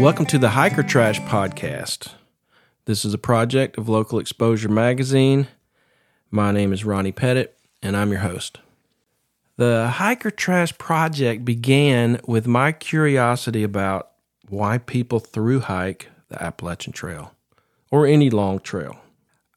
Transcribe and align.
Welcome 0.00 0.24
to 0.26 0.38
the 0.38 0.48
Hiker 0.48 0.82
Trash 0.82 1.20
Podcast. 1.20 2.14
This 2.86 3.04
is 3.04 3.12
a 3.12 3.18
project 3.18 3.76
of 3.76 3.86
Local 3.86 4.18
Exposure 4.18 4.70
Magazine. 4.70 5.48
My 6.30 6.52
name 6.52 6.72
is 6.72 6.86
Ronnie 6.86 7.12
Pettit, 7.12 7.58
and 7.82 7.94
I'm 7.94 8.10
your 8.10 8.20
host. 8.20 8.60
The 9.58 9.88
Hiker 9.96 10.30
Trash 10.30 10.78
Project 10.78 11.44
began 11.44 12.18
with 12.26 12.46
my 12.46 12.72
curiosity 12.72 13.62
about 13.62 14.12
why 14.48 14.78
people 14.78 15.20
through 15.20 15.60
hike 15.60 16.08
the 16.30 16.42
Appalachian 16.42 16.94
Trail 16.94 17.34
or 17.90 18.06
any 18.06 18.30
long 18.30 18.58
trail. 18.58 18.96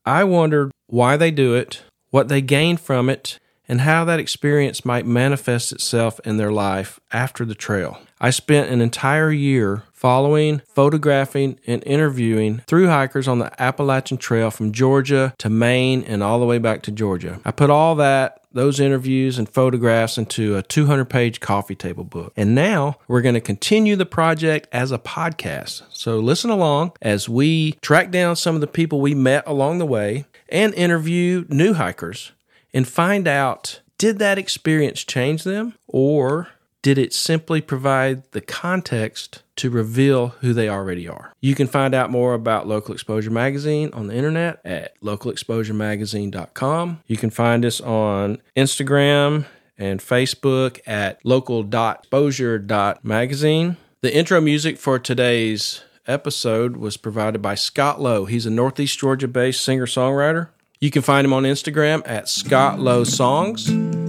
I 0.05 0.25
wondered 0.25 0.73
why 0.87 1.15
they 1.15 1.31
do 1.31 1.55
it, 1.55 1.83
what 2.09 2.27
they 2.27 2.41
gain 2.41 2.75
from 2.75 3.09
it, 3.09 3.39
and 3.65 3.79
how 3.79 4.03
that 4.03 4.19
experience 4.19 4.83
might 4.83 5.05
manifest 5.05 5.71
itself 5.71 6.19
in 6.25 6.35
their 6.35 6.51
life 6.51 6.99
after 7.13 7.45
the 7.45 7.55
trail. 7.55 8.01
I 8.23 8.29
spent 8.29 8.69
an 8.69 8.79
entire 8.79 9.33
year 9.33 9.83
following, 9.91 10.61
photographing, 10.73 11.59
and 11.67 11.83
interviewing 11.85 12.59
through 12.67 12.87
hikers 12.87 13.27
on 13.27 13.39
the 13.39 13.61
Appalachian 13.61 14.17
Trail 14.17 14.49
from 14.49 14.71
Georgia 14.71 15.33
to 15.39 15.49
Maine 15.49 16.05
and 16.05 16.23
all 16.23 16.39
the 16.39 16.45
way 16.45 16.57
back 16.57 16.83
to 16.83 16.91
Georgia. 16.91 17.41
I 17.43 17.51
put 17.51 17.69
all 17.69 17.95
that 17.95 18.39
those 18.53 18.79
interviews 18.79 19.37
and 19.37 19.49
photographs 19.49 20.17
into 20.17 20.55
a 20.55 20.61
200 20.61 21.05
page 21.05 21.41
coffee 21.41 21.75
table 21.75 22.05
book. 22.05 22.31
And 22.37 22.55
now 22.55 22.97
we're 23.09 23.21
going 23.21 23.35
to 23.35 23.41
continue 23.41 23.97
the 23.97 24.05
project 24.05 24.69
as 24.71 24.93
a 24.93 24.99
podcast. 24.99 25.81
So 25.89 26.19
listen 26.19 26.49
along 26.49 26.93
as 27.01 27.27
we 27.27 27.73
track 27.81 28.09
down 28.09 28.37
some 28.37 28.55
of 28.55 28.61
the 28.61 28.67
people 28.67 29.01
we 29.01 29.15
met 29.15 29.43
along 29.45 29.79
the 29.79 29.85
way 29.85 30.23
and 30.47 30.73
interview 30.75 31.43
new 31.49 31.73
hikers 31.73 32.31
and 32.73 32.87
find 32.87 33.27
out 33.27 33.81
did 33.97 34.19
that 34.19 34.37
experience 34.37 35.03
change 35.03 35.43
them 35.43 35.73
or 35.87 36.49
did 36.83 36.99
it 36.99 37.13
simply 37.13 37.61
provide 37.61 38.29
the 38.31 38.41
context 38.41 39.41
to 39.55 39.69
reveal 39.71 40.27
who 40.41 40.53
they 40.53 40.69
already 40.69 41.07
are? 41.07 41.33
You 41.41 41.55
can 41.55 41.65
find 41.65 41.95
out 41.95 42.11
more 42.11 42.35
about 42.35 42.67
Local 42.67 42.93
Exposure 42.93 43.31
Magazine 43.31 43.89
on 43.93 44.05
the 44.07 44.15
internet 44.15 44.59
at 44.63 45.01
localexposuremagazine.com. 45.01 47.01
You 47.07 47.17
can 47.17 47.31
find 47.31 47.65
us 47.65 47.81
on 47.81 48.39
Instagram 48.55 49.45
and 49.77 49.99
Facebook 50.01 50.79
at 50.85 51.25
local.exposure.magazine. 51.25 53.77
The 54.01 54.15
intro 54.15 54.41
music 54.41 54.77
for 54.77 54.99
today's 54.99 55.81
episode 56.05 56.75
was 56.75 56.97
provided 56.97 57.41
by 57.41 57.55
Scott 57.55 58.01
Lowe. 58.01 58.25
He's 58.25 58.45
a 58.45 58.51
Northeast 58.51 58.99
Georgia 58.99 59.29
based 59.29 59.63
singer 59.63 59.85
songwriter. 59.85 60.49
You 60.81 60.91
can 60.91 61.01
find 61.01 61.23
him 61.23 61.31
on 61.31 61.43
Instagram 61.43 62.01
at 62.05 62.27
Scott 62.27 62.77
Lowe 62.77 63.05
Songs. 63.05 64.02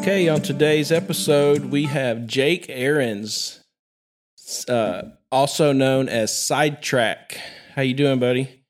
Okay, 0.00 0.30
on 0.30 0.40
today's 0.40 0.90
episode, 0.90 1.66
we 1.66 1.84
have 1.84 2.26
Jake 2.26 2.70
Ahrens, 2.70 3.60
uh, 4.66 5.02
also 5.30 5.74
known 5.74 6.08
as 6.08 6.34
Sidetrack. 6.34 7.38
How 7.76 7.82
you 7.82 7.92
doing, 7.92 8.18
buddy? 8.18 8.64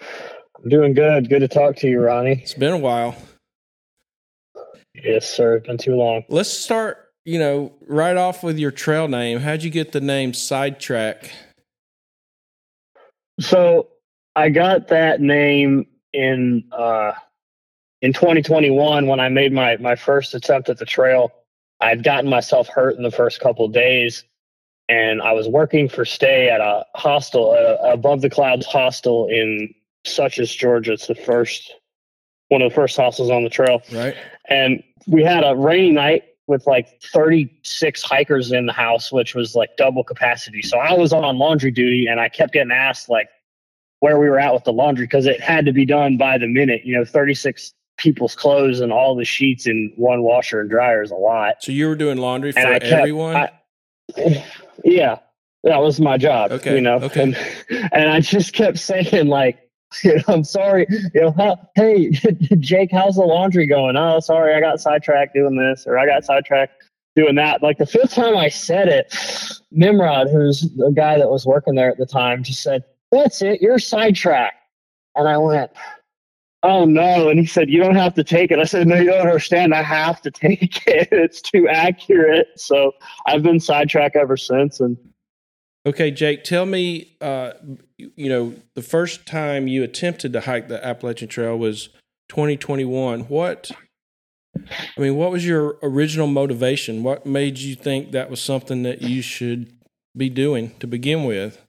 I'm 0.00 0.68
doing 0.68 0.94
good. 0.94 1.28
Good 1.28 1.40
to 1.40 1.48
talk 1.48 1.74
to 1.78 1.88
you, 1.88 1.98
Ronnie. 1.98 2.38
It's 2.42 2.54
been 2.54 2.72
a 2.72 2.78
while. 2.78 3.16
Yes, 4.94 5.28
sir. 5.28 5.56
It's 5.56 5.66
been 5.66 5.78
too 5.78 5.96
long. 5.96 6.22
Let's 6.28 6.48
start, 6.48 7.08
you 7.24 7.40
know, 7.40 7.72
right 7.88 8.16
off 8.16 8.44
with 8.44 8.56
your 8.56 8.70
trail 8.70 9.08
name. 9.08 9.40
How'd 9.40 9.64
you 9.64 9.70
get 9.70 9.90
the 9.90 10.00
name 10.00 10.32
Sidetrack? 10.32 11.28
So 13.40 13.88
I 14.36 14.50
got 14.50 14.86
that 14.88 15.20
name 15.20 15.86
in 16.12 16.62
uh, 16.70 17.14
in 18.02 18.12
2021 18.12 19.06
when 19.06 19.20
I 19.20 19.28
made 19.28 19.52
my 19.52 19.76
my 19.78 19.96
first 19.96 20.34
attempt 20.34 20.68
at 20.68 20.78
the 20.78 20.86
trail. 20.86 21.32
I'd 21.82 22.04
gotten 22.04 22.28
myself 22.28 22.68
hurt 22.68 22.96
in 22.96 23.02
the 23.02 23.10
first 23.10 23.40
couple 23.40 23.66
days, 23.68 24.24
and 24.88 25.22
I 25.22 25.32
was 25.32 25.48
working 25.48 25.88
for 25.88 26.04
stay 26.04 26.50
at 26.50 26.60
a 26.60 26.84
hostel, 26.94 27.52
uh, 27.52 27.90
above 27.90 28.20
the 28.20 28.28
clouds 28.28 28.66
hostel 28.66 29.28
in 29.28 29.74
Suches, 30.04 30.54
Georgia. 30.54 30.92
It's 30.92 31.06
the 31.06 31.14
first 31.14 31.72
one 32.48 32.60
of 32.60 32.70
the 32.70 32.74
first 32.74 32.96
hostels 32.96 33.30
on 33.30 33.44
the 33.44 33.50
trail. 33.50 33.80
Right. 33.92 34.14
And 34.48 34.82
we 35.06 35.22
had 35.22 35.44
a 35.44 35.54
rainy 35.54 35.92
night 35.92 36.24
with 36.48 36.66
like 36.66 37.00
36 37.00 38.02
hikers 38.02 38.50
in 38.50 38.66
the 38.66 38.72
house, 38.72 39.12
which 39.12 39.34
was 39.36 39.54
like 39.54 39.76
double 39.76 40.02
capacity. 40.02 40.60
So 40.62 40.78
I 40.78 40.92
was 40.92 41.12
on 41.12 41.38
laundry 41.38 41.70
duty 41.70 42.06
and 42.08 42.18
I 42.18 42.28
kept 42.28 42.52
getting 42.52 42.72
asked 42.72 43.08
like 43.08 43.28
where 44.00 44.18
we 44.18 44.28
were 44.28 44.40
at 44.40 44.52
with 44.52 44.64
the 44.64 44.72
laundry 44.72 45.06
because 45.06 45.26
it 45.26 45.40
had 45.40 45.64
to 45.66 45.72
be 45.72 45.86
done 45.86 46.16
by 46.16 46.38
the 46.38 46.48
minute. 46.48 46.84
You 46.84 46.96
know, 46.96 47.04
36 47.04 47.72
people's 48.00 48.34
clothes 48.34 48.80
and 48.80 48.92
all 48.92 49.14
the 49.14 49.24
sheets 49.24 49.66
in 49.66 49.92
one 49.96 50.22
washer 50.22 50.60
and 50.60 50.70
dryer 50.70 51.02
is 51.02 51.10
a 51.10 51.16
lot. 51.16 51.62
So 51.62 51.70
you 51.70 51.86
were 51.86 51.94
doing 51.94 52.18
laundry 52.18 52.52
for 52.52 52.60
kept, 52.60 52.84
everyone? 52.86 53.36
I, 53.36 53.50
yeah, 54.84 55.18
that 55.62 55.78
was 55.78 56.00
my 56.00 56.16
job. 56.18 56.50
Okay. 56.50 56.74
You 56.74 56.80
know, 56.80 56.96
okay. 56.96 57.22
and, 57.22 57.36
and 57.92 58.10
I 58.10 58.20
just 58.20 58.54
kept 58.54 58.78
saying 58.78 59.28
like, 59.28 59.58
you 60.04 60.16
know, 60.16 60.22
I'm 60.28 60.44
sorry, 60.44 60.86
you 60.88 61.20
know, 61.20 61.32
how, 61.32 61.58
hey, 61.74 62.10
Jake, 62.58 62.90
how's 62.92 63.16
the 63.16 63.22
laundry 63.22 63.66
going? 63.66 63.96
Oh, 63.96 64.20
sorry, 64.20 64.54
I 64.54 64.60
got 64.60 64.80
sidetracked 64.80 65.34
doing 65.34 65.56
this, 65.56 65.84
or 65.86 65.98
I 65.98 66.06
got 66.06 66.24
sidetracked 66.24 66.84
doing 67.16 67.34
that. 67.34 67.62
Like 67.62 67.78
the 67.78 67.86
fifth 67.86 68.14
time 68.14 68.36
I 68.36 68.48
said 68.48 68.88
it, 68.88 69.14
Nimrod, 69.70 70.28
who's 70.30 70.62
the 70.76 70.92
guy 70.94 71.18
that 71.18 71.28
was 71.28 71.44
working 71.44 71.74
there 71.74 71.90
at 71.90 71.98
the 71.98 72.06
time, 72.06 72.44
just 72.44 72.62
said, 72.62 72.84
That's 73.10 73.42
it, 73.42 73.60
you're 73.60 73.80
sidetracked. 73.80 74.56
And 75.16 75.28
I 75.28 75.36
went, 75.38 75.72
oh 76.62 76.84
no. 76.84 77.28
And 77.28 77.40
he 77.40 77.46
said 77.46 77.70
you 77.70 77.82
don't 77.82 77.96
have 77.96 78.14
to 78.14 78.24
take 78.24 78.50
it. 78.50 78.58
I 78.58 78.64
said 78.64 78.86
no 78.86 78.96
you 78.96 79.10
don't 79.10 79.26
understand. 79.26 79.74
I 79.74 79.82
have 79.82 80.20
to 80.22 80.30
take 80.30 80.86
it. 80.86 81.08
It's 81.10 81.40
too 81.40 81.68
accurate. 81.68 82.48
So 82.56 82.92
i've 83.26 83.42
been 83.42 83.60
sidetracked 83.60 84.16
ever 84.16 84.36
since 84.36 84.80
and 84.80 84.96
okay 85.86 86.10
jake 86.10 86.44
tell 86.44 86.66
me 86.66 87.16
uh, 87.20 87.52
you 87.96 88.28
know 88.28 88.54
the 88.74 88.82
first 88.82 89.26
time 89.26 89.68
you 89.68 89.82
attempted 89.82 90.32
to 90.32 90.40
hike 90.40 90.68
the 90.68 90.84
appalachian 90.84 91.28
trail 91.28 91.56
was 91.56 91.88
2021 92.28 93.20
what 93.22 93.70
i 94.56 95.00
mean 95.00 95.16
what 95.16 95.30
was 95.30 95.46
your 95.46 95.78
original 95.82 96.26
motivation? 96.26 97.02
What 97.02 97.24
made 97.24 97.58
you 97.58 97.74
think 97.74 98.12
that 98.12 98.30
was 98.30 98.42
something 98.42 98.82
that 98.82 99.02
you 99.02 99.22
should 99.22 99.72
be 100.16 100.28
doing 100.28 100.72
to 100.80 100.86
begin 100.86 101.24
with? 101.24 101.64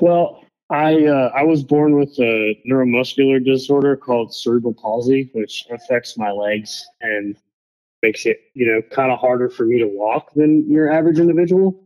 Well 0.00 0.41
I 0.72 1.04
uh, 1.04 1.30
I 1.34 1.42
was 1.42 1.62
born 1.62 1.96
with 1.96 2.18
a 2.18 2.58
neuromuscular 2.68 3.44
disorder 3.44 3.94
called 3.94 4.34
cerebral 4.34 4.72
palsy, 4.72 5.30
which 5.34 5.66
affects 5.70 6.16
my 6.16 6.30
legs 6.30 6.84
and 7.02 7.36
makes 8.02 8.24
it 8.24 8.40
you 8.54 8.66
know 8.66 8.80
kind 8.90 9.12
of 9.12 9.18
harder 9.18 9.50
for 9.50 9.66
me 9.66 9.78
to 9.78 9.86
walk 9.86 10.32
than 10.34 10.68
your 10.70 10.90
average 10.90 11.18
individual. 11.18 11.78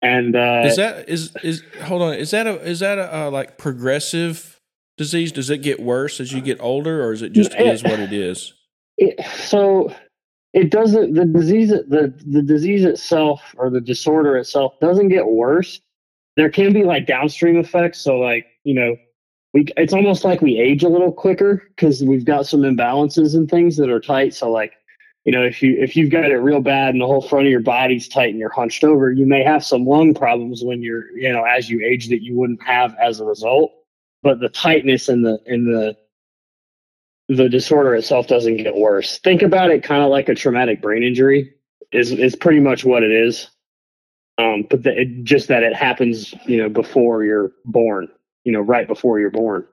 And 0.00 0.36
uh, 0.36 0.62
is 0.64 0.76
that 0.76 1.08
is 1.08 1.36
is 1.42 1.64
hold 1.82 2.02
on 2.02 2.14
is 2.14 2.30
that 2.30 2.46
a 2.46 2.54
is 2.62 2.78
that 2.78 2.98
a 2.98 3.16
uh, 3.16 3.30
like 3.32 3.58
progressive 3.58 4.60
disease? 4.96 5.32
Does 5.32 5.50
it 5.50 5.58
get 5.58 5.80
worse 5.80 6.20
as 6.20 6.32
you 6.32 6.40
get 6.40 6.60
older, 6.60 7.02
or 7.02 7.12
is 7.12 7.22
it 7.22 7.32
just 7.32 7.52
it, 7.54 7.66
is 7.66 7.82
what 7.82 7.98
it 7.98 8.12
is? 8.12 8.54
It, 8.96 9.26
so 9.26 9.92
it 10.54 10.70
doesn't 10.70 11.14
the 11.14 11.24
disease 11.24 11.70
the 11.70 12.14
the 12.26 12.42
disease 12.42 12.84
itself 12.84 13.42
or 13.56 13.70
the 13.70 13.80
disorder 13.80 14.36
itself 14.36 14.78
doesn't 14.80 15.08
get 15.08 15.26
worse 15.26 15.80
there 16.40 16.48
can 16.48 16.72
be 16.72 16.84
like 16.84 17.06
downstream 17.06 17.58
effects. 17.58 18.00
So 18.00 18.18
like, 18.18 18.46
you 18.64 18.72
know, 18.72 18.96
we 19.52 19.66
it's 19.76 19.92
almost 19.92 20.24
like 20.24 20.40
we 20.40 20.58
age 20.58 20.82
a 20.82 20.88
little 20.88 21.12
quicker 21.12 21.62
because 21.76 22.02
we've 22.02 22.24
got 22.24 22.46
some 22.46 22.60
imbalances 22.60 23.34
and 23.34 23.46
things 23.46 23.76
that 23.76 23.90
are 23.90 24.00
tight. 24.00 24.32
So 24.32 24.50
like, 24.50 24.72
you 25.26 25.32
know, 25.32 25.44
if 25.44 25.62
you 25.62 25.76
if 25.78 25.96
you've 25.96 26.10
got 26.10 26.30
it 26.30 26.38
real 26.38 26.62
bad 26.62 26.94
and 26.94 27.00
the 27.02 27.06
whole 27.06 27.20
front 27.20 27.44
of 27.44 27.50
your 27.50 27.60
body's 27.60 28.08
tight 28.08 28.30
and 28.30 28.38
you're 28.38 28.48
hunched 28.48 28.84
over, 28.84 29.12
you 29.12 29.26
may 29.26 29.42
have 29.42 29.62
some 29.62 29.84
lung 29.84 30.14
problems 30.14 30.64
when 30.64 30.80
you're, 30.82 31.14
you 31.14 31.30
know, 31.30 31.44
as 31.44 31.68
you 31.68 31.84
age 31.84 32.08
that 32.08 32.22
you 32.22 32.34
wouldn't 32.34 32.62
have 32.62 32.96
as 32.98 33.20
a 33.20 33.24
result. 33.26 33.70
But 34.22 34.40
the 34.40 34.48
tightness 34.48 35.10
in 35.10 35.20
the 35.20 35.40
in 35.44 35.66
the 35.66 35.94
the 37.28 37.50
disorder 37.50 37.94
itself 37.94 38.28
doesn't 38.28 38.56
get 38.56 38.76
worse. 38.76 39.18
Think 39.18 39.42
about 39.42 39.70
it 39.70 39.82
kind 39.82 40.02
of 40.02 40.08
like 40.08 40.30
a 40.30 40.34
traumatic 40.34 40.80
brain 40.80 41.02
injury 41.02 41.52
is 41.92 42.12
is 42.12 42.34
pretty 42.34 42.60
much 42.60 42.86
what 42.86 43.02
it 43.02 43.10
is. 43.10 43.50
Um, 44.40 44.66
but 44.68 44.82
the, 44.82 45.02
it, 45.02 45.24
just 45.24 45.48
that 45.48 45.62
it 45.62 45.74
happens, 45.74 46.34
you 46.46 46.56
know, 46.56 46.68
before 46.68 47.24
you're 47.24 47.52
born, 47.64 48.08
you 48.44 48.52
know, 48.52 48.60
right 48.60 48.86
before 48.86 49.20
you're 49.20 49.30
born. 49.30 49.66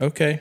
Okay. 0.00 0.40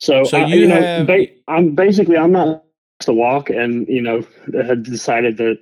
So, 0.00 0.24
so 0.24 0.44
you, 0.46 0.60
you 0.60 0.66
know, 0.66 0.80
have... 0.80 1.06
ba- 1.06 1.28
I'm 1.46 1.74
basically 1.74 2.16
I'm 2.16 2.32
not 2.32 2.64
to 3.00 3.12
walk, 3.12 3.50
and 3.50 3.86
you 3.88 4.02
know, 4.02 4.26
had 4.66 4.82
decided 4.82 5.36
that 5.36 5.58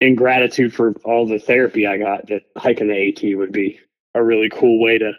in 0.00 0.14
gratitude 0.14 0.72
for 0.72 0.94
all 1.04 1.26
the 1.26 1.38
therapy 1.38 1.86
I 1.86 1.98
got, 1.98 2.28
that 2.28 2.42
hiking 2.56 2.88
the 2.88 3.08
AT 3.08 3.36
would 3.36 3.52
be 3.52 3.80
a 4.14 4.22
really 4.22 4.48
cool 4.48 4.80
way 4.80 4.98
to, 4.98 5.12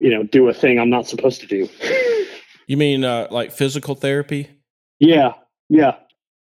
you 0.00 0.10
know, 0.10 0.22
do 0.24 0.48
a 0.48 0.54
thing 0.54 0.78
I'm 0.78 0.90
not 0.90 1.06
supposed 1.06 1.40
to 1.40 1.46
do. 1.46 1.68
You 2.66 2.78
mean 2.78 3.04
uh, 3.04 3.28
like 3.30 3.52
physical 3.52 3.94
therapy? 3.94 4.48
Yeah, 4.98 5.34
yeah. 5.68 5.96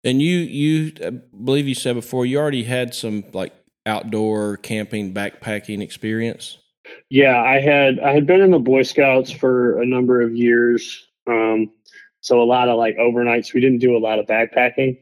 And 0.03 0.21
you, 0.21 0.37
you 0.37 0.91
I 1.05 1.09
believe 1.43 1.67
you 1.67 1.75
said 1.75 1.95
before, 1.95 2.25
you 2.25 2.37
already 2.39 2.63
had 2.63 2.93
some 2.93 3.23
like 3.33 3.53
outdoor 3.85 4.57
camping, 4.57 5.13
backpacking 5.13 5.81
experience. 5.81 6.57
Yeah, 7.09 7.41
I 7.41 7.59
had 7.59 7.99
I 7.99 8.13
had 8.13 8.25
been 8.25 8.41
in 8.41 8.51
the 8.51 8.59
Boy 8.59 8.83
Scouts 8.83 9.31
for 9.31 9.81
a 9.81 9.85
number 9.85 10.21
of 10.21 10.35
years. 10.35 11.07
Um, 11.27 11.71
So 12.21 12.41
a 12.41 12.43
lot 12.43 12.69
of 12.69 12.77
like 12.77 12.97
overnights. 12.97 13.53
We 13.53 13.61
didn't 13.61 13.79
do 13.79 13.95
a 13.95 13.99
lot 13.99 14.19
of 14.19 14.25
backpacking, 14.25 14.99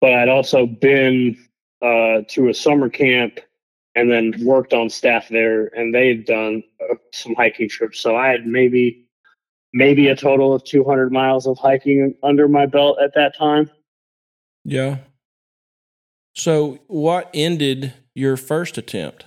but 0.00 0.12
I'd 0.14 0.28
also 0.28 0.66
been 0.66 1.36
uh, 1.82 2.22
to 2.28 2.48
a 2.48 2.54
summer 2.54 2.88
camp 2.88 3.40
and 3.94 4.10
then 4.10 4.34
worked 4.44 4.72
on 4.72 4.88
staff 4.88 5.28
there, 5.28 5.66
and 5.76 5.94
they 5.94 6.08
had 6.08 6.24
done 6.24 6.62
uh, 6.80 6.94
some 7.12 7.34
hiking 7.34 7.68
trips. 7.68 8.00
So 8.00 8.16
I 8.16 8.28
had 8.28 8.46
maybe 8.46 9.06
maybe 9.72 10.08
a 10.08 10.16
total 10.16 10.54
of 10.54 10.64
200 10.64 11.12
miles 11.12 11.46
of 11.46 11.58
hiking 11.58 12.14
under 12.22 12.48
my 12.48 12.66
belt 12.66 12.98
at 13.02 13.14
that 13.14 13.36
time. 13.36 13.70
Yeah. 14.64 14.98
So 16.34 16.78
what 16.86 17.30
ended 17.34 17.92
your 18.14 18.36
first 18.36 18.78
attempt? 18.78 19.24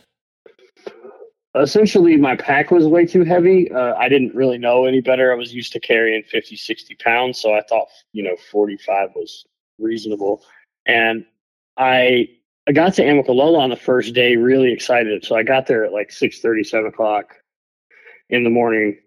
Essentially, 1.55 2.17
my 2.17 2.35
pack 2.35 2.71
was 2.71 2.87
way 2.87 3.05
too 3.05 3.23
heavy. 3.23 3.71
Uh, 3.71 3.93
I 3.95 4.09
didn't 4.09 4.33
really 4.33 4.57
know 4.57 4.85
any 4.85 5.01
better. 5.01 5.31
I 5.31 5.35
was 5.35 5.53
used 5.53 5.71
to 5.73 5.79
carrying 5.79 6.23
50, 6.23 6.55
60 6.55 6.95
pounds. 6.95 7.39
So 7.39 7.53
I 7.53 7.61
thought, 7.69 7.87
you 8.11 8.23
know, 8.23 8.35
45 8.51 9.09
was 9.15 9.45
reasonable. 9.77 10.43
And 10.87 11.25
I 11.77 12.29
I 12.67 12.71
got 12.71 12.93
to 12.95 13.03
Amicalola 13.03 13.59
on 13.59 13.69
the 13.69 13.75
first 13.75 14.13
day 14.13 14.35
really 14.35 14.71
excited. 14.71 15.25
So 15.25 15.35
I 15.35 15.43
got 15.43 15.67
there 15.67 15.83
at 15.83 15.91
like 15.91 16.11
6 16.11 16.41
7 16.41 16.85
o'clock 16.87 17.35
in 18.29 18.43
the 18.43 18.49
morning 18.49 18.97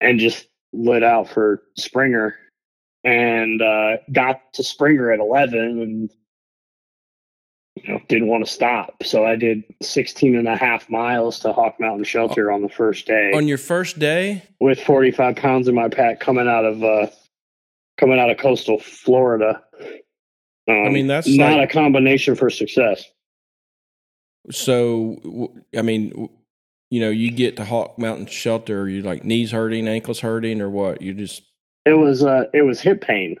and 0.00 0.20
just 0.20 0.46
lit 0.72 1.02
out 1.02 1.28
for 1.28 1.62
Springer 1.76 2.36
and 3.06 3.62
uh, 3.62 3.98
got 4.12 4.52
to 4.54 4.64
Springer 4.64 5.12
at 5.12 5.20
11 5.20 5.58
and 5.58 6.10
you 7.76 7.92
know, 7.92 8.00
didn't 8.08 8.26
want 8.26 8.44
to 8.44 8.50
stop. 8.50 9.02
So 9.04 9.24
I 9.24 9.36
did 9.36 9.62
16 9.80 10.34
and 10.34 10.48
a 10.48 10.56
half 10.56 10.90
miles 10.90 11.38
to 11.40 11.52
Hawk 11.52 11.78
Mountain 11.78 12.04
Shelter 12.04 12.50
on 12.50 12.62
the 12.62 12.68
first 12.68 13.06
day. 13.06 13.30
On 13.32 13.46
your 13.46 13.58
first 13.58 14.00
day? 14.00 14.42
With 14.60 14.80
45 14.80 15.36
pounds 15.36 15.68
in 15.68 15.74
my 15.74 15.88
pack 15.88 16.18
coming 16.18 16.48
out 16.48 16.64
of, 16.64 16.82
uh, 16.82 17.06
coming 17.96 18.18
out 18.18 18.30
of 18.30 18.38
coastal 18.38 18.80
Florida. 18.80 19.62
Um, 20.68 20.86
I 20.86 20.88
mean, 20.88 21.06
that's 21.06 21.28
not 21.28 21.58
like, 21.58 21.70
a 21.70 21.72
combination 21.72 22.34
for 22.34 22.50
success. 22.50 23.04
So, 24.50 25.52
I 25.76 25.82
mean, 25.82 26.28
you 26.90 27.00
know, 27.00 27.10
you 27.10 27.30
get 27.30 27.56
to 27.58 27.64
Hawk 27.64 27.98
Mountain 27.98 28.26
Shelter, 28.26 28.82
are 28.82 28.88
you 28.88 29.02
like 29.02 29.22
knees 29.22 29.52
hurting, 29.52 29.86
ankles 29.86 30.20
hurting, 30.20 30.60
or 30.60 30.70
what? 30.70 31.02
You 31.02 31.14
just 31.14 31.42
it 31.86 31.94
was 31.94 32.22
uh 32.22 32.44
it 32.52 32.62
was 32.62 32.80
hip 32.80 33.00
pain. 33.00 33.36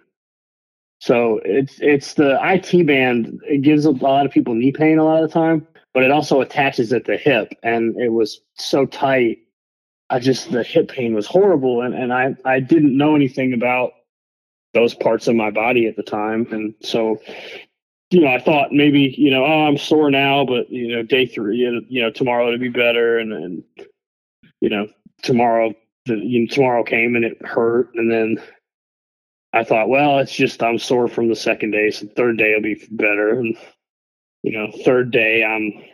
So 1.00 1.40
it's 1.44 1.78
it's 1.80 2.14
the 2.14 2.38
IT 2.42 2.86
band. 2.86 3.40
It 3.44 3.62
gives 3.62 3.84
a 3.84 3.90
lot 3.90 4.24
of 4.24 4.32
people 4.32 4.54
knee 4.54 4.72
pain 4.72 4.98
a 4.98 5.04
lot 5.04 5.22
of 5.22 5.28
the 5.28 5.34
time, 5.34 5.66
but 5.92 6.02
it 6.02 6.10
also 6.10 6.40
attaches 6.40 6.92
at 6.92 7.04
the 7.04 7.18
hip, 7.18 7.52
and 7.62 7.96
it 8.00 8.12
was 8.12 8.40
so 8.54 8.86
tight. 8.86 9.38
I 10.08 10.20
just 10.20 10.50
the 10.50 10.62
hip 10.62 10.88
pain 10.88 11.14
was 11.14 11.26
horrible, 11.26 11.82
and 11.82 11.94
and 11.94 12.12
I 12.12 12.34
I 12.46 12.60
didn't 12.60 12.96
know 12.96 13.14
anything 13.14 13.52
about 13.52 13.92
those 14.72 14.94
parts 14.94 15.28
of 15.28 15.34
my 15.34 15.50
body 15.50 15.86
at 15.86 15.96
the 15.96 16.02
time, 16.02 16.46
and 16.50 16.74
so 16.80 17.20
you 18.10 18.20
know, 18.20 18.28
I 18.28 18.38
thought 18.38 18.72
maybe, 18.72 19.14
you 19.18 19.30
know, 19.30 19.44
oh, 19.44 19.66
I'm 19.66 19.76
sore 19.76 20.10
now, 20.10 20.44
but 20.44 20.70
you 20.70 20.94
know, 20.94 21.02
day 21.02 21.26
three, 21.26 21.56
you 21.56 22.00
know, 22.02 22.10
tomorrow 22.10 22.46
it'll 22.46 22.60
be 22.60 22.68
better. 22.68 23.18
And 23.18 23.32
then, 23.32 23.64
you 24.60 24.68
know, 24.68 24.86
tomorrow, 25.22 25.74
the, 26.06 26.16
you 26.16 26.40
know, 26.40 26.46
tomorrow 26.46 26.82
came 26.82 27.16
and 27.16 27.24
it 27.24 27.44
hurt. 27.44 27.90
And 27.94 28.10
then 28.10 28.42
I 29.52 29.64
thought, 29.64 29.88
well, 29.88 30.18
it's 30.18 30.34
just, 30.34 30.62
I'm 30.62 30.78
sore 30.78 31.08
from 31.08 31.28
the 31.28 31.36
second 31.36 31.72
day. 31.72 31.90
So 31.90 32.06
third 32.06 32.38
day 32.38 32.54
will 32.54 32.62
be 32.62 32.86
better. 32.90 33.38
And, 33.38 33.56
you 34.42 34.52
know, 34.52 34.70
third 34.84 35.10
day 35.10 35.44
I'm, 35.44 35.84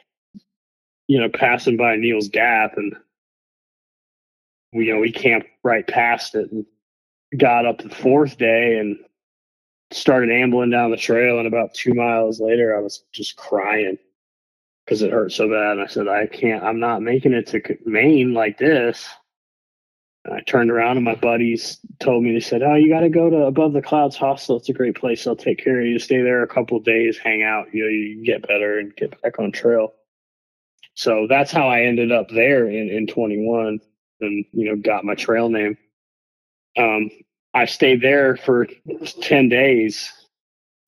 you 1.09 1.21
know, 1.21 1.29
passing 1.29 1.77
by 1.77 1.97
Neels 1.97 2.29
Gap 2.29 2.77
and 2.77 2.95
we, 4.73 4.87
you 4.87 4.95
know, 4.95 5.01
we 5.01 5.13
camped 5.13 5.49
right 5.63 5.87
past 5.87 6.35
it 6.35 6.51
and 6.51 6.65
got 7.37 7.67
up 7.67 7.79
the 7.79 7.91
fourth 7.91 8.39
day 8.39 8.79
and 8.79 8.99
started 9.91 10.31
ambling 10.31 10.71
down 10.71 10.91
the 10.91 10.97
trail, 10.97 11.39
and 11.39 11.47
about 11.47 11.75
two 11.75 11.93
miles 11.93 12.41
later, 12.41 12.75
I 12.75 12.81
was 12.81 13.05
just 13.13 13.37
crying 13.37 13.99
because 14.85 15.03
it 15.03 15.13
hurt 15.13 15.33
so 15.33 15.49
bad. 15.49 15.73
And 15.73 15.83
I 15.83 15.87
said, 15.87 16.09
I 16.09 16.27
can't, 16.27 16.65
I'm 16.65 16.81
not 16.81 17.03
making 17.03 17.35
it 17.35 17.47
to 17.49 17.61
Maine 17.85 18.33
like 18.33 18.59
this. 18.59 19.07
And 20.25 20.35
I 20.35 20.41
turned 20.41 20.71
around, 20.71 20.99
and 20.99 21.05
my 21.05 21.17
buddies 21.17 21.79
told 21.99 22.23
me, 22.23 22.33
they 22.33 22.41
said, 22.41 22.63
Oh, 22.63 22.75
you 22.75 22.89
got 22.89 23.01
to 23.01 23.09
go 23.09 23.29
to 23.29 23.47
Above 23.47 23.73
the 23.73 23.83
Clouds 23.83 24.17
Hostel. 24.17 24.57
It's 24.57 24.69
a 24.69 24.73
great 24.73 24.95
place. 24.95 25.25
They'll 25.25 25.35
take 25.35 25.63
care 25.63 25.81
of 25.81 25.87
you. 25.87 25.99
Stay 25.99 26.23
there 26.23 26.43
a 26.43 26.49
couple 26.49 26.79
days, 26.79 27.19
hang 27.19 27.43
out, 27.43 27.75
you 27.75 27.83
know, 27.83 27.89
you 27.89 28.25
get 28.25 28.47
better 28.47 28.79
and 28.79 28.95
get 28.95 29.21
back 29.21 29.39
on 29.39 29.51
trail. 29.51 29.95
So 30.95 31.27
that's 31.29 31.51
how 31.51 31.69
I 31.69 31.83
ended 31.83 32.13
up 32.13 32.29
there 32.29 32.69
in, 32.69 32.89
in 32.89 33.07
21 33.07 33.81
and, 34.21 34.45
you 34.53 34.67
know, 34.67 34.77
got 34.77 35.05
my 35.05 35.15
trail 35.15 35.49
name. 35.49 35.77
Um, 36.77 37.11
I 37.55 37.65
stayed 37.67 38.01
there 38.01 38.37
for 38.37 38.67
10 39.21 39.49
days. 39.49 40.13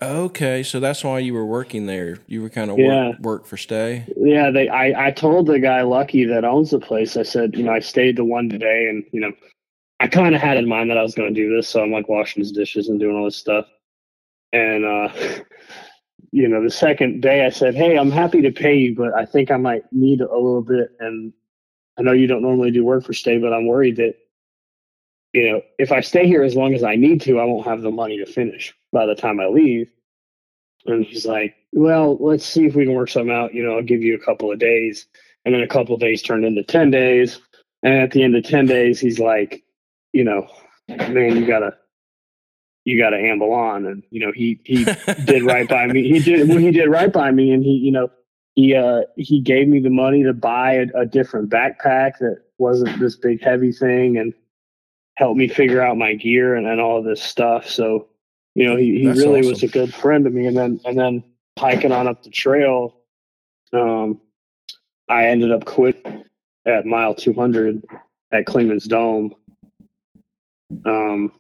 Okay, 0.04 0.62
so 0.62 0.80
that's 0.80 1.02
why 1.02 1.18
you 1.18 1.32
were 1.34 1.46
working 1.46 1.86
there. 1.86 2.18
You 2.26 2.42
were 2.42 2.50
kind 2.50 2.70
of 2.70 2.78
yeah. 2.78 3.08
work, 3.08 3.18
work 3.20 3.46
for 3.46 3.56
stay. 3.56 4.06
Yeah, 4.16 4.50
they. 4.50 4.68
I, 4.68 5.06
I 5.06 5.10
told 5.10 5.46
the 5.46 5.58
guy 5.58 5.82
Lucky 5.82 6.24
that 6.24 6.44
owns 6.44 6.70
the 6.70 6.78
place. 6.78 7.16
I 7.16 7.22
said, 7.22 7.56
you 7.56 7.62
know, 7.62 7.72
I 7.72 7.80
stayed 7.80 8.16
the 8.16 8.24
one 8.24 8.48
day, 8.48 8.88
and 8.88 9.04
you 9.12 9.20
know, 9.20 9.32
I 10.00 10.06
kind 10.08 10.34
of 10.34 10.40
had 10.40 10.58
in 10.58 10.68
mind 10.68 10.90
that 10.90 10.98
I 10.98 11.02
was 11.02 11.14
going 11.14 11.32
to 11.32 11.40
do 11.40 11.54
this, 11.54 11.68
so 11.68 11.82
I'm 11.82 11.90
like 11.90 12.08
washing 12.08 12.42
his 12.42 12.52
dishes 12.52 12.88
and 12.88 13.00
doing 13.00 13.16
all 13.16 13.24
this 13.24 13.36
stuff. 13.36 13.66
And 14.52 14.84
uh, 14.84 15.08
you 16.32 16.48
know, 16.48 16.62
the 16.62 16.70
second 16.70 17.22
day, 17.22 17.46
I 17.46 17.50
said, 17.50 17.74
hey, 17.74 17.96
I'm 17.96 18.10
happy 18.10 18.42
to 18.42 18.52
pay 18.52 18.76
you, 18.76 18.94
but 18.94 19.14
I 19.14 19.24
think 19.24 19.50
I 19.50 19.56
might 19.56 19.84
need 19.92 20.20
a 20.20 20.24
little 20.24 20.62
bit. 20.62 20.90
And 21.00 21.32
I 21.98 22.02
know 22.02 22.12
you 22.12 22.26
don't 22.26 22.42
normally 22.42 22.70
do 22.70 22.84
work 22.84 23.04
for 23.04 23.14
stay, 23.14 23.38
but 23.38 23.52
I'm 23.52 23.66
worried 23.66 23.96
that 23.96 24.16
you 25.34 25.50
know, 25.50 25.62
if 25.78 25.90
I 25.90 26.00
stay 26.00 26.28
here 26.28 26.44
as 26.44 26.54
long 26.54 26.74
as 26.74 26.84
I 26.84 26.94
need 26.94 27.20
to, 27.22 27.40
I 27.40 27.44
won't 27.44 27.66
have 27.66 27.82
the 27.82 27.90
money 27.90 28.18
to 28.18 28.24
finish 28.24 28.72
by 28.94 29.04
the 29.04 29.14
time 29.14 29.40
I 29.40 29.48
leave. 29.48 29.90
And 30.86 31.04
he's 31.04 31.26
like, 31.26 31.54
well, 31.72 32.16
let's 32.18 32.46
see 32.46 32.64
if 32.64 32.74
we 32.74 32.84
can 32.84 32.94
work 32.94 33.10
something 33.10 33.34
out. 33.34 33.52
You 33.52 33.64
know, 33.64 33.76
I'll 33.76 33.82
give 33.82 34.02
you 34.02 34.14
a 34.14 34.24
couple 34.24 34.50
of 34.50 34.58
days. 34.58 35.06
And 35.44 35.54
then 35.54 35.60
a 35.60 35.68
couple 35.68 35.94
of 35.94 36.00
days 36.00 36.22
turned 36.22 36.44
into 36.46 36.62
10 36.62 36.90
days. 36.90 37.40
And 37.82 37.94
at 37.94 38.12
the 38.12 38.22
end 38.22 38.36
of 38.36 38.44
10 38.44 38.66
days, 38.66 39.00
he's 39.00 39.18
like, 39.18 39.62
you 40.12 40.24
know, 40.24 40.46
man, 40.88 41.36
you 41.36 41.46
gotta, 41.46 41.76
you 42.84 42.96
gotta 42.96 43.18
amble 43.18 43.52
on. 43.52 43.84
And, 43.84 44.02
you 44.10 44.24
know, 44.24 44.32
he, 44.32 44.60
he 44.64 44.84
did 45.24 45.42
right 45.42 45.68
by 45.68 45.86
me. 45.86 46.08
He 46.08 46.20
did, 46.20 46.48
well, 46.48 46.58
he 46.58 46.70
did 46.70 46.88
right 46.88 47.12
by 47.12 47.30
me. 47.30 47.50
And 47.50 47.62
he, 47.62 47.72
you 47.72 47.92
know, 47.92 48.10
he, 48.54 48.74
uh, 48.74 49.02
he 49.16 49.40
gave 49.40 49.68
me 49.68 49.80
the 49.80 49.90
money 49.90 50.22
to 50.22 50.32
buy 50.32 50.74
a, 50.74 50.86
a 50.94 51.04
different 51.04 51.50
backpack 51.50 52.18
that 52.20 52.38
wasn't 52.58 52.98
this 53.00 53.16
big 53.16 53.42
heavy 53.42 53.72
thing. 53.72 54.16
And, 54.16 54.32
helped 55.16 55.38
me 55.38 55.48
figure 55.48 55.80
out 55.80 55.96
my 55.96 56.14
gear 56.14 56.54
and, 56.54 56.66
and 56.66 56.80
all 56.80 57.02
this 57.02 57.22
stuff. 57.22 57.68
So, 57.68 58.08
you 58.54 58.66
know, 58.66 58.76
he, 58.76 59.00
he 59.00 59.08
really 59.08 59.40
awesome. 59.40 59.50
was 59.50 59.62
a 59.62 59.68
good 59.68 59.92
friend 59.92 60.24
to 60.24 60.30
me. 60.30 60.46
And 60.46 60.56
then, 60.56 60.80
and 60.84 60.98
then 60.98 61.24
hiking 61.58 61.92
on 61.92 62.06
up 62.06 62.22
the 62.22 62.30
trail, 62.30 62.96
um, 63.72 64.20
I 65.08 65.26
ended 65.26 65.52
up 65.52 65.64
quit 65.64 66.04
at 66.66 66.86
mile 66.86 67.14
200 67.14 67.84
at 68.32 68.46
Clingman's 68.46 68.86
Dome. 68.86 69.34
Um, 70.84 71.32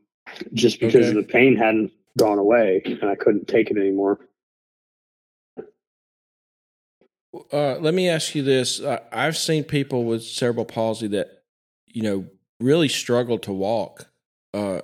just 0.52 0.80
because 0.80 1.08
okay. 1.08 1.14
the 1.14 1.22
pain 1.22 1.56
hadn't 1.56 1.92
gone 2.18 2.38
away 2.38 2.82
and 2.84 3.10
I 3.10 3.14
couldn't 3.14 3.48
take 3.48 3.70
it 3.70 3.76
anymore. 3.76 4.18
Uh, 7.52 7.76
let 7.78 7.94
me 7.94 8.08
ask 8.08 8.34
you 8.34 8.42
this. 8.42 8.80
Uh, 8.80 9.00
I've 9.10 9.36
seen 9.36 9.64
people 9.64 10.04
with 10.04 10.22
cerebral 10.22 10.64
palsy 10.64 11.08
that, 11.08 11.42
you 11.86 12.02
know, 12.02 12.26
really 12.60 12.88
struggle 12.88 13.38
to 13.40 13.52
walk 13.52 14.08
uh, 14.52 14.80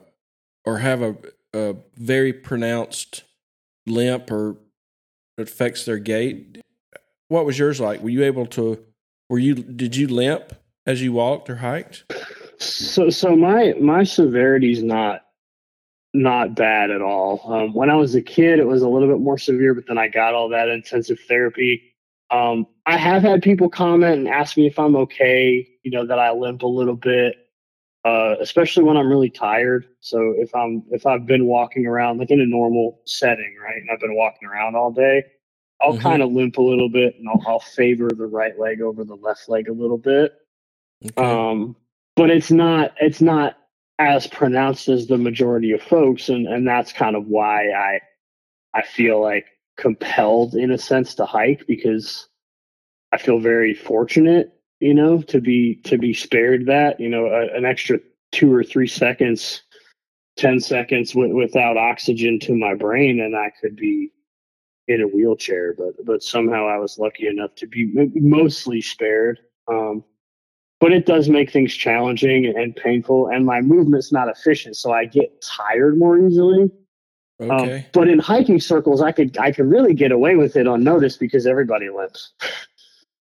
or 0.65 0.79
have 0.79 1.03
a, 1.03 1.17
a 1.55 1.77
very 1.97 2.33
pronounced 2.33 3.25
limp 3.87 4.31
or 4.31 4.57
affects 5.39 5.85
their 5.85 5.99
gait. 5.99 6.61
What 7.29 7.45
was 7.47 7.59
yours 7.59 7.81
like? 7.81 8.03
Were 8.03 8.11
you 8.11 8.25
able 8.25 8.47
to? 8.47 8.85
Were 9.29 9.39
you? 9.39 9.55
Did 9.55 9.97
you 9.97 10.09
limp 10.09 10.53
as 10.87 11.03
you 11.03 11.13
walked 11.13 11.49
or 11.51 11.57
hiked? 11.57 12.05
So, 12.59 13.11
so 13.11 13.37
my 13.37 13.75
my 13.81 14.05
severity 14.05 14.73
is 14.73 14.83
not 14.83 15.23
not 16.13 16.55
bad 16.57 16.91
at 16.91 17.03
all. 17.03 17.41
Um, 17.53 17.73
when 17.73 17.91
I 17.91 17.95
was 17.95 18.15
a 18.15 18.23
kid, 18.23 18.59
it 18.59 18.67
was 18.67 18.83
a 18.83 18.89
little 18.89 19.09
bit 19.09 19.21
more 19.21 19.39
severe, 19.39 19.75
but 19.75 19.87
then 19.87 19.99
I 19.99 20.09
got 20.09 20.35
all 20.35 20.49
that 20.49 20.69
intensive 20.69 21.19
therapy. 21.29 21.83
Um, 22.31 22.67
I 22.87 22.97
have 22.97 23.23
had 23.23 23.43
people 23.43 23.69
comment 23.69 24.19
and 24.19 24.29
ask 24.29 24.57
me 24.57 24.67
if 24.67 24.79
I'm 24.79 24.97
okay. 24.97 25.67
You 25.83 25.91
know 25.91 26.07
that 26.07 26.19
I 26.19 26.33
limp 26.33 26.63
a 26.63 26.67
little 26.67 26.97
bit 26.97 27.37
uh, 28.05 28.37
especially 28.41 28.85
when 28.85 28.97
I'm 28.97 29.09
really 29.09 29.31
tired. 29.31 29.87
So 30.01 30.35
if 30.37 30.55
I'm 30.55 30.83
if 30.91 31.07
I've 31.07 31.27
been 31.27 31.47
walking 31.47 31.87
around 31.87 32.19
like 32.19 32.31
in 32.31 32.41
a 32.41 32.47
normal 32.47 33.01
setting, 33.05 33.57
right, 33.63 33.77
and 33.77 33.91
I've 33.93 34.01
been 34.01 34.17
walking 34.17 34.49
around 34.49 34.75
all 34.75 34.91
day, 34.91 35.25
I'll 35.83 35.93
mm-hmm. 35.93 36.03
kind 36.03 36.23
of 36.23 36.33
limp 36.33 36.57
a 36.59 36.63
little 36.63 36.89
bit, 36.89 37.17
and 37.19 37.29
I'll, 37.29 37.43
I'll, 37.47 37.61
favor 37.61 38.09
the 38.09 38.27
right 38.27 38.59
leg 38.59 38.81
over 38.81 39.05
the 39.05 39.17
left 39.17 39.49
leg 39.49 39.69
a 39.69 39.73
little 39.73 39.99
bit. 39.99 40.35
Okay. 41.05 41.23
Um, 41.23 41.77
but 42.17 42.31
it's 42.31 42.51
not 42.51 42.95
it's 43.01 43.21
not 43.21 43.57
as 43.99 44.27
pronounced 44.27 44.89
as 44.89 45.07
the 45.07 45.19
majority 45.19 45.73
of 45.73 45.83
folks, 45.83 46.29
and 46.29 46.47
and 46.47 46.67
that's 46.67 46.93
kind 46.93 47.17
of 47.17 47.27
why 47.27 47.71
I 47.71 48.01
I 48.73 48.83
feel 48.83 49.21
like 49.21 49.47
compelled 49.77 50.55
in 50.55 50.71
a 50.71 50.79
sense 50.79 51.15
to 51.17 51.27
hike 51.27 51.67
because 51.67 52.29
I 53.13 53.19
feel 53.19 53.41
very 53.41 53.75
fortunate 53.75 54.60
you 54.81 54.95
know, 54.95 55.23
to 55.23 55.41
be 55.41 55.77
to 55.85 55.99
be 55.99 56.13
spared 56.13 56.67
that, 56.67 56.99
you 56.99 57.09
know, 57.09 57.27
a, 57.27 57.55
an 57.57 57.65
extra 57.65 58.01
two 58.33 58.53
or 58.53 58.65
three 58.65 58.87
seconds 58.87 59.63
10 60.37 60.61
seconds 60.61 61.13
w- 61.13 61.35
without 61.35 61.77
oxygen 61.77 62.39
to 62.41 62.55
my 62.55 62.75
brain 62.75 63.21
and 63.21 63.37
I 63.37 63.53
could 63.61 63.77
be 63.77 64.11
in 64.89 65.03
a 65.03 65.07
wheelchair, 65.07 65.75
but, 65.77 66.05
but 66.05 66.23
somehow 66.23 66.67
I 66.67 66.79
was 66.79 66.99
lucky 66.99 67.29
enough 67.29 67.55
to 67.57 67.67
be 67.67 67.93
mostly 68.15 68.81
spared. 68.81 69.39
Um, 69.69 70.03
but 70.81 70.93
it 70.93 71.05
does 71.05 71.29
make 71.29 71.53
things 71.53 71.75
challenging 71.75 72.47
and 72.57 72.75
painful 72.75 73.29
and 73.29 73.45
my 73.45 73.61
movement's 73.61 74.13
not 74.13 74.29
efficient. 74.29 74.77
So 74.77 74.93
I 74.93 75.05
get 75.05 75.43
tired 75.43 75.99
more 75.99 76.19
easily. 76.19 76.71
Um, 77.41 77.51
Okay. 77.51 77.77
Um, 77.77 77.85
but 77.93 78.09
in 78.09 78.19
hiking 78.19 78.61
circles, 78.61 79.01
I 79.01 79.13
could, 79.13 79.37
I 79.39 79.53
could 79.53 79.71
really 79.71 79.95
get 79.95 80.13
away 80.13 80.37
with 80.37 80.57
it 80.57 80.67
unnoticed 80.67 81.21
because 81.21 81.47
everybody 81.47 81.89
limps. 81.89 82.33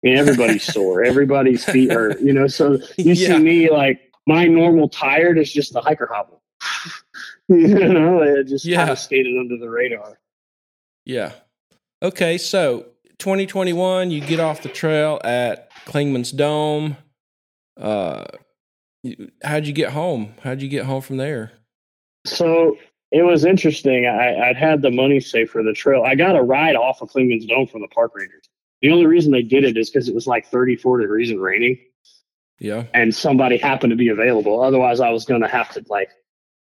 Mean, 0.05 0.17
everybody's 0.17 0.63
sore. 0.73 1.03
Everybody's 1.03 1.65
feet 1.65 1.91
hurt. 1.91 2.21
You 2.21 2.33
know, 2.33 2.47
so 2.47 2.73
you 2.99 3.15
Yeah. 3.15 3.37
see 3.37 3.39
me 3.39 3.71
like 3.71 4.13
my 4.27 4.47
normal 4.47 4.89
tired 4.89 5.39
is 5.39 5.53
just 5.53 5.73
the 5.73 5.81
hiker 5.81 6.09
hobble. 6.13 6.43
you 7.49 7.89
know, 7.89 8.23
it 8.23 8.45
just 8.47 8.65
Yeah. 8.65 8.79
kind 8.79 8.91
of 8.91 8.99
skated 8.99 9.37
under 9.39 9.57
the 9.57 9.69
radar. 9.69 10.19
yeah. 11.05 11.33
Okay. 12.03 12.37
So 12.39 12.87
2021, 13.19 14.11
you 14.11 14.21
get 14.21 14.41
off 14.41 14.63
the 14.63 14.69
trail 14.69 15.21
at 15.25 15.71
Clingman's 15.87 16.33
Dome. 16.33 16.97
Uh, 17.81 18.25
how'd 19.43 19.67
you 19.67 19.73
get 19.73 19.91
home? 19.91 20.35
How'd 20.43 20.61
you 20.63 20.69
get 20.69 20.85
home 20.85 21.01
from 21.03 21.17
there? 21.17 21.53
So 22.27 22.77
it 23.11 23.23
was 23.23 23.45
interesting. 23.45 24.07
I, 24.07 24.49
I'd 24.51 24.57
had 24.57 24.83
the 24.83 24.91
money 24.91 25.21
saved 25.21 25.51
for 25.51 25.63
the 25.63 25.73
trail. 25.73 26.03
I 26.03 26.15
got 26.15 26.37
a 26.37 26.43
ride 26.43 26.77
off 26.77 27.01
of 27.03 27.09
Clingman's 27.11 27.47
Dome 27.47 27.67
from 27.67 27.81
the 27.83 27.89
park 27.89 28.13
rangers. 28.15 28.49
The 28.85 28.91
only 28.93 29.07
reason 29.07 29.33
they 29.33 29.41
did 29.41 29.65
it 29.65 29.79
is 29.79 29.89
because 29.89 30.11
it 30.11 30.15
was 30.15 30.27
like 30.27 30.47
34 30.49 30.99
degrees 31.01 31.31
and 31.31 31.41
raining. 31.41 31.79
Yeah. 32.61 32.85
and 32.93 33.15
somebody 33.15 33.57
happened 33.57 33.93
to 33.93 33.97
be 33.97 34.09
available. 34.09 34.63
Otherwise, 34.63 35.01
I 35.01 35.09
was 35.09 35.25
going 35.25 35.41
to 35.41 35.49
have 35.49 35.71
to 35.73 35.85
like 35.89 36.11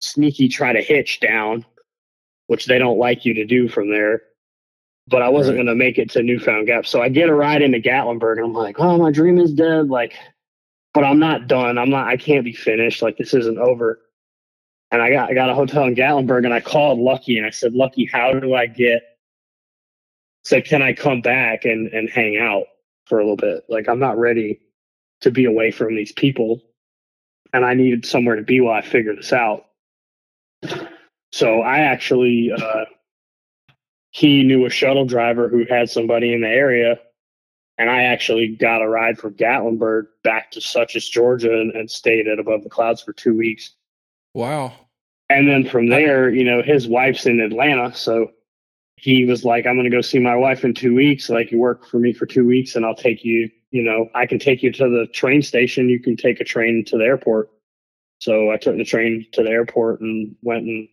sneaky 0.00 0.48
try 0.48 0.72
to 0.72 0.80
hitch 0.80 1.20
down, 1.20 1.66
which 2.46 2.64
they 2.64 2.78
don't 2.78 2.98
like 2.98 3.26
you 3.26 3.34
to 3.34 3.44
do 3.44 3.68
from 3.68 3.90
there. 3.90 4.22
But 5.06 5.20
I 5.20 5.28
wasn't 5.28 5.58
Right. 5.58 5.64
going 5.66 5.78
to 5.78 5.84
make 5.84 5.98
it 5.98 6.10
to 6.12 6.22
Newfound 6.22 6.66
Gap. 6.66 6.86
So 6.86 7.02
I 7.02 7.10
get 7.10 7.28
a 7.28 7.34
ride 7.34 7.60
into 7.60 7.78
Gatlinburg 7.78 8.38
and 8.38 8.46
I'm 8.46 8.54
like, 8.54 8.80
oh, 8.80 8.96
my 8.96 9.10
dream 9.12 9.38
is 9.38 9.52
dead. 9.52 9.88
Like, 9.90 10.14
but 10.94 11.04
I'm 11.04 11.18
not 11.18 11.46
done. 11.46 11.76
I'm 11.76 11.90
not, 11.90 12.08
I 12.08 12.16
can't 12.16 12.44
be 12.44 12.54
finished. 12.54 13.02
Like, 13.02 13.18
this 13.18 13.34
isn't 13.34 13.58
over. 13.58 14.00
And 14.90 15.02
I 15.02 15.10
got, 15.10 15.30
I 15.30 15.34
got 15.34 15.50
a 15.50 15.54
hotel 15.54 15.84
in 15.84 15.94
Gatlinburg 15.94 16.44
and 16.46 16.54
I 16.54 16.60
called 16.60 16.98
Lucky 16.98 17.36
and 17.36 17.46
I 17.46 17.50
said, 17.50 17.74
Lucky, 17.74 18.06
how 18.10 18.32
do 18.32 18.54
I 18.54 18.64
get, 18.66 19.02
said, 20.44 20.64
can 20.64 20.82
I 20.82 20.92
come 20.92 21.20
back 21.20 21.64
and, 21.64 21.92
and 21.92 22.08
hang 22.08 22.36
out 22.36 22.64
for 23.06 23.18
a 23.18 23.22
little 23.22 23.36
bit? 23.36 23.64
Like, 23.68 23.88
I'm 23.88 23.98
not 23.98 24.18
ready 24.18 24.60
to 25.22 25.30
be 25.30 25.44
away 25.44 25.70
from 25.70 25.96
these 25.96 26.12
people 26.12 26.60
and 27.54 27.64
I 27.64 27.72
needed 27.74 28.04
somewhere 28.04 28.36
to 28.36 28.42
be 28.42 28.60
while 28.60 28.74
I 28.74 28.82
figure 28.82 29.14
this 29.14 29.32
out. 29.32 29.66
So 31.32 31.60
I 31.60 31.78
actually, 31.78 32.50
uh, 32.52 32.84
he 34.10 34.42
knew 34.42 34.66
a 34.66 34.70
shuttle 34.70 35.06
driver 35.06 35.48
who 35.48 35.64
had 35.68 35.88
somebody 35.88 36.34
in 36.34 36.40
the 36.40 36.48
area, 36.48 36.98
and 37.78 37.88
I 37.88 38.04
actually 38.04 38.48
got 38.48 38.82
a 38.82 38.88
ride 38.88 39.18
from 39.18 39.34
Gatlinburg 39.34 40.06
back 40.24 40.50
to 40.52 40.60
Suches, 40.60 41.08
Georgia, 41.08 41.52
and, 41.52 41.72
and 41.72 41.90
stayed 41.90 42.26
at 42.26 42.40
Above 42.40 42.64
the 42.64 42.70
Clouds 42.70 43.02
for 43.02 43.12
two 43.12 43.36
weeks. 43.36 43.70
Wow. 44.34 44.72
And 45.30 45.48
then 45.48 45.68
from 45.68 45.88
there, 45.88 46.28
you 46.30 46.44
know, 46.44 46.60
his 46.60 46.88
wife's 46.88 47.24
in 47.24 47.40
Atlanta, 47.40 47.94
so 47.94 48.32
he 49.04 49.26
was 49.26 49.44
like, 49.44 49.66
"I'm 49.66 49.74
going 49.74 49.84
to 49.84 49.90
go 49.90 50.00
see 50.00 50.18
my 50.18 50.34
wife 50.34 50.64
in 50.64 50.72
two 50.72 50.94
weeks. 50.94 51.28
Like, 51.28 51.52
you 51.52 51.58
work 51.58 51.86
for 51.86 51.98
me 51.98 52.14
for 52.14 52.24
two 52.24 52.46
weeks, 52.46 52.74
and 52.74 52.86
I'll 52.86 52.94
take 52.94 53.22
you. 53.22 53.50
You 53.70 53.82
know, 53.82 54.08
I 54.14 54.24
can 54.24 54.38
take 54.38 54.62
you 54.62 54.72
to 54.72 54.88
the 54.88 55.06
train 55.12 55.42
station. 55.42 55.90
You 55.90 56.00
can 56.00 56.16
take 56.16 56.40
a 56.40 56.44
train 56.44 56.84
to 56.86 56.96
the 56.96 57.04
airport." 57.04 57.50
So 58.20 58.50
I 58.50 58.56
took 58.56 58.78
the 58.78 58.84
train 58.84 59.26
to 59.32 59.42
the 59.42 59.50
airport 59.50 60.00
and 60.00 60.34
went 60.40 60.62
and 60.62 60.88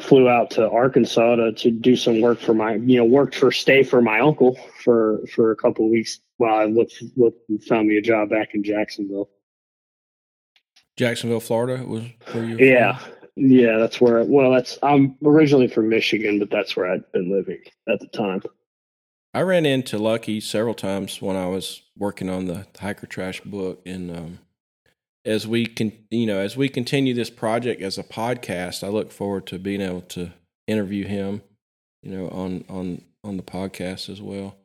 flew 0.00 0.28
out 0.28 0.50
to 0.50 0.68
Arkansas 0.68 1.36
to, 1.36 1.52
to 1.52 1.70
do 1.70 1.94
some 1.94 2.20
work 2.20 2.40
for 2.40 2.54
my, 2.54 2.74
you 2.74 2.96
know, 2.96 3.04
worked 3.04 3.36
for 3.36 3.52
stay 3.52 3.84
for 3.84 4.02
my 4.02 4.18
uncle 4.18 4.58
for 4.82 5.20
for 5.32 5.52
a 5.52 5.56
couple 5.56 5.84
of 5.84 5.92
weeks 5.92 6.18
while 6.38 6.56
I 6.56 6.64
looked 6.64 7.00
looked 7.16 7.48
and 7.48 7.62
found 7.62 7.86
me 7.86 7.98
a 7.98 8.02
job 8.02 8.30
back 8.30 8.54
in 8.54 8.64
Jacksonville. 8.64 9.30
Jacksonville, 10.96 11.38
Florida 11.38 11.84
was 11.84 12.02
where 12.32 12.44
you 12.44 12.56
Yeah. 12.56 12.98
Yeah, 13.36 13.78
that's 13.78 14.00
where. 14.00 14.22
Well, 14.24 14.52
that's 14.52 14.78
I'm 14.82 15.16
originally 15.24 15.68
from 15.68 15.88
Michigan, 15.88 16.38
but 16.38 16.50
that's 16.50 16.76
where 16.76 16.90
I'd 16.90 17.10
been 17.12 17.30
living 17.30 17.60
at 17.88 18.00
the 18.00 18.06
time. 18.08 18.42
I 19.32 19.42
ran 19.42 19.66
into 19.66 19.98
Lucky 19.98 20.40
several 20.40 20.74
times 20.74 21.20
when 21.20 21.34
I 21.34 21.46
was 21.46 21.82
working 21.98 22.30
on 22.30 22.46
the 22.46 22.66
Hiker 22.78 23.06
Trash 23.06 23.40
book, 23.40 23.82
and 23.84 24.16
um, 24.16 24.38
as 25.24 25.46
we 25.46 25.66
can, 25.66 25.92
you 26.10 26.26
know, 26.26 26.38
as 26.38 26.56
we 26.56 26.68
continue 26.68 27.14
this 27.14 27.30
project 27.30 27.82
as 27.82 27.98
a 27.98 28.04
podcast, 28.04 28.84
I 28.84 28.88
look 28.88 29.10
forward 29.10 29.46
to 29.48 29.58
being 29.58 29.80
able 29.80 30.02
to 30.02 30.32
interview 30.68 31.04
him, 31.04 31.42
you 32.02 32.12
know, 32.12 32.28
on 32.28 32.64
on 32.68 33.02
on 33.24 33.36
the 33.36 33.42
podcast 33.42 34.08
as 34.08 34.22
well. 34.22 34.56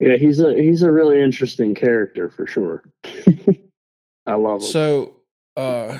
Yeah, 0.00 0.16
he's 0.16 0.40
a 0.40 0.54
he's 0.54 0.82
a 0.82 0.90
really 0.90 1.20
interesting 1.20 1.74
character 1.74 2.30
for 2.30 2.46
sure. 2.46 2.84
I 4.26 4.34
love 4.34 4.62
him. 4.62 4.68
So, 4.68 5.16
uh, 5.56 5.98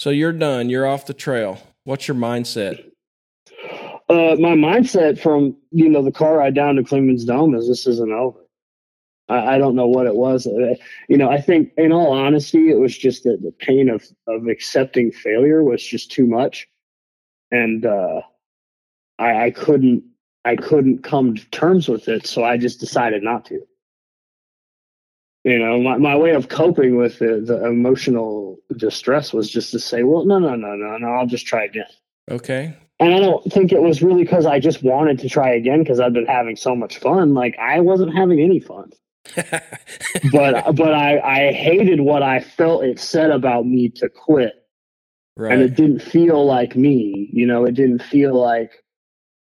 so 0.00 0.08
you're 0.08 0.32
done. 0.32 0.70
You're 0.70 0.86
off 0.86 1.04
the 1.04 1.12
trail. 1.12 1.58
What's 1.84 2.08
your 2.08 2.16
mindset? 2.16 2.90
uh, 4.08 4.34
my 4.40 4.54
mindset 4.54 5.20
from 5.20 5.54
you 5.70 5.90
know 5.90 6.02
the 6.02 6.10
car 6.10 6.38
ride 6.38 6.54
down 6.54 6.76
to 6.76 6.82
Clingman's 6.82 7.26
Dome 7.26 7.54
is 7.54 7.68
this 7.68 7.86
isn't 7.86 8.10
over. 8.10 8.40
I, 9.28 9.56
I 9.56 9.58
don't 9.58 9.76
know 9.76 9.86
what 9.86 10.06
it 10.06 10.16
was. 10.16 10.46
Uh, 10.46 10.74
You 11.10 11.18
know, 11.18 11.28
I 11.30 11.40
think 11.40 11.72
in 11.76 11.92
all 11.92 12.12
honesty, 12.12 12.70
it 12.70 12.78
was 12.78 12.96
just 12.96 13.24
that 13.24 13.42
the 13.42 13.52
pain 13.52 13.90
of 13.90 14.02
of 14.26 14.48
accepting 14.48 15.12
failure 15.12 15.62
was 15.62 15.86
just 15.86 16.10
too 16.10 16.26
much, 16.26 16.66
and 17.50 17.84
uh, 17.84 18.22
I, 19.18 19.44
I 19.44 19.50
couldn't 19.50 20.02
I 20.46 20.56
couldn't 20.56 21.02
come 21.02 21.34
to 21.36 21.50
terms 21.50 21.88
with 21.88 22.08
it, 22.08 22.26
so 22.26 22.42
I 22.42 22.56
just 22.56 22.80
decided 22.80 23.22
not 23.22 23.44
to. 23.46 23.60
You 25.44 25.58
know, 25.58 25.80
my, 25.80 25.96
my 25.96 26.16
way 26.16 26.32
of 26.32 26.48
coping 26.48 26.96
with 26.96 27.18
the, 27.18 27.40
the 27.40 27.64
emotional 27.64 28.58
distress 28.76 29.32
was 29.32 29.50
just 29.50 29.70
to 29.70 29.78
say, 29.78 30.02
well, 30.02 30.26
no, 30.26 30.38
no, 30.38 30.54
no, 30.54 30.74
no, 30.74 30.98
no, 30.98 31.08
I'll 31.08 31.26
just 31.26 31.46
try 31.46 31.64
again. 31.64 31.86
Okay. 32.30 32.76
And 33.00 33.14
I 33.14 33.18
don't 33.18 33.42
think 33.50 33.72
it 33.72 33.80
was 33.80 34.02
really 34.02 34.24
because 34.24 34.44
I 34.44 34.60
just 34.60 34.82
wanted 34.82 35.18
to 35.20 35.28
try 35.28 35.50
again 35.52 35.82
because 35.82 36.00
I've 36.00 36.12
been 36.12 36.26
having 36.26 36.54
so 36.54 36.76
much 36.76 36.98
fun. 36.98 37.32
Like 37.32 37.56
I 37.58 37.80
wasn't 37.80 38.14
having 38.14 38.40
any 38.40 38.60
fun, 38.60 38.90
but 39.34 40.76
but 40.76 40.94
I 40.94 41.18
I 41.18 41.52
hated 41.52 42.00
what 42.00 42.22
I 42.22 42.40
felt 42.40 42.84
it 42.84 43.00
said 43.00 43.30
about 43.30 43.66
me 43.66 43.88
to 43.96 44.10
quit, 44.10 44.52
right. 45.34 45.50
and 45.50 45.62
it 45.62 45.76
didn't 45.76 46.00
feel 46.00 46.44
like 46.44 46.76
me. 46.76 47.30
You 47.32 47.46
know, 47.46 47.64
it 47.64 47.72
didn't 47.72 48.02
feel 48.02 48.38
like 48.38 48.70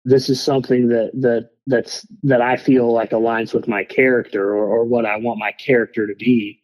this 0.06 0.30
is 0.30 0.42
something 0.42 0.88
that 0.88 1.12
that 1.16 1.50
that's 1.68 2.06
that 2.24 2.42
I 2.42 2.58
feel 2.58 2.92
like 2.92 3.12
aligns 3.12 3.54
with 3.54 3.68
my 3.68 3.84
character 3.84 4.50
or, 4.56 4.66
or 4.66 4.84
what 4.84 5.06
I 5.06 5.18
want 5.18 5.40
my 5.40 5.52
character 5.54 6.08
to 6.08 6.16
be. 6.16 6.62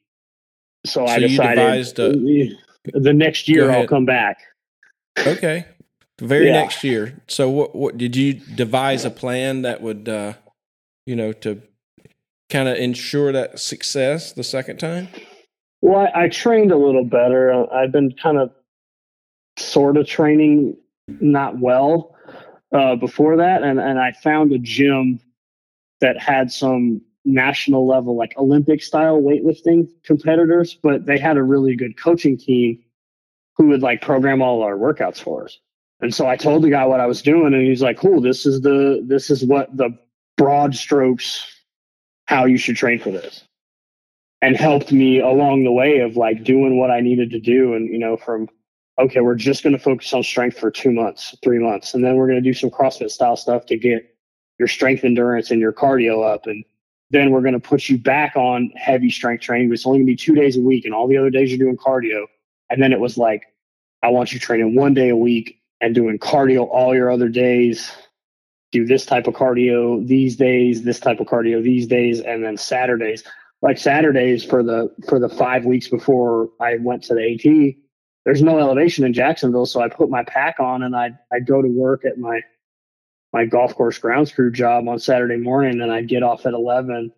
So, 0.86 1.04
I 1.06 1.16
So 1.16 1.22
you 1.22 1.27
decided 1.30 2.00
a- 2.00 2.50
the 3.00 3.13
next 3.13 3.48
year 3.48 3.70
I'll 3.72 3.88
come 3.88 4.06
back. 4.06 4.38
Okay. 5.20 5.66
The 6.18 6.25
very 6.25 6.48
Yeah. 6.48 6.54
next 6.54 6.84
year. 6.84 7.22
So 7.27 7.50
what 7.50 7.75
what 7.75 7.98
did 7.98 8.16
you 8.16 8.34
devise 8.34 9.06
a 9.06 9.12
plan 9.12 9.62
that 9.63 9.82
would 9.82 10.10
uh 10.10 10.34
you 11.06 11.16
know 11.16 11.32
to 11.34 11.62
kind 12.50 12.68
of 12.70 12.77
ensure 12.77 13.32
that 13.34 13.60
success 13.60 14.32
the 14.32 14.44
second 14.44 14.77
time? 14.80 15.10
Well, 15.82 16.08
I, 16.16 16.24
I 16.24 16.30
trained 16.30 16.72
a 16.72 16.77
little 16.77 17.04
better. 17.06 17.72
I've 17.72 17.92
been 17.92 18.13
kind 18.13 18.38
of 18.39 18.51
sort 19.60 19.98
of 19.98 20.08
training 20.08 20.75
not 21.08 21.60
well 21.60 22.16
uh, 22.71 22.95
before 22.95 23.38
that, 23.38 23.63
and 23.63 23.79
and 23.79 24.00
I 24.00 24.12
found 24.12 24.51
a 24.51 24.59
gym 24.59 25.19
that 26.01 26.19
had 26.19 26.51
some 26.51 27.01
national 27.25 27.88
level, 27.88 28.15
like 28.15 28.33
Olympic 28.38 28.81
style 28.81 29.21
weightlifting 29.21 29.89
competitors, 30.03 30.77
but 30.81 31.05
they 31.05 31.17
had 31.17 31.38
a 31.38 31.43
really 31.43 31.75
good 31.75 31.97
coaching 31.97 32.38
team 32.38 32.83
who 33.55 33.67
would 33.67 33.81
like 33.81 34.01
program 34.01 34.41
all 34.41 34.62
our 34.63 34.75
workouts 34.75 35.17
for 35.19 35.45
us. 35.45 35.57
And 36.00 36.13
so 36.13 36.27
I 36.27 36.36
told 36.36 36.63
the 36.63 36.69
guy 36.69 36.86
what 36.86 37.00
I 37.00 37.07
was 37.07 37.21
doing, 37.21 37.53
and 37.53 37.65
he's 37.65 37.81
like, 37.81 37.97
"Cool, 37.97 38.21
this 38.21 38.45
is 38.45 38.62
the 38.62 39.03
this 39.05 39.29
is 39.29 39.43
what 39.45 39.75
the 39.75 39.97
broad 40.38 40.75
strokes 40.75 41.45
how 42.25 42.45
you 42.45 42.57
should 42.57 42.75
train 42.75 43.00
for 43.00 43.12
this." 43.12 43.43
and 44.41 44.55
helped 44.55 44.91
me 44.91 45.19
along 45.19 45.63
the 45.63 45.71
way 45.71 46.00
of 46.00 46.15
like 46.15 46.43
doing 46.43 46.77
what 46.77 46.91
I 46.91 47.01
needed 47.01 47.31
to 47.31 47.39
do. 47.39 47.74
And, 47.74 47.91
you 47.91 47.97
know, 47.97 48.17
from, 48.17 48.47
okay, 49.00 49.22
we're 49.22 49.36
just 49.36 49.63
going 49.63 49.74
to 49.74 49.82
focus 49.82 50.13
on 50.13 50.24
strength 50.24 50.58
for 50.58 50.72
two 50.72 50.92
months, 50.92 51.36
three 51.44 51.60
months. 51.60 51.94
And 51.94 52.04
then 52.04 52.16
we're 52.16 52.27
going 52.27 52.42
to 52.42 52.50
do 52.50 52.54
some 52.54 52.70
CrossFit 52.70 53.12
style 53.12 53.36
stuff 53.36 53.66
to 53.68 53.77
get 53.77 54.16
your 54.60 54.68
strength 54.68 55.04
endurance 55.04 55.51
and 55.51 55.60
your 55.60 55.74
cardio 55.74 56.27
up. 56.27 56.48
And 56.48 56.63
then 57.12 57.32
we're 57.32 57.42
going 57.42 57.54
to 57.54 57.60
put 57.60 57.89
you 57.89 57.98
back 57.98 58.36
on 58.36 58.72
heavy 58.75 59.10
strength 59.10 59.42
training. 59.42 59.72
It's 59.72 59.86
only 59.86 60.00
going 60.00 60.08
to 60.08 60.12
be 60.12 60.16
two 60.16 60.36
days 60.36 60.58
a 60.58 60.62
week. 60.62 60.86
And 60.86 60.94
all 60.94 61.08
the 61.08 61.18
other 61.18 61.30
days 61.30 61.51
you're 61.51 61.60
doing 61.60 61.77
cardio. 61.77 62.25
And 62.70 62.82
then 62.82 62.92
it 62.92 63.00
was 63.00 63.18
like, 63.18 63.44
I 64.04 64.10
want 64.10 64.34
you 64.34 64.39
training 64.39 64.75
one 64.75 64.94
day 64.94 65.10
a 65.10 65.16
week 65.16 65.60
and 65.80 65.94
doing 65.94 66.18
cardio 66.18 66.68
all 66.68 66.96
your 66.96 67.12
other 67.12 67.30
days. 67.30 67.92
Do 68.72 68.86
this 68.86 69.06
type 69.06 69.27
of 69.27 69.34
cardio 69.36 70.06
these 70.06 70.36
days, 70.36 70.84
this 70.84 71.00
type 71.00 71.20
of 71.20 71.27
cardio 71.27 71.63
these 71.63 71.88
days, 71.88 72.20
and 72.20 72.44
then 72.44 72.58
Saturdays 72.58 73.24
like 73.62 73.77
Saturdays 73.77 74.44
for 74.44 74.63
the 74.63 74.94
for 75.08 75.20
the 75.20 75.30
five 75.30 75.66
weeks 75.66 75.88
before 75.88 76.50
I 76.60 76.77
went 76.77 77.04
to 77.06 77.16
the 77.16 77.34
AT, 77.34 77.75
there's 78.27 78.41
no 78.41 78.60
elevation 78.60 79.05
in 79.05 79.13
Jacksonville, 79.13 79.65
so 79.65 79.79
I 79.79 79.88
put 79.88 80.10
my 80.10 80.22
pack 80.22 80.60
on 80.60 80.84
and 80.84 80.93
I 80.93 81.12
I 81.31 81.39
go 81.39 81.62
to 81.62 81.67
work 81.69 82.03
at 82.03 82.17
my 82.17 82.41
my 83.31 83.46
golf 83.46 83.74
course 83.74 83.98
grounds 83.98 84.34
crew 84.34 84.51
job 84.51 84.86
on 84.89 85.00
Saturday 85.00 85.38
morning, 85.38 85.79
and 85.79 85.89
I'd 85.93 86.10
get 86.10 86.24
off 86.24 86.46
at 86.46 86.53
eleven. 86.53 87.13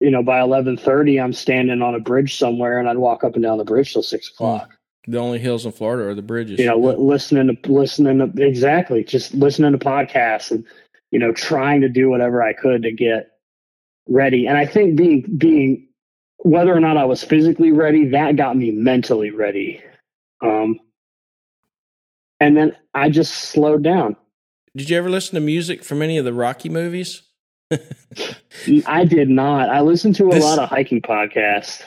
You 0.00 0.10
know, 0.10 0.22
by 0.22 0.40
eleven 0.40 0.78
thirty, 0.78 1.20
I'm 1.20 1.34
standing 1.34 1.82
on 1.82 1.94
a 1.94 2.00
bridge 2.00 2.38
somewhere, 2.38 2.80
and 2.80 2.88
I'd 2.88 2.96
walk 2.96 3.22
up 3.22 3.34
and 3.34 3.42
down 3.42 3.58
the 3.58 3.64
bridge 3.64 3.92
till 3.92 4.02
six 4.02 4.28
hmm. 4.28 4.44
o'clock. 4.44 4.78
The 5.06 5.18
only 5.18 5.38
hills 5.38 5.66
in 5.66 5.72
Florida 5.72 6.08
are 6.08 6.14
the 6.14 6.22
bridges. 6.22 6.58
You 6.58 6.68
know, 6.68 6.78
li- 6.78 6.96
listening 6.96 7.54
to 7.54 7.70
listening 7.70 8.18
to 8.18 8.42
exactly, 8.42 9.04
just 9.04 9.34
listening 9.34 9.72
to 9.72 9.78
podcasts 9.78 10.50
and 10.50 10.64
you 11.10 11.18
know, 11.18 11.32
trying 11.32 11.82
to 11.82 11.90
do 11.90 12.08
whatever 12.08 12.42
I 12.42 12.54
could 12.54 12.82
to 12.84 12.92
get 12.92 13.32
ready. 14.08 14.46
And 14.46 14.56
I 14.56 14.64
think 14.64 14.96
being 14.96 15.26
being 15.36 15.86
whether 16.44 16.74
or 16.74 16.80
not 16.80 16.96
I 16.96 17.04
was 17.04 17.22
physically 17.22 17.72
ready, 17.72 18.06
that 18.06 18.36
got 18.36 18.56
me 18.56 18.70
mentally 18.70 19.30
ready. 19.30 19.82
Um, 20.40 20.78
and 22.40 22.56
then 22.56 22.76
I 22.94 23.10
just 23.10 23.32
slowed 23.34 23.82
down. 23.82 24.16
Did 24.76 24.90
you 24.90 24.98
ever 24.98 25.08
listen 25.08 25.34
to 25.36 25.40
music 25.40 25.84
from 25.84 26.02
any 26.02 26.18
of 26.18 26.24
the 26.24 26.32
Rocky 26.32 26.68
movies? 26.68 27.22
I 28.86 29.04
did 29.04 29.28
not. 29.28 29.70
I 29.70 29.80
listened 29.80 30.16
to 30.16 30.28
a 30.28 30.32
this, 30.32 30.44
lot 30.44 30.58
of 30.58 30.68
hiking 30.68 31.00
podcasts. 31.00 31.82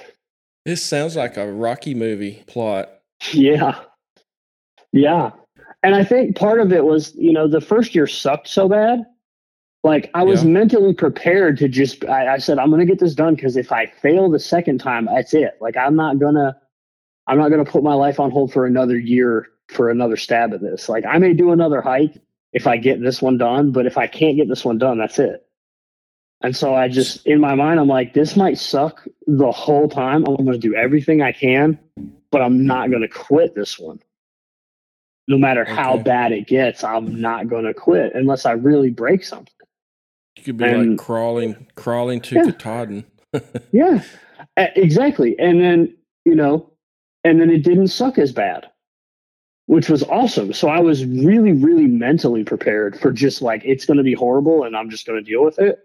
This 0.66 0.84
sounds 0.84 1.16
like 1.16 1.38
a 1.38 1.52
Rocky 1.52 1.94
movie 1.94 2.44
plot. 2.48 2.90
Yeah. 3.34 3.80
Yeah. 4.92 5.32
And 5.84 5.94
I 5.94 6.04
think 6.04 6.36
part 6.36 6.60
of 6.60 6.72
it 6.72 6.86
was, 6.86 7.14
you 7.16 7.34
know, 7.34 7.48
the 7.48 7.62
first 7.62 7.94
year 7.94 8.08
sucked 8.08 8.48
so 8.48 8.70
bad 8.70 9.04
like 9.86 10.10
I 10.14 10.24
was 10.24 10.44
yeah. 10.44 10.50
mentally 10.50 10.94
prepared 10.94 11.58
to 11.60 11.70
just. 11.70 12.04
I, 12.06 12.34
I 12.34 12.38
said 12.40 12.58
I'm 12.58 12.70
going 12.70 12.80
to 12.80 12.86
get 12.86 13.00
this 13.00 13.14
done 13.14 13.36
because 13.36 13.56
if 13.56 13.72
I 13.72 13.86
fail 13.86 14.30
the 14.30 14.40
second 14.40 14.80
time, 14.80 15.06
that's 15.06 15.34
it. 15.34 15.58
Like 15.62 15.78
I'm 15.78 15.96
not 15.96 16.20
gonna. 16.20 16.60
I'm 17.28 17.38
not 17.38 17.50
going 17.50 17.64
to 17.64 17.72
put 17.72 17.84
my 17.84 17.94
life 17.94 18.20
on 18.20 18.32
hold 18.32 18.52
for 18.52 18.66
another 18.66 18.98
year 18.98 19.48
for 19.70 19.90
another 19.90 20.18
stab 20.18 20.54
at 20.54 20.62
this. 20.62 20.90
Like 20.90 21.06
I 21.06 21.20
may 21.20 21.34
do 21.34 21.52
another 21.52 21.82
hike 21.82 22.18
if 22.52 22.66
I 22.68 22.78
get 22.78 23.02
this 23.02 23.22
one 23.22 23.38
done, 23.38 23.72
but 23.72 23.86
if 23.86 23.98
I 23.98 24.08
can't 24.08 24.38
get 24.38 24.50
this 24.50 24.66
one 24.66 24.80
done, 24.80 24.98
that's 24.98 25.20
it. 25.20 25.46
And 26.42 26.56
so 26.56 26.74
I 26.74 26.88
just, 26.88 27.26
in 27.26 27.40
my 27.40 27.56
mind, 27.56 27.80
I'm 27.80 27.88
like, 27.88 28.14
this 28.14 28.36
might 28.36 28.58
suck 28.58 29.08
the 29.28 29.52
whole 29.52 29.90
time. 29.90 30.26
I'm 30.26 30.36
going 30.36 30.52
to 30.52 30.58
do 30.58 30.76
everything 30.76 31.22
I 31.22 31.32
can, 31.32 31.80
but 32.32 32.42
I'm 32.42 32.66
not 32.66 32.90
going 32.90 33.02
to 33.02 33.08
quit 33.08 33.56
this 33.56 33.80
one. 33.80 34.00
No 35.28 35.38
matter 35.38 35.64
okay. 35.64 35.74
how 35.74 35.98
bad 35.98 36.32
it 36.32 36.48
gets, 36.48 36.84
I'm 36.84 37.20
not 37.20 37.48
going 37.48 37.66
to 37.66 37.74
quit 37.74 38.14
unless 38.14 38.46
I 38.46 38.52
really 38.52 38.92
break 38.92 39.24
something. 39.24 39.55
You 40.38 40.44
could 40.44 40.58
be 40.58 40.66
and, 40.66 40.92
like 40.92 41.00
crawling, 41.00 41.68
crawling 41.76 42.22
to 42.22 42.36
yeah. 42.36 42.44
Katahdin. 42.52 43.06
yeah, 43.72 44.04
exactly. 44.58 45.38
And 45.40 45.62
then 45.62 45.96
you 46.26 46.36
know, 46.36 46.72
and 47.24 47.40
then 47.40 47.50
it 47.50 47.64
didn't 47.64 47.88
suck 47.88 48.18
as 48.18 48.32
bad, 48.32 48.70
which 49.68 49.90
was 49.90 50.04
awesome. 50.04 50.54
So 50.54 50.68
I 50.68 50.80
was 50.80 51.06
really, 51.06 51.52
really 51.52 51.88
mentally 51.88 52.44
prepared 52.44 53.00
for 53.00 53.12
just 53.12 53.42
like 53.42 53.62
it's 53.64 53.86
going 53.86 53.98
to 53.98 54.04
be 54.04 54.14
horrible, 54.14 54.64
and 54.64 54.76
I'm 54.76 54.90
just 54.90 55.06
going 55.06 55.24
to 55.24 55.30
deal 55.30 55.44
with 55.44 55.60
it. 55.60 55.80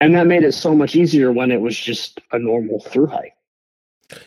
And 0.00 0.14
that 0.14 0.26
made 0.26 0.42
it 0.42 0.52
so 0.52 0.74
much 0.74 0.96
easier 0.96 1.30
when 1.30 1.50
it 1.50 1.60
was 1.60 1.78
just 1.78 2.20
a 2.32 2.38
normal 2.38 2.80
through 2.80 3.08
hike. 3.08 3.34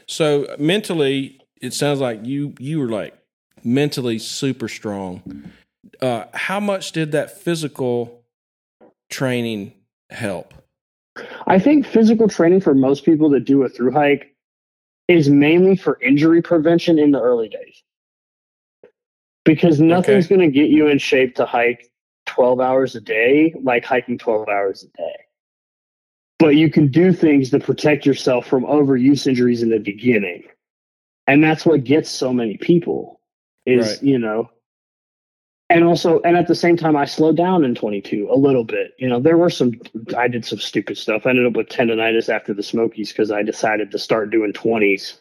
So 0.08 0.55
mentally, 0.60 1.39
it 1.62 1.74
sounds 1.74 2.00
like 2.00 2.25
you 2.25 2.53
you 2.60 2.79
were 2.79 2.89
like 2.89 3.15
mentally 3.63 4.20
super 4.20 4.67
strong. 4.67 5.51
Uh, 6.01 6.25
how 6.34 6.60
much 6.60 6.91
did 6.91 7.12
that 7.12 7.38
physical 7.39 8.23
training 9.13 9.74
help? 10.10 10.53
I 11.45 11.60
think 11.60 11.86
physical 11.86 12.28
training 12.28 12.62
for 12.62 12.73
most 12.73 13.06
people 13.06 13.30
that 13.30 13.45
do 13.45 13.63
a 13.63 13.69
through 13.69 13.91
hike 13.91 14.36
is 15.08 15.30
mainly 15.30 15.76
for 15.76 15.99
injury 16.02 16.41
prevention 16.41 16.97
in 16.97 17.12
the 17.12 17.21
early 17.21 17.49
days. 17.49 17.84
Because 19.45 19.80
nothing's 19.80 20.26
okay. 20.26 20.36
going 20.36 20.52
to 20.52 20.60
get 20.60 20.69
you 20.69 20.88
in 20.88 20.97
shape 20.97 21.36
to 21.36 21.45
hike 21.45 21.91
12 22.28 22.60
hours 22.60 22.95
a 22.95 23.02
day 23.02 23.54
like 23.62 23.86
hiking 23.86 24.17
12 24.17 24.47
hours 24.47 24.84
a 24.84 24.97
day. 24.97 25.15
But 26.39 26.56
you 26.56 26.71
can 26.71 26.89
do 26.89 27.13
things 27.13 27.52
to 27.52 27.60
protect 27.60 28.06
yourself 28.06 28.47
from 28.47 28.63
overuse 28.63 29.28
injuries 29.28 29.62
in 29.62 29.69
the 29.69 29.80
beginning. 29.80 30.43
And 31.28 31.43
that's 31.43 31.65
what 31.65 31.84
gets 31.84 32.10
so 32.10 32.34
many 32.34 32.58
people 32.58 33.21
is, 33.65 33.88
right. 33.88 34.04
you 34.04 34.17
know, 34.17 34.49
and 35.74 35.84
also 35.84 36.22
and 36.22 36.38
at 36.38 36.48
the 36.48 36.56
same 36.56 36.78
time 36.78 36.96
i 36.96 37.04
slowed 37.04 37.36
down 37.36 37.66
in 37.66 37.74
22 37.74 38.30
a 38.32 38.38
little 38.38 38.64
bit. 38.64 38.94
You 39.00 39.10
know 39.10 39.20
there 39.20 39.38
were 39.38 39.50
some 39.50 39.74
i 40.16 40.28
did 40.28 40.46
some 40.46 40.60
stupid 40.60 40.98
stuff. 40.98 41.26
I 41.26 41.32
ended 41.32 41.48
up 41.48 41.54
with 41.54 41.70
tendonitis 41.70 42.30
after 42.30 42.54
the 42.54 42.64
smokies 42.64 43.12
because 43.12 43.32
i 43.32 43.42
decided 43.42 43.92
to 43.92 44.00
start 44.00 44.30
doing 44.30 44.54
20s 44.54 45.20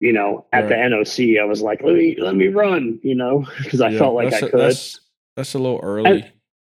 you 0.00 0.12
know 0.12 0.46
at 0.52 0.62
right. 0.62 0.68
the 0.68 0.74
noc 0.74 1.40
i 1.40 1.44
was 1.44 1.62
like 1.62 1.82
let 1.82 1.94
me 1.94 2.16
let 2.18 2.34
me 2.34 2.48
run 2.48 2.98
you 3.02 3.14
know 3.14 3.46
because 3.62 3.80
i 3.80 3.88
yeah, 3.88 3.98
felt 3.98 4.14
like 4.14 4.32
i 4.32 4.40
could. 4.40 4.52
that's, 4.52 5.00
that's, 5.36 5.54
a 5.54 5.58
little 5.58 5.80
early. 5.82 6.10
and, 6.10 6.32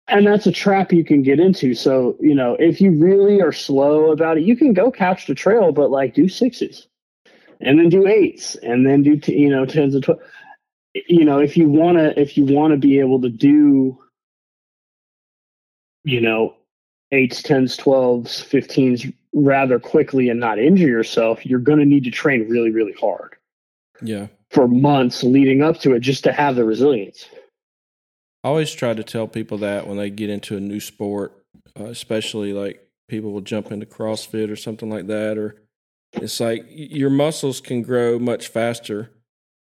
and 0.09 0.27
that's 0.27 0.47
a 0.47 0.53
trap 0.53 0.93
you 0.93 1.05
can 1.05 1.23
get 1.23 1.41
into. 1.41 1.75
So 1.75 2.17
you 2.21 2.35
know 2.35 2.57
if 2.59 2.81
you 2.81 2.93
really 2.93 3.41
are 3.41 3.53
slow 3.53 4.13
about 4.13 4.39
it 4.39 4.45
you 4.45 4.57
can 4.57 4.73
go 4.73 4.91
couch 4.91 5.27
to 5.27 5.35
trail 5.35 5.73
but 5.73 5.91
like 5.91 6.15
do 6.15 6.29
sixes 6.29 6.87
and 7.61 7.79
then 7.79 7.89
do 7.89 8.07
eights 8.07 8.57
and 8.57 8.87
then 8.87 9.03
do 9.03 9.17
t- 9.17 9.39
you 9.39 9.49
know 9.49 9.65
tens 9.65 9.95
and 9.95 10.05
12 10.05 10.21
you 10.95 11.25
know 11.25 11.39
if 11.39 11.57
you 11.57 11.69
want 11.69 11.99
to 11.99 12.19
if 12.21 12.37
you 12.37 12.45
want 12.45 12.73
to 12.73 12.77
be 12.77 12.99
able 12.99 13.21
to 13.21 13.29
do 13.29 13.99
you 16.05 16.21
know 16.21 16.55
eights 17.13 17.43
tens 17.43 17.77
twelves 17.77 18.41
fifteens 18.41 19.07
rather 19.35 19.79
quickly 19.79 20.29
and 20.29 20.39
not 20.39 20.59
injure 20.59 20.89
yourself 20.89 21.47
you're 21.47 21.61
going 21.61 21.79
to 21.79 21.85
need 21.85 22.05
to 22.05 22.11
train 22.11 22.49
really 22.49 22.71
really 22.71 22.93
hard. 22.93 23.37
Yeah. 24.03 24.27
For 24.51 24.69
months 24.69 25.23
leading 25.23 25.63
up 25.63 25.79
to 25.81 25.95
it 25.95 26.01
just 26.01 26.25
to 26.25 26.33
have 26.33 26.57
the 26.57 26.65
resilience. 26.65 27.27
I 28.45 28.49
always 28.49 28.73
try 28.73 28.93
to 28.93 29.05
tell 29.05 29.29
people 29.29 29.59
that 29.59 29.87
when 29.87 29.97
they 29.97 30.11
get 30.11 30.29
into 30.29 30.57
a 30.57 30.61
new 30.61 30.81
sport 30.81 31.33
uh, 31.79 31.85
especially 31.85 32.53
like 32.53 32.87
people 33.09 33.33
will 33.33 33.41
jump 33.41 33.73
into 33.73 33.87
crossfit 33.87 34.51
or 34.51 34.57
something 34.57 34.91
like 34.91 35.07
that 35.07 35.39
or 35.39 35.63
it's 36.15 36.41
like 36.41 36.67
your 36.69 37.09
muscles 37.09 37.61
can 37.61 37.83
grow 37.83 38.19
much 38.19 38.49
faster 38.49 39.11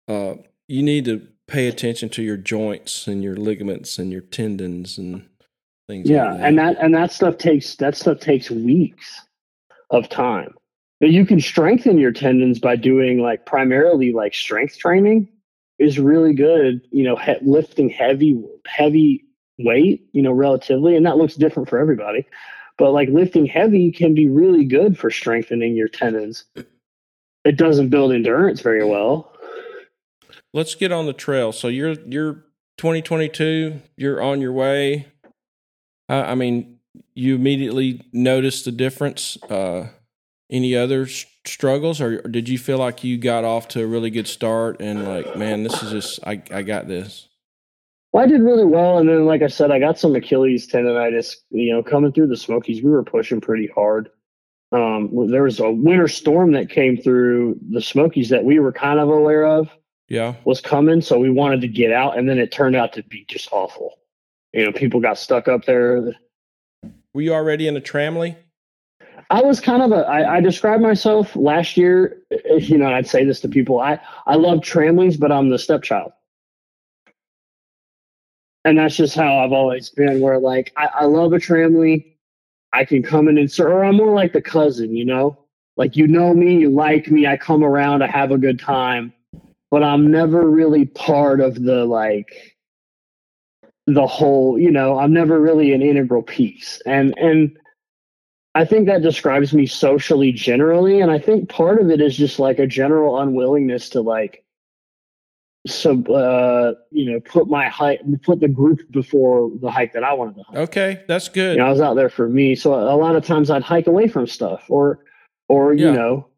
uh, 0.07 0.35
you 0.69 0.83
need 0.83 1.07
to 1.07 1.27
pay 1.47 1.67
attention 1.67 2.11
to 2.11 2.23
your 2.23 2.37
joints 2.37 3.07
and 3.07 3.25
your 3.25 3.37
ligaments 3.37 3.99
and 3.99 4.13
your 4.13 4.21
tendons 4.21 4.99
and 4.99 5.27
things. 5.89 6.09
Yeah, 6.09 6.31
like 6.31 6.39
that. 6.39 6.47
and 6.47 6.59
that 6.59 6.77
and 6.79 6.95
that 6.95 7.11
stuff 7.11 7.39
takes 7.39 7.75
that 7.77 7.97
stuff 7.97 8.21
takes 8.21 8.51
weeks 8.51 9.23
of 9.91 10.09
time. 10.09 10.55
But 11.01 11.11
you 11.11 11.25
can 11.25 11.41
strengthen 11.41 11.99
your 11.99 12.13
tendons 12.13 12.59
by 12.59 12.77
doing 12.77 13.21
like 13.21 13.47
primarily 13.47 14.13
like 14.13 14.35
strength 14.35 14.79
training 14.79 15.29
is 15.79 15.99
really 15.99 16.35
good. 16.35 16.83
You 16.91 17.05
know, 17.05 17.17
he- 17.17 17.37
lifting 17.41 17.89
heavy 17.89 18.41
heavy 18.67 19.25
weight. 19.59 20.07
You 20.13 20.23
know, 20.23 20.33
relatively, 20.33 20.95
and 20.95 21.07
that 21.07 21.17
looks 21.17 21.35
different 21.35 21.69
for 21.69 21.79
everybody. 21.79 22.27
But 22.77 22.93
like 22.93 23.09
lifting 23.09 23.47
heavy 23.47 23.91
can 23.91 24.15
be 24.15 24.29
really 24.29 24.65
good 24.65 24.99
for 24.99 25.11
strengthening 25.11 25.75
your 25.75 25.89
tendons. 25.89 26.45
It 27.45 27.57
doesn't 27.57 27.89
build 27.89 28.13
endurance 28.13 28.61
very 28.61 28.85
well 28.85 29.33
let's 30.59 30.75
get 30.75 30.91
on 30.91 31.07
the 31.07 31.13
trail. 31.13 31.53
So 31.53 31.69
you're 31.69 31.95
you're 32.07 32.45
2022. 32.77 33.81
You're 33.97 34.21
on 34.21 34.41
your 34.41 34.53
way. 34.53 35.07
I 36.11 36.35
mean, 36.35 36.79
you 37.15 37.35
immediately 37.35 38.03
noticed 38.13 38.65
the 38.65 38.73
difference. 38.73 39.41
Uh, 39.45 39.89
any 40.51 40.75
other 40.75 41.07
struggles, 41.07 42.01
or, 42.01 42.21
or 42.25 42.29
did 42.29 42.49
you 42.49 42.59
feel 42.59 42.79
like 42.79 43.05
you 43.05 43.19
got 43.19 43.45
off 43.45 43.69
to 43.69 43.83
a 43.83 43.87
really 43.87 44.09
good 44.09 44.27
start 44.27 44.81
and 44.81 45.07
like, 45.07 45.37
man, 45.37 45.63
this 45.63 45.83
is 45.83 45.91
just 45.91 46.21
I 46.27 46.43
I 46.51 46.63
got 46.63 46.89
this. 46.89 47.29
Well, 48.13 48.25
I 48.25 48.27
did 48.27 48.41
really 48.41 48.65
well, 48.65 48.99
and 48.99 49.09
then, 49.09 49.27
like 49.27 49.43
I 49.43 49.49
said, 49.49 49.71
I 49.71 49.79
got 49.79 49.99
some 49.99 50.17
Achilles 50.17 50.67
tendonitis. 50.67 51.37
You 51.51 51.75
know, 51.75 51.83
coming 51.83 52.11
through 52.13 52.29
the 52.29 52.37
Smokies, 52.37 52.83
we 52.83 52.91
were 52.91 53.05
pushing 53.05 53.41
pretty 53.41 53.69
hard. 53.75 54.09
Um, 54.73 55.11
there 55.31 55.43
was 55.43 55.61
a 55.61 55.71
winter 55.71 56.09
storm 56.09 56.53
that 56.53 56.71
came 56.71 56.97
through 56.97 57.59
the 57.71 57.83
Smokies 57.83 58.31
that 58.31 58.45
we 58.45 58.59
were 58.59 58.73
kind 58.73 58.99
of 58.99 59.09
aware 59.09 59.47
of 59.47 59.69
yeah. 60.09 60.35
was 60.45 60.61
coming 60.61 61.01
so 61.01 61.19
we 61.19 61.31
wanted 61.31 61.61
to 61.61 61.69
get 61.69 61.93
out 61.93 62.19
and 62.19 62.29
then 62.29 62.39
it 62.39 62.51
turned 62.51 62.77
out 62.77 62.93
to 62.95 63.03
be 63.05 63.25
just 63.29 63.49
awful. 63.53 63.99
You 64.53 64.65
know 64.65 64.73
people 64.73 65.01
got 65.01 65.19
stuck 65.19 65.47
up 65.49 65.65
there. 65.67 66.15
Were 67.15 67.21
you 67.21 67.35
already 67.35 67.69
in 67.69 67.77
a 67.77 67.81
tramily 67.81 68.37
i 69.31 69.43
was 69.43 69.61
kind 69.61 69.83
of 69.83 69.93
a 69.93 70.07
i, 70.07 70.37
I 70.37 70.41
described 70.41 70.83
myself 70.83 71.35
last 71.37 71.77
year 71.77 72.19
you 72.59 72.79
know 72.79 72.93
i'd 72.93 73.07
say 73.07 73.25
this 73.25 73.41
to 73.41 73.49
people 73.49 73.81
i 73.81 74.01
i 74.27 74.35
love 74.35 74.61
tramilies 74.61 75.19
but 75.19 75.33
i'm 75.33 75.51
the 75.51 75.59
stepchild. 75.59 76.13
And 78.65 78.79
that's 78.79 78.97
just 78.97 79.15
how 79.15 79.39
i've 79.39 79.53
always 79.53 79.89
been 79.91 80.21
where 80.21 80.39
like 80.39 80.73
i, 80.77 80.87
I 80.87 81.05
love 81.05 81.33
a 81.33 81.37
tramily 81.37 82.15
i 82.73 82.85
can 82.85 83.03
come 83.03 83.29
in 83.29 83.39
and 83.39 83.51
serve 83.51 83.73
or 83.73 83.85
i'm 83.85 83.97
more 83.97 84.15
like 84.15 84.33
the 84.33 84.43
cousin 84.43 84.95
you 84.95 85.05
know? 85.05 85.39
Like 85.77 85.97
you 85.97 86.09
know 86.09 86.35
me 86.35 86.59
you 86.59 86.71
like 86.71 87.09
me 87.09 87.27
i 87.27 87.37
come 87.37 87.63
around 87.63 88.03
i 88.03 88.09
have 88.09 88.33
a 88.33 88.39
good 88.39 88.59
time 88.59 89.13
but 89.71 89.83
I'm 89.83 90.11
never 90.11 90.49
really 90.49 90.87
part 90.87 91.41
of 91.41 91.63
the 91.63 91.85
like 91.85 92.57
the 93.87 94.07
whole, 94.07 94.59
you 94.59 94.71
know, 94.71 94.99
I'm 94.99 95.13
never 95.13 95.41
really 95.41 95.73
an 95.73 95.83
integral 95.83 96.23
piece. 96.23 96.81
And 96.87 97.17
and 97.19 97.57
I 98.55 98.65
think 98.65 98.87
that 98.87 99.03
describes 99.03 99.53
me 99.55 99.67
socially 99.67 100.33
generally, 100.33 101.01
and 101.01 101.11
I 101.11 101.19
think 101.19 101.49
part 101.49 101.81
of 101.81 101.91
it 101.91 102.01
is 102.01 102.17
just 102.17 102.39
like 102.39 102.59
a 102.59 102.67
general 102.67 103.21
unwillingness 103.21 103.89
to 103.91 104.01
like 104.01 104.45
so 105.67 106.03
uh 106.07 106.73
you 106.91 107.11
know 107.11 107.21
put 107.21 107.49
my 107.49 107.69
hike 107.69 108.01
put 108.23 108.41
the 108.41 108.49
group 108.49 108.81
before 108.91 109.51
the 109.61 109.71
hike 109.71 109.93
that 109.93 110.05
I 110.05 110.13
wanted 110.15 110.37
to 110.37 110.43
hike. 110.45 110.57
Okay, 110.57 111.05
that's 111.09 111.29
good. 111.29 111.53
You 111.53 111.59
know, 111.59 111.67
I 111.67 111.71
was 111.71 111.81
out 111.81 111.95
there 111.95 112.09
for 112.09 112.29
me, 112.29 112.55
so 112.55 112.75
a 112.75 112.97
lot 112.97 113.17
of 113.17 113.25
times 113.25 113.51
I'd 113.51 113.63
hike 113.63 113.87
away 113.87 114.09
from 114.09 114.27
stuff, 114.27 114.65
or 114.69 115.01
or 115.49 115.75
you 115.75 115.93
know, 115.93 116.29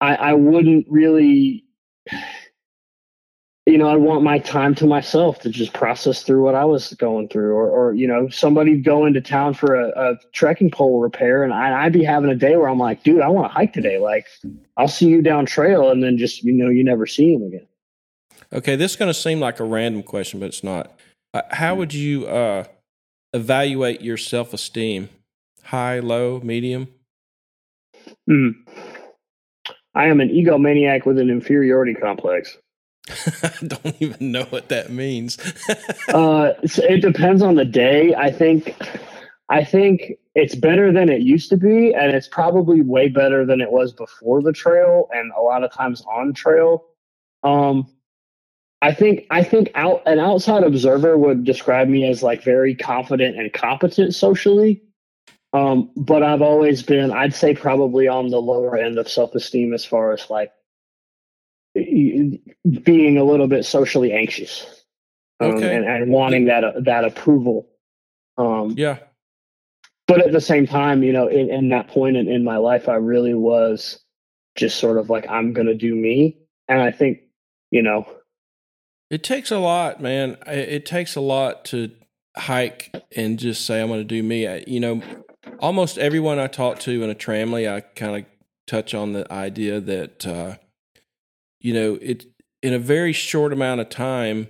I 0.00 0.16
I 0.16 0.32
wouldn't 0.34 0.86
really. 0.88 1.64
You 3.66 3.78
know, 3.78 3.88
I 3.88 3.96
want 3.96 4.22
my 4.22 4.38
time 4.38 4.76
to 4.76 4.86
myself 4.86 5.40
to 5.40 5.50
just 5.50 5.72
process 5.72 6.22
through 6.22 6.44
what 6.44 6.54
I 6.54 6.64
was 6.64 6.94
going 6.94 7.28
through, 7.28 7.52
or, 7.52 7.68
or 7.68 7.94
you 7.94 8.06
know, 8.06 8.28
somebody 8.28 8.76
go 8.76 9.04
into 9.04 9.20
town 9.20 9.54
for 9.54 9.74
a, 9.74 9.88
a 9.88 10.16
trekking 10.32 10.70
pole 10.70 11.00
repair, 11.00 11.42
and 11.42 11.52
I, 11.52 11.84
I'd 11.84 11.92
be 11.92 12.04
having 12.04 12.30
a 12.30 12.36
day 12.36 12.56
where 12.56 12.68
I'm 12.68 12.78
like, 12.78 13.02
dude, 13.02 13.22
I 13.22 13.28
want 13.28 13.50
to 13.50 13.52
hike 13.52 13.72
today. 13.72 13.98
Like, 13.98 14.26
I'll 14.76 14.86
see 14.86 15.08
you 15.08 15.20
down 15.20 15.46
trail, 15.46 15.90
and 15.90 16.00
then 16.00 16.16
just 16.16 16.44
you 16.44 16.52
know, 16.52 16.68
you 16.68 16.84
never 16.84 17.06
see 17.06 17.34
him 17.34 17.42
again. 17.42 17.66
Okay, 18.52 18.76
this 18.76 18.92
is 18.92 18.96
going 18.96 19.10
to 19.10 19.14
seem 19.14 19.40
like 19.40 19.58
a 19.58 19.64
random 19.64 20.04
question, 20.04 20.38
but 20.38 20.46
it's 20.46 20.62
not. 20.62 20.96
Uh, 21.34 21.42
how 21.50 21.74
would 21.74 21.92
you 21.92 22.26
uh, 22.26 22.64
evaluate 23.32 24.00
your 24.00 24.16
self 24.16 24.54
esteem? 24.54 25.08
High, 25.64 25.98
low, 25.98 26.40
medium? 26.40 26.86
Hmm. 28.28 28.50
I 29.96 30.06
am 30.06 30.20
an 30.20 30.28
egomaniac 30.28 31.04
with 31.04 31.18
an 31.18 31.30
inferiority 31.30 31.94
complex. 31.94 32.56
I 33.42 33.52
don't 33.66 33.96
even 34.00 34.32
know 34.32 34.44
what 34.44 34.68
that 34.68 34.90
means. 34.90 35.38
uh, 36.08 36.54
it's- 36.62 36.78
it 36.78 37.00
depends 37.02 37.42
on 37.42 37.54
the 37.54 37.64
day. 37.64 38.14
I 38.14 38.30
think, 38.30 38.74
I 39.48 39.64
think 39.64 40.14
it's 40.34 40.54
better 40.54 40.92
than 40.92 41.08
it 41.08 41.22
used 41.22 41.48
to 41.50 41.56
be, 41.56 41.94
and 41.94 42.12
it's 42.12 42.28
probably 42.28 42.80
way 42.82 43.08
better 43.08 43.46
than 43.46 43.60
it 43.60 43.70
was 43.70 43.92
before 43.92 44.42
the 44.42 44.52
trail, 44.52 45.08
and 45.12 45.32
a 45.38 45.40
lot 45.40 45.62
of 45.62 45.72
times 45.72 46.02
on 46.10 46.34
trail. 46.34 46.84
Um, 47.42 47.86
I 48.82 48.92
think 48.92 49.26
I 49.30 49.42
think 49.42 49.70
out 49.74 50.02
an 50.06 50.18
outside 50.20 50.62
observer 50.62 51.16
would 51.16 51.44
describe 51.44 51.88
me 51.88 52.06
as 52.08 52.22
like 52.22 52.42
very 52.42 52.74
confident 52.74 53.38
and 53.38 53.52
competent 53.52 54.14
socially. 54.14 54.82
Um, 55.52 55.90
but 55.96 56.22
I've 56.22 56.42
always 56.42 56.82
been, 56.82 57.10
I'd 57.12 57.34
say, 57.34 57.54
probably 57.54 58.08
on 58.08 58.28
the 58.28 58.40
lower 58.40 58.76
end 58.76 58.98
of 58.98 59.08
self 59.08 59.34
esteem 59.34 59.72
as 59.72 59.84
far 59.84 60.12
as 60.12 60.28
like 60.28 60.52
being 62.82 63.18
a 63.18 63.24
little 63.24 63.48
bit 63.48 63.64
socially 63.64 64.12
anxious 64.12 64.84
um, 65.40 65.52
Okay. 65.56 65.74
and, 65.74 65.84
and 65.84 66.10
wanting 66.10 66.46
that 66.46 66.64
uh, 66.64 66.72
that 66.80 67.04
approval. 67.04 67.68
Um, 68.38 68.74
yeah. 68.76 68.98
but 70.06 70.20
at 70.20 70.32
the 70.32 70.40
same 70.40 70.66
time, 70.66 71.02
you 71.02 71.12
know, 71.12 71.26
in, 71.26 71.50
in 71.50 71.68
that 71.70 71.88
point 71.88 72.16
in, 72.16 72.28
in 72.28 72.44
my 72.44 72.58
life, 72.58 72.88
I 72.88 72.94
really 72.96 73.34
was 73.34 73.98
just 74.56 74.78
sort 74.78 74.98
of 74.98 75.08
like, 75.10 75.28
I'm 75.28 75.52
going 75.52 75.66
to 75.68 75.74
do 75.74 75.94
me. 75.94 76.36
And 76.68 76.80
I 76.80 76.90
think, 76.90 77.20
you 77.70 77.82
know, 77.82 78.06
It 79.10 79.22
takes 79.22 79.50
a 79.50 79.58
lot, 79.58 80.00
man. 80.00 80.36
It 80.46 80.84
takes 80.84 81.16
a 81.16 81.20
lot 81.20 81.64
to 81.66 81.90
hike 82.36 82.94
and 83.14 83.38
just 83.38 83.64
say, 83.64 83.80
I'm 83.80 83.88
going 83.88 84.00
to 84.00 84.04
do 84.04 84.22
me. 84.22 84.46
I, 84.46 84.64
you 84.66 84.80
know, 84.80 85.02
almost 85.60 85.96
everyone 85.96 86.38
I 86.38 86.46
talk 86.48 86.78
to 86.80 87.02
in 87.02 87.08
a 87.08 87.14
tramily, 87.14 87.70
I 87.72 87.80
kind 87.80 88.16
of 88.16 88.24
touch 88.66 88.94
on 88.94 89.12
the 89.12 89.30
idea 89.32 89.80
that, 89.80 90.26
uh, 90.26 90.56
you 91.66 91.72
know, 91.72 91.98
it 92.00 92.26
in 92.62 92.72
a 92.72 92.78
very 92.78 93.12
short 93.12 93.52
amount 93.52 93.80
of 93.80 93.88
time, 93.88 94.46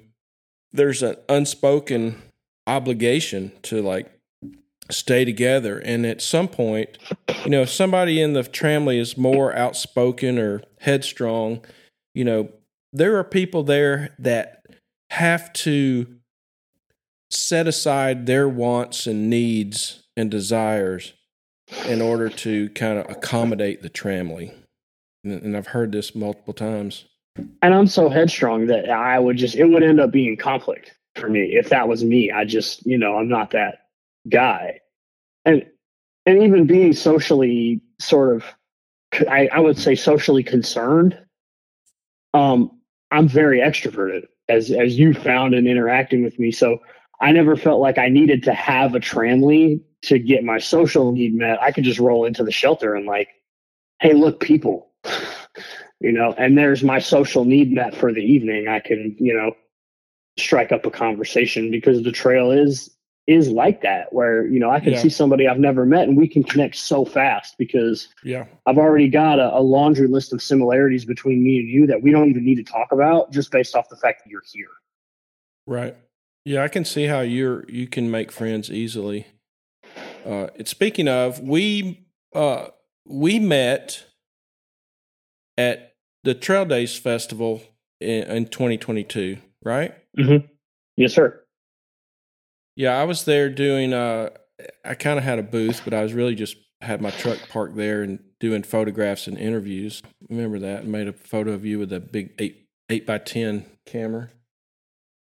there's 0.71 1.03
an 1.03 1.17
unspoken 1.31 2.21
obligation 2.67 3.53
to 3.63 3.81
like 3.81 4.13
stay 4.91 5.25
together. 5.25 5.79
And 5.79 6.05
at 6.05 6.21
some 6.21 6.47
point, 6.47 6.99
you 7.43 7.49
know, 7.49 7.63
if 7.63 7.71
somebody 7.71 8.21
in 8.21 8.35
the 8.35 8.43
tramily 8.43 9.01
is 9.01 9.17
more 9.17 9.57
outspoken 9.57 10.39
or 10.39 10.63
headstrong, 10.81 11.65
you 12.15 12.23
know, 12.23 12.51
there 12.93 13.17
are 13.17 13.25
people 13.25 13.63
there 13.63 14.15
that 14.19 14.67
have 15.09 15.51
to 15.55 16.19
set 17.31 17.67
aside 17.67 18.27
their 18.27 18.47
wants 18.47 19.07
and 19.07 19.31
needs 19.31 20.03
and 20.19 20.31
desires 20.31 21.15
in 21.89 22.03
order 22.03 22.29
to 22.29 22.69
kind 22.71 22.99
of 22.99 23.09
accommodate 23.09 23.81
the 23.81 23.91
tramily. 23.91 24.53
And, 25.27 25.57
I've 25.57 25.69
heard 25.69 25.93
this 25.93 26.15
multiple 26.15 26.55
times. 26.55 27.05
and 27.63 27.75
I'm 27.75 27.87
so 27.87 28.09
headstrong 28.09 28.67
that 28.67 28.91
I 28.91 29.19
would 29.19 29.37
just, 29.37 29.57
it 29.57 29.65
would 29.65 29.83
end 29.83 30.01
up 30.01 30.11
being 30.11 30.37
conflict 30.37 30.95
for 31.17 31.29
me. 31.29 31.57
If 31.57 31.69
that 31.71 31.89
was 31.89 32.05
me, 32.05 32.31
I 32.31 32.45
just, 32.45 32.87
you 32.87 32.99
know, 32.99 33.17
I'm 33.17 33.29
not 33.29 33.51
that 33.51 33.87
guy. 34.29 34.81
And, 35.45 35.67
and 36.25 36.43
even 36.43 36.67
being 36.67 36.93
socially 36.93 37.81
sort 37.99 38.35
of, 38.37 38.45
I, 39.29 39.49
I 39.53 39.61
would 39.61 39.79
say 39.79 39.95
socially 39.95 40.43
concerned. 40.43 41.19
Um, 42.35 42.81
I'm 43.11 43.29
very 43.29 43.61
extroverted 43.61 44.27
as, 44.49 44.71
as 44.71 44.99
you 44.99 45.15
found 45.15 45.55
in 45.55 45.67
interacting 45.67 46.25
with 46.25 46.39
me. 46.39 46.53
So 46.53 46.79
I 47.21 47.33
never 47.33 47.57
felt 47.57 47.81
like 47.81 47.99
I 47.99 48.09
needed 48.09 48.43
to 48.45 48.53
have 48.53 48.95
a 48.95 49.01
tramily 49.01 49.81
to 50.03 50.19
get 50.19 50.45
my 50.45 50.59
social 50.59 51.13
need 51.13 51.35
met. 51.35 51.63
I 51.63 51.73
could 51.73 51.85
just 51.85 52.01
roll 52.01 52.25
into 52.25 52.45
the 52.45 52.53
shelter 52.53 52.95
and 52.95 53.07
like, 53.07 53.29
hey, 54.01 54.13
look, 54.13 54.41
people, 54.41 54.93
you 56.01 56.13
know, 56.13 56.35
and 56.37 56.57
there's 56.57 56.83
my 56.83 56.99
social 56.99 57.45
need 57.45 57.73
met 57.73 57.95
for 57.95 58.13
the 58.13 58.21
evening. 58.21 58.69
I 58.69 58.81
can, 58.81 59.17
you 59.19 59.35
know, 59.35 59.53
strike 60.39 60.73
up 60.73 60.85
a 60.85 60.91
conversation 60.91 61.71
because 61.71 62.03
the 62.03 62.13
trail 62.13 62.51
is 62.51 62.91
is 63.27 63.49
like 63.49 63.83
that 63.83 64.13
where 64.13 64.47
you 64.47 64.61
know 64.61 64.71
I 64.71 64.79
can 64.79 64.93
Yeah. 64.93 65.01
see 65.01 65.09
somebody 65.09 65.49
I've 65.49 65.59
never 65.59 65.85
met 65.85 66.07
and 66.07 66.17
we 66.17 66.29
can 66.29 66.45
connect 66.45 66.77
so 66.77 67.05
fast 67.05 67.57
because 67.59 68.09
Yeah. 68.23 68.45
I've 68.67 68.79
already 68.79 69.09
got 69.09 69.41
a, 69.41 69.53
a 69.57 69.59
laundry 69.61 70.07
list 70.07 70.33
of 70.33 70.41
similarities 70.41 71.05
between 71.05 71.43
me 71.43 71.59
and 71.59 71.69
you 71.69 71.87
that 71.89 72.03
we 72.03 72.13
don't 72.13 72.29
even 72.29 72.45
need 72.45 72.57
to 72.57 72.63
talk 72.63 72.93
about 72.93 73.33
just 73.33 73.51
based 73.51 73.75
off 73.75 73.89
the 73.89 73.97
fact 73.97 74.23
that 74.23 74.31
you're 74.31 74.43
here. 74.53 74.69
Right. 75.67 75.97
Yeah, 76.45 76.63
I 76.63 76.69
can 76.69 76.85
see 76.85 77.07
how 77.07 77.21
you're 77.23 77.65
you 77.69 77.89
can 77.89 78.11
make 78.11 78.31
friends 78.31 78.71
easily. 78.71 79.27
Uh, 80.25 80.49
speaking 80.65 81.09
of, 81.09 81.41
we 81.41 82.07
uh, 82.33 82.69
we 83.05 83.41
met 83.41 84.05
at 85.57 85.95
the 86.25 86.35
Trail 86.35 86.65
Days 86.65 86.97
Festival 86.99 87.63
in, 88.01 88.25
in 88.25 88.47
2022, 88.47 89.39
right? 89.65 89.95
Yes, 90.97 91.15
sir. 91.15 91.43
Yeah, 92.75 92.99
I 93.01 93.05
was 93.05 93.25
there 93.25 93.49
doing. 93.49 93.93
Uh, 93.93 94.31
I 94.85 94.95
kind 94.95 95.19
of 95.19 95.25
had 95.25 95.39
a 95.39 95.43
booth, 95.43 95.83
but 95.85 95.95
I 95.95 96.03
was 96.03 96.13
really 96.13 96.35
just 96.35 96.57
had 96.81 97.01
my 97.01 97.11
truck 97.11 97.39
parked 97.49 97.77
there 97.77 98.03
and 98.03 98.19
doing 98.41 98.63
photographs 98.63 99.27
and 99.27 99.39
interviews. 99.39 100.03
Remember 100.29 100.59
that? 100.59 100.81
I 100.81 100.87
made 100.87 101.09
a 101.09 101.13
photo 101.13 101.53
of 101.53 101.65
you 101.65 101.79
with 101.79 101.93
a 101.93 102.01
big 102.01 102.35
eight 102.39 102.69
eight 102.91 103.07
by 103.07 103.19
ten 103.19 103.65
camera. 103.87 104.31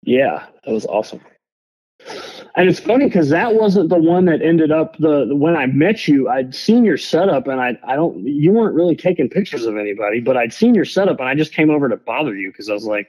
Yeah, 0.03 0.45
that 0.65 0.73
was 0.73 0.85
awesome. 0.85 1.21
And 2.55 2.69
it's 2.69 2.79
funny 2.79 3.05
because 3.05 3.29
that 3.29 3.55
wasn't 3.55 3.89
the 3.89 3.97
one 3.97 4.25
that 4.25 4.41
ended 4.43 4.71
up 4.71 4.95
the 4.97 5.27
when 5.35 5.55
I 5.55 5.65
met 5.65 6.07
you. 6.07 6.29
I'd 6.29 6.53
seen 6.53 6.85
your 6.85 6.97
setup, 6.97 7.47
and 7.47 7.59
I 7.59 7.77
I 7.83 7.95
don't 7.95 8.19
you 8.19 8.51
weren't 8.51 8.75
really 8.75 8.95
taking 8.95 9.27
pictures 9.27 9.65
of 9.65 9.75
anybody, 9.75 10.19
but 10.19 10.37
I'd 10.37 10.53
seen 10.53 10.75
your 10.75 10.85
setup, 10.85 11.19
and 11.19 11.27
I 11.27 11.33
just 11.33 11.51
came 11.53 11.71
over 11.71 11.89
to 11.89 11.97
bother 11.97 12.35
you 12.35 12.51
because 12.51 12.69
I 12.69 12.73
was 12.73 12.85
like, 12.85 13.07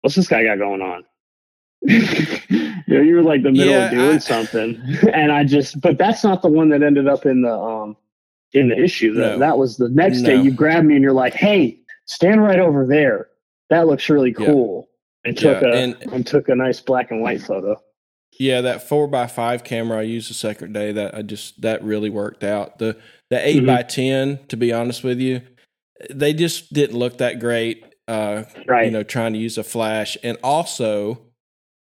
"What's 0.00 0.16
this 0.16 0.26
guy 0.26 0.44
got 0.44 0.56
going 0.58 0.80
on?" 0.80 1.04
you 1.82 2.70
know, 2.88 3.00
you 3.02 3.14
were 3.16 3.22
like 3.22 3.42
the 3.42 3.50
middle 3.52 3.72
Yeah, 3.74 3.84
of 3.86 3.90
doing 3.90 4.14
I- 4.16 4.18
something, 4.18 4.80
and 5.12 5.32
I 5.32 5.44
just 5.44 5.80
but 5.80 5.98
that's 5.98 6.24
not 6.24 6.40
the 6.40 6.48
one 6.48 6.70
that 6.70 6.82
ended 6.82 7.08
up 7.08 7.26
in 7.26 7.42
the 7.42 7.52
um 7.54 7.94
in 8.52 8.68
the 8.70 8.78
issue. 8.82 9.12
That 9.14 9.32
No. 9.32 9.38
that 9.40 9.58
was 9.58 9.76
the 9.76 9.90
next 9.90 10.22
day. 10.22 10.40
You 10.40 10.50
grabbed 10.50 10.86
me, 10.86 10.94
and 10.94 11.02
you're 11.02 11.12
like, 11.12 11.34
"Hey, 11.34 11.78
stand 12.06 12.42
right 12.42 12.58
over 12.58 12.86
there. 12.86 13.28
That 13.68 13.86
looks 13.86 14.08
really 14.08 14.34
Yeah. 14.38 14.46
cool." 14.46 14.88
And 15.26 15.36
took 15.36 15.60
Yeah, 15.60 15.68
a 15.68 15.72
and- 15.74 15.96
and 16.12 16.26
took 16.26 16.48
a 16.48 16.54
nice 16.54 16.80
black 16.80 17.10
and 17.10 17.20
white 17.20 17.42
photo. 17.42 17.78
Yeah, 18.40 18.62
that 18.62 18.88
four 18.88 19.06
by 19.06 19.26
five 19.26 19.64
camera 19.64 19.98
I 19.98 20.02
used 20.02 20.30
the 20.30 20.34
second 20.34 20.72
day 20.72 20.92
that 20.92 21.14
I 21.14 21.20
just 21.20 21.60
that 21.60 21.84
really 21.84 22.08
worked 22.08 22.42
out. 22.42 22.78
The 22.78 22.96
the 23.28 23.46
8 23.46 23.62
Mhm. 23.62 23.66
by 23.66 23.82
ten, 23.82 24.38
to 24.48 24.56
be 24.56 24.72
honest 24.72 25.04
with 25.04 25.20
you, 25.20 25.42
they 26.10 26.32
just 26.32 26.72
didn't 26.72 26.98
look 26.98 27.18
that 27.18 27.38
great. 27.38 27.84
Uh, 28.08 28.44
Right. 28.66 28.86
you 28.86 28.90
know, 28.90 29.02
trying 29.02 29.34
to 29.34 29.38
use 29.38 29.58
a 29.58 29.62
flash, 29.62 30.16
and 30.24 30.36
also, 30.42 31.20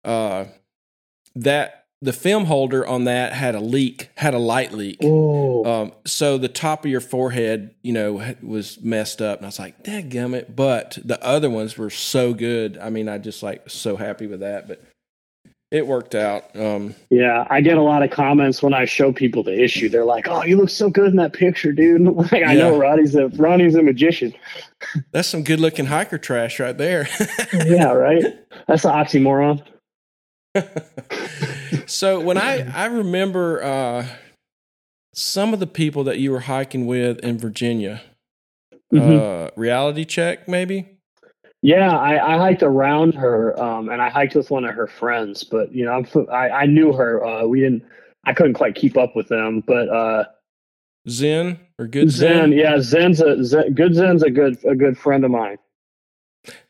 uh, 0.03 0.45
that 1.35 1.85
the 2.01 2.11
film 2.11 2.45
holder 2.45 2.85
on 2.87 3.03
that 3.05 3.33
had 3.33 3.53
a 3.53 3.59
leak, 3.61 4.09
had 4.15 4.33
a 4.33 4.39
light 4.39 4.71
leak. 4.73 5.01
Um, 5.03 5.93
so 6.05 6.39
the 6.39 6.47
top 6.49 6.83
of 6.83 6.89
your 6.91 6.99
forehead, 7.01 7.75
you 7.83 7.93
know, 7.93 8.33
was 8.41 8.81
messed 8.81 9.21
up, 9.21 9.37
and 9.37 9.45
I 9.45 9.49
was 9.49 9.59
like, 9.59 9.83
"Dadgummit!" 9.83 10.55
But 10.55 10.97
the 11.05 11.23
other 11.23 11.49
ones 11.51 11.77
were 11.77 11.91
so 11.91 12.33
good. 12.33 12.79
I 12.79 12.89
mean, 12.89 13.07
I 13.07 13.19
just 13.19 13.43
like 13.43 13.69
so 13.69 13.95
happy 13.95 14.25
with 14.25 14.39
that. 14.39 14.67
But 14.67 14.81
it 15.71 15.87
worked 15.87 16.15
out. 16.15 16.53
Um, 16.55 16.93
yeah. 17.09 17.47
I 17.49 17.61
get 17.61 17.77
a 17.77 17.81
lot 17.81 18.03
of 18.03 18.11
comments 18.11 18.61
when 18.61 18.73
I 18.73 18.83
show 18.85 19.11
people 19.13 19.41
the 19.41 19.57
issue. 19.63 19.87
They're 19.89 20.05
like, 20.05 20.27
"Oh, 20.27 20.43
you 20.43 20.57
look 20.57 20.69
so 20.69 20.89
good 20.89 21.07
in 21.07 21.15
that 21.15 21.33
picture, 21.33 21.71
dude." 21.71 22.01
Like, 22.31 22.43
I 22.43 22.53
know 22.55 22.73
Yeah. 22.73 22.77
Ronnie's 22.79 23.15
a 23.15 23.29
Ronnie's 23.29 23.75
a 23.75 23.81
magician. 23.81 24.33
that's 25.11 25.27
some 25.29 25.43
good 25.43 25.59
looking 25.59 25.85
hiker 25.85 26.17
trash 26.17 26.59
right 26.59 26.77
there. 26.77 27.07
yeah, 27.53 27.91
right. 27.91 28.23
That's 28.67 28.83
an 28.85 28.91
oxymoron. 28.91 29.63
so 31.87 32.19
when 32.19 32.37
I 32.37 32.69
I 32.75 32.85
remember 32.85 33.63
uh, 33.63 34.05
some 35.13 35.53
of 35.53 35.59
the 35.59 35.67
people 35.67 36.03
that 36.05 36.19
you 36.19 36.31
were 36.31 36.41
hiking 36.41 36.85
with 36.85 37.19
in 37.19 37.37
Virginia. 37.37 38.01
Mhm. 38.93 39.47
Uh, 39.47 39.51
reality 39.55 40.03
check, 40.03 40.49
maybe. 40.49 40.97
Yeah, 41.63 41.95
I, 41.95 42.33
I 42.35 42.37
hiked 42.39 42.63
around 42.63 43.13
her, 43.13 43.59
um, 43.61 43.89
and 43.89 44.01
I 44.01 44.09
hiked 44.09 44.33
with 44.35 44.49
one 44.49 44.65
of 44.65 44.73
her 44.73 44.87
friends. 44.87 45.43
But 45.43 45.71
you 45.73 45.85
know, 45.85 45.91
I'm, 45.93 46.07
I, 46.31 46.49
I 46.49 46.65
knew 46.65 46.91
her. 46.93 47.23
Uh, 47.23 47.45
we 47.45 47.59
didn't. 47.59 47.83
I 48.25 48.33
couldn't 48.33 48.53
quite 48.53 48.75
keep 48.75 48.97
up 48.97 49.15
with 49.15 49.27
them, 49.27 49.61
but 49.65 49.89
uh, 49.89 50.25
Zen 51.09 51.59
or 51.79 51.87
good 51.87 52.09
Zen, 52.11 52.35
Zen. 52.35 52.51
yeah, 52.53 52.79
Zen's 52.79 53.21
a 53.21 53.43
Zen, 53.43 53.73
good. 53.73 53.93
Zen's 53.95 54.23
a 54.23 54.29
good 54.31 54.63
a 54.65 54.75
good 54.75 54.97
friend 54.97 55.23
of 55.25 55.31
mine. 55.31 55.57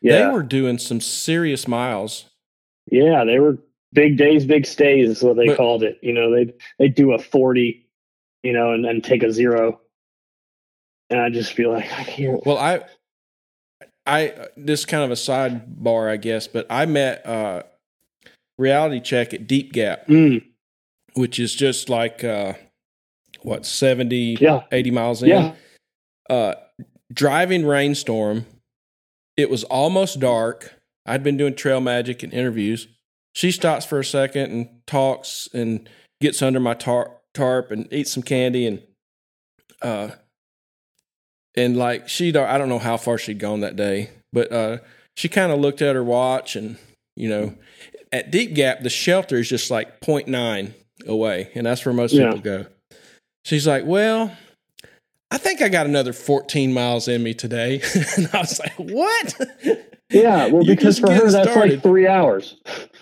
Yeah, 0.02 0.26
They 0.26 0.32
were 0.34 0.42
doing 0.42 0.76
some 0.78 1.00
serious 1.00 1.66
miles. 1.66 2.26
yeah, 2.90 3.24
they 3.24 3.38
were 3.38 3.56
big 3.94 4.18
days, 4.18 4.44
big 4.44 4.66
stays 4.66 5.08
is 5.08 5.22
what 5.22 5.36
they 5.36 5.46
But- 5.46 5.56
called 5.56 5.82
it. 5.82 5.98
You 6.02 6.12
know, 6.12 6.30
they 6.34 6.52
they 6.78 6.88
do 6.88 7.12
a 7.12 7.18
forty, 7.18 7.86
you 8.42 8.52
know, 8.52 8.72
and 8.72 8.84
then 8.84 9.00
take 9.00 9.22
a 9.22 9.32
zero, 9.32 9.80
and 11.08 11.18
I 11.20 11.30
just 11.30 11.54
feel 11.54 11.70
like 11.72 11.90
I 11.98 12.04
can't. 12.04 12.44
Well, 12.44 12.58
I, 12.58 12.82
I 14.06 14.48
this 14.56 14.84
kind 14.84 15.04
of 15.04 15.10
a 15.10 15.14
sidebar, 15.14 16.10
I 16.10 16.16
guess, 16.16 16.46
but 16.48 16.66
I 16.68 16.86
met 16.86 17.24
uh, 17.26 17.62
reality 18.58 19.00
check 19.00 19.32
at 19.34 19.46
Deep 19.46 19.72
Gap, 19.72 20.06
Mm, 20.08 20.44
which 21.14 21.38
is 21.38 21.54
just 21.54 21.88
like 21.88 22.24
uh, 22.24 22.54
what 23.42 23.64
70, 23.66 24.38
yeah, 24.40 24.62
80 24.72 24.90
miles 24.90 25.22
in. 25.22 25.28
yeah, 25.28 25.54
Uh, 26.28 26.54
driving 27.12 27.64
rainstorm. 27.66 28.46
It 29.36 29.48
was 29.50 29.64
almost 29.64 30.20
dark. 30.20 30.74
I'd 31.06 31.22
been 31.24 31.36
doing 31.36 31.54
trail 31.54 31.80
magic 31.80 32.22
and 32.22 32.32
interviews. 32.34 32.86
She 33.34 33.50
stops 33.50 33.84
for 33.86 33.98
a 33.98 34.04
second 34.04 34.50
and 34.52 34.68
talks 34.86 35.48
and 35.54 35.88
gets 36.20 36.42
under 36.42 36.60
my 36.60 36.74
tar- 36.74 37.16
tarp 37.34 37.70
and 37.70 37.90
eats 37.92 38.12
some 38.12 38.22
candy 38.22 38.66
and 38.66 38.82
uh 39.80 40.10
and 41.56 41.76
like 41.76 42.08
she'd 42.08 42.36
I 42.36 42.58
don't 42.58 42.68
know 42.68 42.78
how 42.78 42.96
far 42.96 43.18
she'd 43.18 43.38
gone 43.38 43.60
that 43.60 43.76
day, 43.76 44.10
but 44.32 44.50
uh 44.52 44.78
she 45.16 45.28
kind 45.28 45.52
of 45.52 45.60
looked 45.60 45.82
at 45.82 45.94
her 45.94 46.04
watch 46.04 46.56
and 46.56 46.76
you 47.16 47.28
know 47.28 47.54
at 48.12 48.30
Deep 48.30 48.54
Gap 48.54 48.80
the 48.82 48.90
shelter 48.90 49.36
is 49.36 49.48
just 49.48 49.70
like 49.70 50.00
0.9 50.00 50.72
away 51.06 51.50
and 51.54 51.66
that's 51.66 51.84
where 51.84 51.92
most 51.94 52.12
Yeah. 52.14 52.26
people 52.28 52.40
go. 52.40 52.66
She's 53.44 53.66
like, 53.66 53.84
"Well, 53.84 54.36
I 55.32 55.38
think 55.38 55.62
I 55.62 55.68
got 55.68 55.86
another 55.86 56.12
14 56.12 56.72
miles 56.72 57.08
in 57.08 57.22
me 57.22 57.34
today." 57.34 57.80
and 58.16 58.28
I 58.32 58.38
was 58.40 58.60
like, 58.60 58.74
"What?" 58.76 59.34
yeah. 60.10 60.46
Well, 60.46 60.64
because 60.66 60.98
for 61.00 61.10
her 61.10 61.28
that's 61.30 61.50
started. 61.50 61.72
like 61.74 61.82
three 61.82 62.06
hours. 62.06 62.56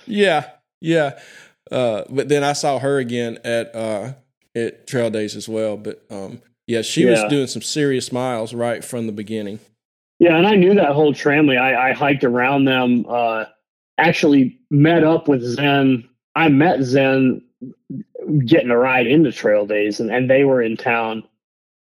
Yeah, 0.07 0.49
yeah. 0.81 1.19
Uh, 1.71 2.05
but 2.09 2.29
then 2.31 2.43
I 2.43 2.55
saw 2.55 2.79
her 2.79 2.99
again 2.99 3.39
at 3.45 3.75
uh, 3.75 4.15
at 4.57 4.87
Trail 4.87 5.11
Days 5.11 5.37
as 5.37 5.47
well. 5.49 5.77
But 5.77 6.03
um, 6.11 6.41
yeah, 6.71 6.83
she 6.83 7.05
was 7.05 7.25
doing 7.25 7.49
some 7.49 7.63
serious 7.63 8.13
miles 8.13 8.55
right 8.55 8.85
from 8.85 9.09
the 9.09 9.13
beginning. 9.13 9.59
Yeah, 10.21 10.37
and 10.37 10.47
I 10.47 10.55
knew 10.55 10.73
that 10.75 10.93
whole 10.93 11.13
tramway. 11.13 11.57
I, 11.57 11.91
I 11.91 11.93
hiked 11.93 12.23
around 12.23 12.67
them. 12.67 13.07
Uh, 13.09 13.47
actually, 13.99 14.61
met 14.71 15.03
up 15.03 15.27
with 15.27 15.43
Zen. 15.43 16.09
I 16.37 16.49
met 16.49 16.83
Zen 16.83 17.43
getting 18.47 18.71
a 18.71 18.77
ride 18.77 19.09
into 19.09 19.33
Trail 19.33 19.67
Days, 19.67 19.99
and, 19.99 20.13
and 20.13 20.31
they 20.31 20.45
were 20.45 20.63
in 20.63 20.77
town 20.77 21.25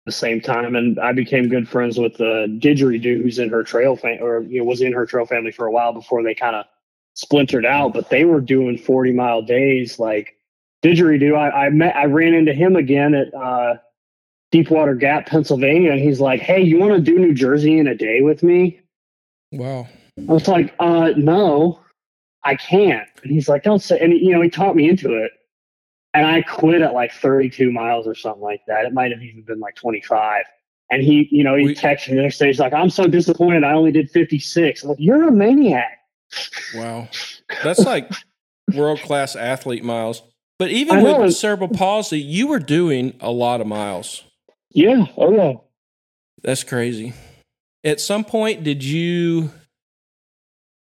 the 0.08 0.12
same 0.12 0.42
time. 0.42 0.76
And 0.76 1.00
I 1.00 1.12
became 1.12 1.50
good 1.50 1.70
friends 1.70 2.00
with 2.00 2.18
the 2.18 2.48
didgeridoo, 2.60 3.22
who's 3.22 3.38
in 3.38 3.50
her 3.50 3.64
trail 3.64 3.96
fam- 3.96 4.24
or 4.24 4.42
you 4.42 4.60
know 4.60 4.66
was 4.66 4.82
in 4.82 4.94
her 4.94 5.06
trail 5.06 5.28
family 5.28 5.52
for 5.52 5.68
a 5.68 5.72
while 5.72 5.94
before 5.94 6.24
they 6.24 6.34
kind 6.34 6.56
of 6.56 6.66
splintered 7.14 7.66
out. 7.66 7.94
But 7.94 8.10
they 8.10 8.26
were 8.26 8.42
doing 8.42 8.76
forty 8.76 9.12
mile 9.12 9.44
days. 9.44 10.00
Like 10.00 10.36
didgeridoo, 10.82 11.38
I, 11.38 11.68
I 11.68 11.70
met, 11.70 11.96
I 11.96 12.06
ran 12.06 12.34
into 12.34 12.54
him 12.54 12.76
again 12.76 13.14
at. 13.14 13.32
Uh, 13.36 13.76
Delaware 14.52 14.80
Water 14.80 14.96
Gap, 14.96 15.26
Pennsylvania, 15.28 15.92
and 15.92 16.00
he's 16.00 16.20
like, 16.20 16.42
"Hey, 16.42 16.62
you 16.62 16.80
want 16.80 16.94
to 16.94 17.00
do 17.00 17.20
New 17.20 17.34
Jersey 17.34 17.78
in 17.78 17.88
a 17.88 17.96
day 17.96 18.22
with 18.22 18.44
me?" 18.44 18.80
Wow. 19.52 19.88
I 20.18 20.32
was 20.34 20.48
like, 20.48 20.74
"Uh, 20.80 21.12
no, 21.16 21.80
I 22.44 22.56
can't." 22.56 23.08
And 23.24 23.32
he's 23.32 23.48
like, 23.48 23.64
"Don't 23.64 23.80
say." 23.82 24.00
And 24.00 24.14
you 24.14 24.32
know, 24.32 24.42
he 24.42 24.50
taught 24.50 24.76
me 24.76 24.90
into 24.90 25.14
it, 25.16 25.32
and 26.14 26.26
I 26.26 26.42
quit 26.42 26.82
at 26.82 26.94
like 26.94 27.12
32 27.14 27.72
miles 27.72 28.08
or 28.08 28.16
something 28.16 28.42
like 28.42 28.62
that. 28.68 28.86
It 28.86 28.94
might 28.94 29.12
have 29.12 29.22
even 29.22 29.44
been 29.44 29.60
like 29.60 29.76
25. 29.76 30.44
And 30.92 31.04
he, 31.04 31.28
you 31.30 31.44
know, 31.44 31.56
he 31.56 31.66
We- 31.66 31.76
texted 31.76 32.10
me 32.10 32.16
the 32.16 32.24
next 32.24 32.40
day. 32.40 32.48
He's 32.48 32.60
like, 32.60 32.74
"I'm 32.74 32.90
so 32.90 33.06
disappointed. 33.08 33.64
I 33.64 33.74
only 33.74 33.92
did 33.92 34.10
56." 34.10 34.84
I'm 34.84 34.90
like, 34.90 35.00
"You're 35.00 35.28
a 35.28 35.32
maniac." 35.32 36.00
Wow. 36.76 37.08
That's 37.64 37.80
like 37.86 38.10
world 38.74 39.00
class 39.02 39.36
athlete 39.36 39.84
miles. 39.84 40.24
But 40.58 40.72
even 40.72 41.04
with 41.04 41.34
cerebral 41.36 41.70
palsy, 41.70 42.20
you 42.20 42.48
were 42.48 42.60
doing 42.60 43.14
a 43.22 43.32
lot 43.32 43.62
of 43.62 43.68
miles. 43.68 44.24
Yeah. 44.72 45.06
Oh 45.18 45.34
yeah. 45.34 45.54
That's 46.44 46.64
crazy. 46.64 47.14
At 47.84 48.00
some 48.00 48.24
point, 48.24 48.64
did 48.64 48.84
you 48.84 49.52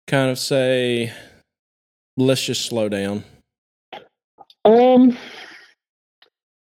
kind 0.06 0.30
of 0.30 0.38
say, 0.38 1.12
let's 2.16 2.44
just 2.44 2.66
slow 2.66 2.88
down? 2.88 3.24
Um, 4.64 5.16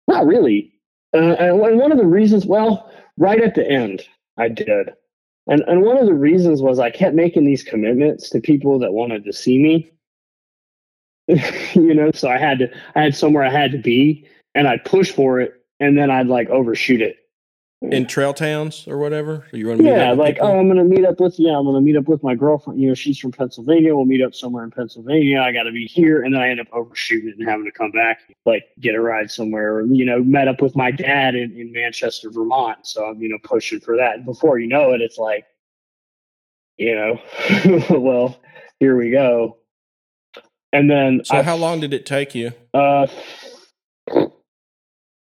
not 0.08 0.26
really. 0.26 0.72
Uh, 1.14 1.36
and 1.38 1.58
one 1.58 1.92
of 1.92 1.98
the 1.98 2.06
reasons, 2.06 2.44
well, 2.44 2.90
right 3.16 3.40
at 3.40 3.54
the 3.54 3.68
end, 3.68 4.02
I 4.36 4.48
did, 4.48 4.90
and 5.46 5.62
and 5.68 5.82
one 5.82 5.96
of 5.96 6.06
the 6.06 6.14
reasons 6.14 6.60
was 6.60 6.78
I 6.80 6.90
kept 6.90 7.14
making 7.14 7.44
these 7.44 7.62
commitments 7.62 8.28
to 8.30 8.40
people 8.40 8.78
that 8.80 8.92
wanted 8.92 9.24
to 9.24 9.32
see 9.32 9.58
me. 9.58 9.90
you 11.74 11.94
know, 11.94 12.10
so 12.12 12.28
I 12.28 12.36
had 12.36 12.58
to, 12.58 12.70
I 12.96 13.02
had 13.02 13.14
somewhere 13.14 13.44
I 13.44 13.50
had 13.50 13.72
to 13.72 13.78
be, 13.78 14.28
and 14.54 14.66
I'd 14.66 14.84
push 14.84 15.10
for 15.10 15.40
it, 15.40 15.63
and 15.84 15.96
then 15.98 16.10
I'd 16.10 16.26
like 16.28 16.48
overshoot 16.48 17.00
it. 17.02 17.16
In 17.82 18.06
trail 18.06 18.32
towns 18.32 18.88
or 18.88 18.96
whatever? 18.96 19.44
You 19.52 19.68
want 19.68 19.80
to 19.80 19.84
Yeah, 19.84 20.12
like 20.12 20.36
people? 20.36 20.48
oh, 20.48 20.58
I'm 20.58 20.68
gonna 20.68 20.84
meet 20.84 21.04
up 21.04 21.20
with 21.20 21.34
yeah, 21.38 21.58
I'm 21.58 21.66
gonna 21.66 21.82
meet 21.82 21.96
up 21.96 22.08
with 22.08 22.22
my 22.22 22.34
girlfriend. 22.34 22.80
You 22.80 22.88
know, 22.88 22.94
she's 22.94 23.18
from 23.18 23.30
Pennsylvania. 23.30 23.94
We'll 23.94 24.06
meet 24.06 24.22
up 24.22 24.34
somewhere 24.34 24.64
in 24.64 24.70
Pennsylvania. 24.70 25.42
I 25.42 25.52
got 25.52 25.64
to 25.64 25.72
be 25.72 25.84
here, 25.86 26.22
and 26.22 26.34
then 26.34 26.40
I 26.40 26.48
end 26.48 26.60
up 26.60 26.68
overshooting 26.72 27.28
it 27.28 27.36
and 27.38 27.46
having 27.46 27.66
to 27.66 27.72
come 27.72 27.90
back, 27.90 28.20
like 28.46 28.64
get 28.80 28.94
a 28.94 29.00
ride 29.02 29.30
somewhere. 29.30 29.74
Or, 29.74 29.82
you 29.86 30.06
know, 30.06 30.24
met 30.24 30.48
up 30.48 30.62
with 30.62 30.74
my 30.74 30.90
dad 30.92 31.34
in, 31.34 31.52
in 31.58 31.72
Manchester, 31.72 32.30
Vermont. 32.30 32.86
So 32.86 33.04
I'm 33.04 33.20
you 33.20 33.28
know 33.28 33.38
pushing 33.42 33.80
for 33.80 33.98
that. 33.98 34.14
And 34.16 34.24
before 34.24 34.58
you 34.58 34.66
know 34.66 34.92
it, 34.94 35.02
it's 35.02 35.18
like, 35.18 35.44
you 36.78 36.94
know, 36.94 37.20
well, 37.98 38.40
here 38.80 38.96
we 38.96 39.10
go. 39.10 39.58
And 40.72 40.90
then 40.90 41.20
So 41.24 41.36
I- 41.36 41.42
how 41.42 41.56
long 41.56 41.80
did 41.80 41.92
it 41.92 42.06
take 42.06 42.34
you? 42.34 42.52
uh, 42.72 43.06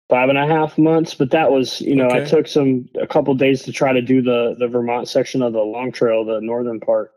five 0.09 0.29
and 0.29 0.37
a 0.37 0.47
half 0.47 0.77
months, 0.77 1.13
but 1.13 1.31
that 1.31 1.51
was, 1.51 1.81
you 1.81 1.95
know, 1.95 2.09
I 2.09 2.23
took 2.23 2.47
some 2.47 2.87
a 2.99 3.07
couple 3.07 3.33
days 3.35 3.63
to 3.63 3.71
try 3.71 3.93
to 3.93 4.01
do 4.01 4.21
the 4.21 4.55
the 4.57 4.67
Vermont 4.67 5.07
section 5.07 5.41
of 5.41 5.53
the 5.53 5.59
Long 5.59 5.91
Trail, 5.91 6.25
the 6.25 6.39
northern 6.41 6.79
part. 6.79 7.11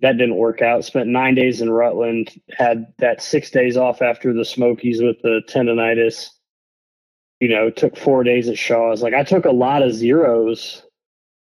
That 0.00 0.16
didn't 0.16 0.36
work 0.36 0.62
out. 0.62 0.84
Spent 0.84 1.08
nine 1.08 1.34
days 1.34 1.60
in 1.60 1.70
Rutland. 1.70 2.30
Had 2.56 2.86
that 2.98 3.22
six 3.22 3.50
days 3.50 3.76
off 3.76 4.00
after 4.00 4.32
the 4.32 4.44
Smokies 4.44 5.02
with 5.02 5.20
the 5.22 5.42
tendonitis. 5.48 6.28
You 7.40 7.48
know, 7.48 7.70
took 7.70 7.96
four 7.96 8.22
days 8.22 8.48
at 8.48 8.58
Shaw's. 8.58 9.02
Like 9.02 9.14
I 9.14 9.24
took 9.24 9.44
a 9.44 9.50
lot 9.50 9.82
of 9.82 9.92
zeros, 9.92 10.82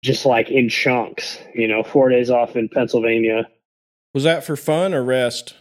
just 0.02 0.24
like 0.24 0.50
in 0.50 0.68
chunks. 0.68 1.38
You 1.54 1.68
know, 1.68 1.82
four 1.82 2.08
days 2.08 2.30
off 2.30 2.56
in 2.56 2.68
Pennsylvania. 2.68 3.48
Was 4.14 4.24
that 4.24 4.44
for 4.44 4.56
fun 4.56 4.94
or 4.94 5.04
rest? 5.04 5.54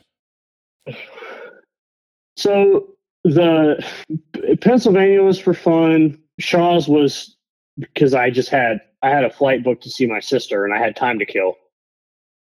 So 2.37 2.95
the 3.33 4.57
Pennsylvania 4.61 5.23
was 5.23 5.39
for 5.39 5.53
fun. 5.53 6.17
Shaw's 6.39 6.87
was 6.87 7.35
because 7.79 8.13
I 8.13 8.29
just 8.29 8.49
had 8.49 8.81
I 9.01 9.09
had 9.09 9.23
a 9.23 9.29
flight 9.29 9.63
booked 9.63 9.83
to 9.83 9.89
see 9.89 10.05
my 10.05 10.19
sister 10.19 10.65
and 10.65 10.73
I 10.73 10.79
had 10.79 10.95
time 10.95 11.19
to 11.19 11.25
kill. 11.25 11.55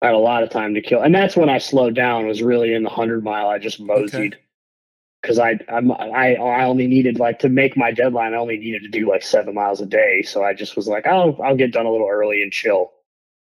I 0.01 0.07
had 0.07 0.15
a 0.15 0.19
lot 0.19 0.43
of 0.43 0.49
time 0.49 0.75
to 0.75 0.81
kill, 0.81 1.01
and 1.01 1.13
that's 1.13 1.35
when 1.35 1.49
I 1.49 1.57
slowed 1.57 1.95
down. 1.95 2.27
Was 2.27 2.43
really 2.43 2.73
in 2.73 2.83
the 2.83 2.89
hundred 2.89 3.23
mile. 3.23 3.49
I 3.49 3.57
just 3.57 3.79
moseyed 3.79 4.37
because 5.21 5.39
I 5.39 5.59
I'm, 5.69 5.91
I 5.91 6.35
I 6.35 6.65
only 6.65 6.85
needed 6.85 7.19
like 7.19 7.39
to 7.39 7.49
make 7.49 7.75
my 7.75 7.91
deadline. 7.91 8.33
I 8.33 8.37
only 8.37 8.57
needed 8.57 8.83
to 8.83 8.89
do 8.89 9.09
like 9.09 9.23
seven 9.23 9.55
miles 9.55 9.81
a 9.81 9.87
day. 9.87 10.21
So 10.21 10.43
I 10.43 10.53
just 10.53 10.75
was 10.75 10.87
like, 10.87 11.07
I'll 11.07 11.39
I'll 11.43 11.55
get 11.55 11.73
done 11.73 11.87
a 11.87 11.91
little 11.91 12.09
early 12.09 12.43
and 12.43 12.51
chill. 12.51 12.91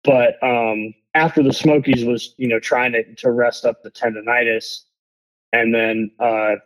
But 0.02 0.42
um, 0.42 0.92
after 1.14 1.42
the 1.42 1.52
Smokies 1.52 2.04
was 2.04 2.34
you 2.36 2.48
know 2.48 2.58
trying 2.58 2.92
to 2.92 3.14
to 3.16 3.30
rest 3.30 3.64
up 3.64 3.82
the 3.84 3.90
tendonitis, 3.92 4.80
and 5.52 5.72
then 5.72 6.10
uh, 6.18 6.56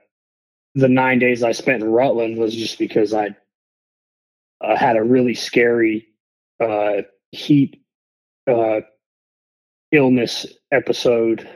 the 0.75 0.89
nine 0.89 1.19
days 1.19 1.43
I 1.43 1.53
spent 1.53 1.83
in 1.83 1.89
Rutland 1.91 2.37
was 2.39 2.55
just 2.55 2.79
because 2.79 3.15
I 3.15 3.29
uh, 4.61 4.77
had 4.77 4.97
a 4.97 5.03
really 5.03 5.35
scary 5.35 6.07
uh, 6.61 7.03
heat 7.33 7.83
uh, 8.49 8.81
illness 9.93 10.47
episode 10.73 11.49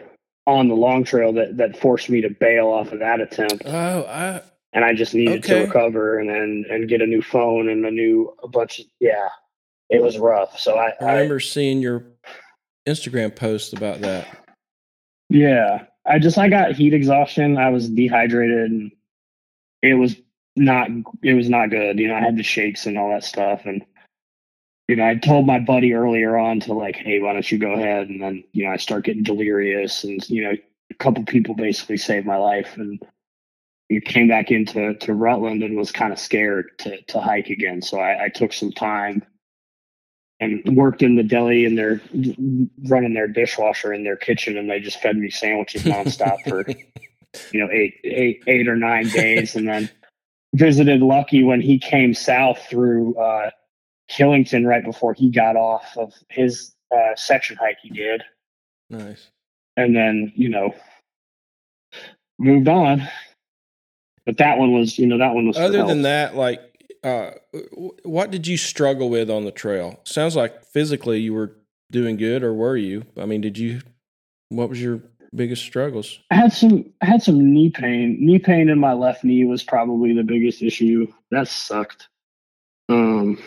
on 0.46 0.68
the 0.68 0.74
long 0.74 1.04
trail 1.04 1.32
that 1.34 1.56
that 1.58 1.78
forced 1.78 2.08
me 2.08 2.20
to 2.22 2.30
bail 2.30 2.68
off 2.68 2.92
of 2.92 3.00
that 3.00 3.20
attempt 3.20 3.64
Oh, 3.66 4.04
I 4.04 4.40
and 4.72 4.84
I 4.84 4.94
just 4.94 5.14
needed 5.14 5.44
Okay. 5.44 5.54
to 5.58 5.64
recover 5.66 6.18
and 6.18 6.28
then 6.28 6.64
and 6.70 6.88
get 6.88 7.02
a 7.02 7.06
new 7.06 7.20
phone 7.20 7.68
and 7.68 7.84
a 7.84 7.90
new 7.90 8.34
a 8.42 8.48
bunch 8.48 8.78
of 8.78 8.86
yeah 9.00 9.28
it 9.90 10.00
was 10.02 10.16
rough 10.18 10.58
so 10.58 10.76
I, 10.76 10.92
I 11.00 11.04
I 11.04 11.12
remember 11.14 11.40
seeing 11.40 11.80
your 11.82 12.06
Instagram 12.88 13.34
post 13.36 13.74
about 13.74 14.00
that. 14.00 14.26
yeah 15.28 15.84
I 16.06 16.18
just 16.18 16.38
I 16.38 16.48
got 16.48 16.72
heat 16.72 16.94
exhaustion 16.94 17.58
I 17.58 17.68
was 17.70 17.88
dehydrated 17.90 18.70
and 18.70 18.90
it 19.82 19.94
was 19.94 20.16
not 20.56 20.88
it 21.22 21.34
was 21.34 21.48
not 21.48 21.70
good. 21.70 21.98
You 21.98 22.08
know, 22.08 22.14
I 22.14 22.20
had 22.20 22.36
the 22.36 22.42
shakes 22.42 22.86
and 22.86 22.98
all 22.98 23.10
that 23.10 23.24
stuff, 23.24 23.62
and 23.64 23.84
you 24.88 24.96
know, 24.96 25.06
I 25.06 25.16
told 25.16 25.46
my 25.46 25.58
buddy 25.58 25.94
earlier 25.94 26.36
on 26.36 26.60
to 26.60 26.72
like, 26.72 26.96
hey, 26.96 27.20
why 27.20 27.32
don't 27.32 27.50
you 27.50 27.58
go 27.58 27.72
ahead? 27.72 28.08
And 28.08 28.22
then 28.22 28.44
you 28.52 28.64
know, 28.64 28.72
I 28.72 28.76
start 28.76 29.04
getting 29.04 29.22
delirious, 29.22 30.04
and 30.04 30.26
you 30.28 30.44
know, 30.44 30.52
a 30.90 30.94
couple 30.94 31.24
people 31.24 31.54
basically 31.54 31.96
saved 31.96 32.26
my 32.26 32.36
life, 32.36 32.76
and 32.76 33.00
you 33.88 34.00
came 34.00 34.28
back 34.28 34.50
into 34.50 34.94
to 34.94 35.14
Rutland 35.14 35.62
and 35.62 35.76
was 35.76 35.92
kind 35.92 36.12
of 36.12 36.18
scared 36.18 36.70
to 36.78 37.00
to 37.02 37.20
hike 37.20 37.48
again. 37.48 37.82
So 37.82 37.98
I, 37.98 38.24
I 38.24 38.28
took 38.28 38.52
some 38.52 38.72
time 38.72 39.24
and 40.40 40.62
worked 40.76 41.02
in 41.02 41.16
the 41.16 41.22
deli 41.22 41.64
and 41.64 41.76
they're 41.76 42.00
running 42.84 43.14
their 43.14 43.26
dishwasher 43.26 43.92
in 43.92 44.04
their 44.04 44.16
kitchen 44.16 44.56
and 44.56 44.70
they 44.70 44.78
just 44.78 45.00
fed 45.02 45.16
me 45.16 45.30
sandwiches 45.30 45.82
nonstop 45.84 46.36
for 46.48 46.64
you 47.52 47.60
know 47.60 47.70
eight 47.70 47.94
eight 48.04 48.42
eight 48.46 48.68
or 48.68 48.76
nine 48.76 49.08
days 49.08 49.54
and 49.54 49.68
then 49.68 49.90
visited 50.54 51.00
Lucky 51.00 51.44
when 51.44 51.60
he 51.60 51.78
came 51.78 52.14
south 52.14 52.58
through 52.70 53.14
uh, 53.16 53.50
Killington 54.10 54.66
right 54.66 54.84
before 54.84 55.12
he 55.12 55.30
got 55.30 55.56
off 55.56 55.96
of 55.96 56.14
his 56.30 56.74
uh, 56.94 57.14
section 57.16 57.56
hike 57.56 57.78
he 57.82 57.90
did. 57.90 58.22
Nice. 58.90 59.30
And 59.76 59.94
then 59.94 60.32
you 60.34 60.48
know 60.48 60.74
moved 62.38 62.68
on. 62.68 63.08
But 64.24 64.36
that 64.38 64.58
one 64.58 64.72
was, 64.72 64.98
you 64.98 65.06
know, 65.06 65.18
that 65.18 65.34
one 65.34 65.46
was. 65.46 65.56
Other 65.56 65.86
than 65.86 66.02
that, 66.02 66.36
like 66.36 66.60
uh, 67.02 67.30
what 68.02 68.30
did 68.30 68.46
you 68.46 68.56
struggle 68.56 69.08
with 69.08 69.30
on 69.30 69.44
the 69.44 69.50
trail? 69.50 70.00
Sounds 70.04 70.36
like 70.36 70.64
physically 70.64 71.20
you 71.20 71.34
were 71.34 71.56
doing 71.90 72.16
good, 72.16 72.42
or 72.42 72.52
were 72.52 72.76
you? 72.76 73.04
I 73.16 73.26
mean, 73.26 73.40
did 73.40 73.58
you? 73.58 73.80
What 74.50 74.68
was 74.68 74.82
your 74.82 75.02
biggest 75.34 75.62
struggles? 75.62 76.20
I 76.30 76.36
had 76.36 76.52
some. 76.52 76.84
I 77.02 77.06
had 77.06 77.22
some 77.22 77.52
knee 77.52 77.70
pain. 77.70 78.16
Knee 78.20 78.38
pain 78.38 78.68
in 78.68 78.78
my 78.78 78.92
left 78.92 79.24
knee 79.24 79.44
was 79.44 79.62
probably 79.62 80.12
the 80.14 80.22
biggest 80.22 80.62
issue. 80.62 81.06
That 81.30 81.48
sucked. 81.48 82.08
Um, 82.88 83.38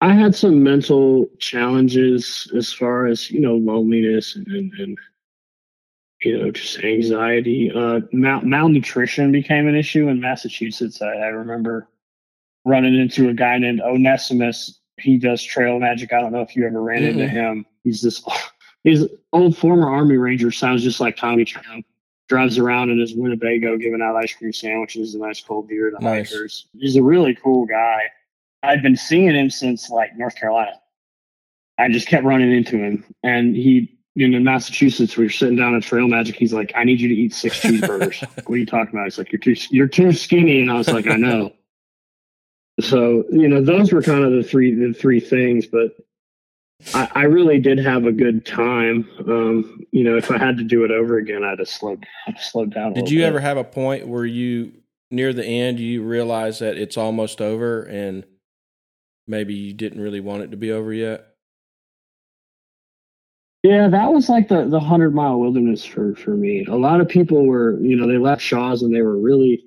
I 0.00 0.12
had 0.12 0.34
some 0.34 0.62
mental 0.62 1.28
challenges 1.38 2.50
as 2.54 2.72
far 2.72 3.06
as 3.06 3.30
you 3.30 3.40
know 3.40 3.56
loneliness 3.56 4.36
and, 4.36 4.46
and, 4.46 4.72
and 4.78 4.98
you 6.22 6.38
know 6.38 6.50
just 6.50 6.78
anxiety. 6.84 7.70
Uh, 7.74 8.00
mal- 8.12 8.42
malnutrition 8.42 9.32
became 9.32 9.66
an 9.66 9.74
issue 9.74 10.08
in 10.08 10.20
Massachusetts. 10.20 11.02
I, 11.02 11.06
I 11.06 11.28
remember 11.28 11.88
running 12.64 12.94
into 12.94 13.28
a 13.28 13.34
guy 13.34 13.58
named 13.58 13.80
Onesimus. 13.80 14.80
He 14.98 15.16
does 15.16 15.42
trail 15.42 15.78
magic. 15.78 16.12
I 16.12 16.20
don't 16.20 16.32
know 16.32 16.42
if 16.42 16.54
you 16.54 16.66
ever 16.66 16.82
ran 16.82 17.02
mm-hmm. 17.02 17.20
into 17.20 17.28
him. 17.28 17.66
He's 17.84 18.02
this 18.02 18.22
he's 18.88 19.04
old 19.32 19.56
former 19.56 19.90
army 19.90 20.16
ranger, 20.16 20.50
sounds 20.50 20.82
just 20.82 21.00
like 21.00 21.16
Tommy 21.16 21.44
Tran. 21.44 21.84
Drives 22.28 22.58
around 22.58 22.90
in 22.90 22.98
his 22.98 23.14
Winnebago 23.14 23.78
giving 23.78 24.02
out 24.02 24.16
ice 24.16 24.34
cream 24.34 24.52
sandwiches 24.52 25.14
and 25.14 25.24
ice 25.24 25.40
cold 25.40 25.68
beer 25.68 25.90
to 25.90 26.04
nice. 26.04 26.30
hikers. 26.30 26.66
He's 26.78 26.96
a 26.96 27.02
really 27.02 27.34
cool 27.34 27.64
guy. 27.64 28.02
I've 28.62 28.82
been 28.82 28.96
seeing 28.96 29.34
him 29.34 29.48
since 29.48 29.88
like 29.88 30.16
North 30.16 30.36
Carolina. 30.36 30.72
I 31.78 31.88
just 31.88 32.08
kept 32.08 32.24
running 32.24 32.52
into 32.52 32.76
him. 32.76 33.04
And 33.22 33.56
he 33.56 33.98
in 34.16 34.42
Massachusetts, 34.42 35.16
we 35.16 35.24
were 35.24 35.30
sitting 35.30 35.56
down 35.56 35.76
at 35.76 35.84
Trail 35.84 36.08
Magic. 36.08 36.34
He's 36.34 36.52
like, 36.52 36.72
I 36.74 36.84
need 36.84 37.00
you 37.00 37.08
to 37.08 37.14
eat 37.14 37.32
six 37.32 37.60
cheeseburgers. 37.62 38.20
what 38.46 38.54
are 38.54 38.58
you 38.58 38.66
talking 38.66 38.94
about? 38.94 39.04
He's 39.04 39.16
like, 39.16 39.32
You're 39.32 39.40
too 39.40 39.54
you're 39.70 39.88
too 39.88 40.12
skinny. 40.12 40.60
And 40.60 40.70
I 40.70 40.74
was 40.74 40.88
like, 40.88 41.06
I 41.06 41.16
know. 41.16 41.52
So 42.80 43.24
you 43.30 43.48
know, 43.48 43.62
those 43.62 43.92
were 43.92 44.02
kind 44.02 44.24
of 44.24 44.32
the 44.32 44.42
three 44.42 44.74
the 44.74 44.92
three 44.92 45.20
things. 45.20 45.66
But 45.66 45.96
I, 46.94 47.08
I 47.14 47.22
really 47.24 47.58
did 47.60 47.78
have 47.78 48.04
a 48.04 48.12
good 48.12 48.46
time. 48.46 49.08
Um, 49.26 49.84
you 49.90 50.04
know, 50.04 50.16
if 50.16 50.30
I 50.30 50.38
had 50.38 50.56
to 50.58 50.64
do 50.64 50.84
it 50.84 50.90
over 50.90 51.18
again, 51.18 51.42
I'd 51.44 51.58
have 51.58 51.68
slowed 51.68 52.06
I'd 52.26 52.34
have 52.34 52.44
slowed 52.44 52.72
down. 52.72 52.92
Did 52.92 53.10
you 53.10 53.20
bit. 53.20 53.26
ever 53.26 53.40
have 53.40 53.56
a 53.56 53.64
point 53.64 54.06
where 54.06 54.24
you 54.24 54.72
near 55.10 55.32
the 55.32 55.44
end 55.44 55.80
you 55.80 56.02
realize 56.02 56.58
that 56.60 56.76
it's 56.76 56.96
almost 56.96 57.40
over 57.40 57.82
and 57.84 58.24
maybe 59.26 59.54
you 59.54 59.72
didn't 59.72 60.00
really 60.00 60.20
want 60.20 60.42
it 60.42 60.50
to 60.50 60.56
be 60.56 60.70
over 60.70 60.92
yet? 60.92 61.26
Yeah, 63.64 63.88
that 63.88 64.12
was 64.12 64.28
like 64.28 64.48
the 64.48 64.66
the 64.66 64.80
hundred 64.80 65.14
mile 65.14 65.40
wilderness 65.40 65.84
for 65.84 66.14
for 66.14 66.30
me. 66.30 66.64
A 66.66 66.76
lot 66.76 67.00
of 67.00 67.08
people 67.08 67.44
were, 67.46 67.78
you 67.80 67.96
know, 67.96 68.06
they 68.06 68.18
left 68.18 68.40
Shaw's 68.40 68.82
and 68.82 68.94
they 68.94 69.02
were 69.02 69.18
really 69.18 69.64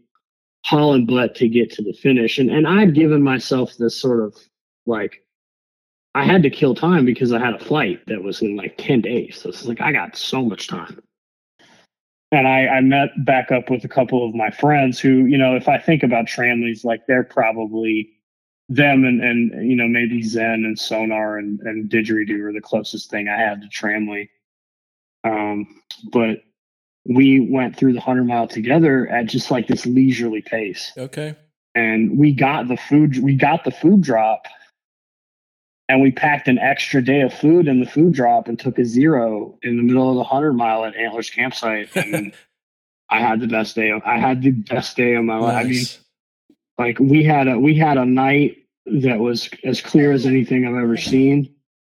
hauling 0.65 1.05
butt 1.05 1.35
to 1.35 1.49
get 1.49 1.71
to 1.73 1.83
the 1.83 1.93
finish. 1.93 2.37
And 2.39 2.49
and 2.49 2.65
I'd 2.65 2.95
given 2.95 3.21
myself 3.21 3.75
this 3.77 3.99
sort 3.99 4.21
of 4.21 4.33
like 4.85 5.25
I 6.13 6.25
had 6.25 6.43
to 6.43 6.49
kill 6.49 6.75
time 6.75 7.05
because 7.05 7.31
I 7.31 7.39
had 7.39 7.53
a 7.53 7.59
flight 7.59 8.01
that 8.07 8.23
was 8.23 8.41
in 8.41 8.55
like 8.55 8.75
10 8.77 9.01
days. 9.01 9.39
So 9.41 9.49
it's 9.49 9.65
like 9.65 9.79
I 9.79 9.91
got 9.91 10.17
so 10.17 10.43
much 10.43 10.67
time. 10.67 11.01
And 12.33 12.47
I, 12.47 12.67
I 12.67 12.81
met 12.81 13.09
back 13.25 13.51
up 13.51 13.69
with 13.69 13.83
a 13.83 13.89
couple 13.89 14.27
of 14.27 14.35
my 14.35 14.51
friends 14.51 14.99
who, 14.99 15.25
you 15.25 15.37
know, 15.37 15.55
if 15.55 15.67
I 15.67 15.77
think 15.77 16.03
about 16.03 16.25
tramilies, 16.25 16.85
like 16.85 17.05
they're 17.07 17.23
probably 17.23 18.09
them 18.69 19.03
and, 19.03 19.21
and 19.21 19.69
you 19.69 19.75
know, 19.75 19.87
maybe 19.87 20.21
Zen 20.23 20.63
and 20.65 20.79
Sonar 20.79 21.37
and, 21.37 21.59
and 21.61 21.89
Didgeridoo 21.89 22.39
are 22.41 22.53
the 22.53 22.61
closest 22.61 23.09
thing 23.09 23.27
I 23.27 23.37
had 23.37 23.61
to 23.61 23.67
tramily. 23.67 24.29
Um, 25.23 25.81
but 26.11 26.43
we 27.05 27.39
went 27.39 27.75
through 27.75 27.93
the 27.93 27.99
100 27.99 28.25
mile 28.25 28.47
together 28.47 29.07
at 29.07 29.25
just 29.25 29.51
like 29.51 29.67
this 29.67 29.85
leisurely 29.85 30.41
pace. 30.41 30.91
Okay. 30.97 31.35
And 31.75 32.17
we 32.17 32.33
got 32.33 32.67
the 32.67 32.77
food 32.77 33.17
we 33.19 33.35
got 33.35 33.63
the 33.63 33.71
food 33.71 34.01
drop 34.01 34.45
and 35.91 36.01
we 36.01 36.09
packed 36.09 36.47
an 36.47 36.57
extra 36.57 37.03
day 37.03 37.19
of 37.19 37.33
food 37.33 37.67
in 37.67 37.81
the 37.81 37.85
food 37.85 38.13
drop 38.13 38.47
and 38.47 38.57
took 38.57 38.79
a 38.79 38.85
zero 38.85 39.59
in 39.61 39.75
the 39.75 39.83
middle 39.83 40.07
of 40.07 40.15
the 40.15 40.21
100 40.21 40.53
mile 40.53 40.85
at 40.85 40.95
Antlers 40.95 41.29
campsite. 41.29 41.89
And 41.95 42.33
I 43.09 43.19
had 43.19 43.41
the 43.41 43.47
best 43.47 43.75
day 43.75 43.89
of, 43.89 44.01
I 44.05 44.17
had 44.17 44.41
the 44.41 44.51
best 44.51 44.95
day 44.95 45.15
of 45.15 45.25
my 45.25 45.37
life. 45.37 45.65
I 45.65 45.67
mean 45.67 45.85
like 46.77 46.97
we 46.97 47.25
had 47.25 47.49
a 47.49 47.59
we 47.59 47.75
had 47.75 47.97
a 47.97 48.05
night 48.05 48.55
that 48.85 49.19
was 49.19 49.49
as 49.65 49.81
clear 49.81 50.13
as 50.13 50.25
anything 50.25 50.65
I've 50.65 50.81
ever 50.81 50.95
seen. 50.95 51.53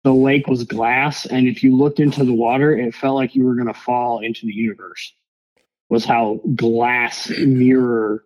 The 0.06 0.14
lake 0.14 0.48
was 0.48 0.64
glass 0.64 1.26
and 1.26 1.50
if 1.50 1.62
you 1.62 1.76
looked 1.76 2.00
into 2.00 2.24
the 2.24 2.34
water 2.34 2.72
it 2.76 2.96
felt 2.96 3.18
like 3.18 3.36
you 3.36 3.44
were 3.44 3.56
going 3.56 3.68
to 3.68 3.74
fall 3.74 4.20
into 4.20 4.46
the 4.46 4.54
universe 4.54 5.14
was 5.90 6.06
how 6.06 6.40
glass 6.56 7.30
mirror 7.30 8.24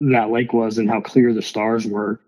that 0.00 0.30
lake 0.30 0.52
was 0.52 0.76
and 0.76 0.90
how 0.90 1.00
clear 1.00 1.32
the 1.32 1.40
stars 1.40 1.86
were 1.86 2.20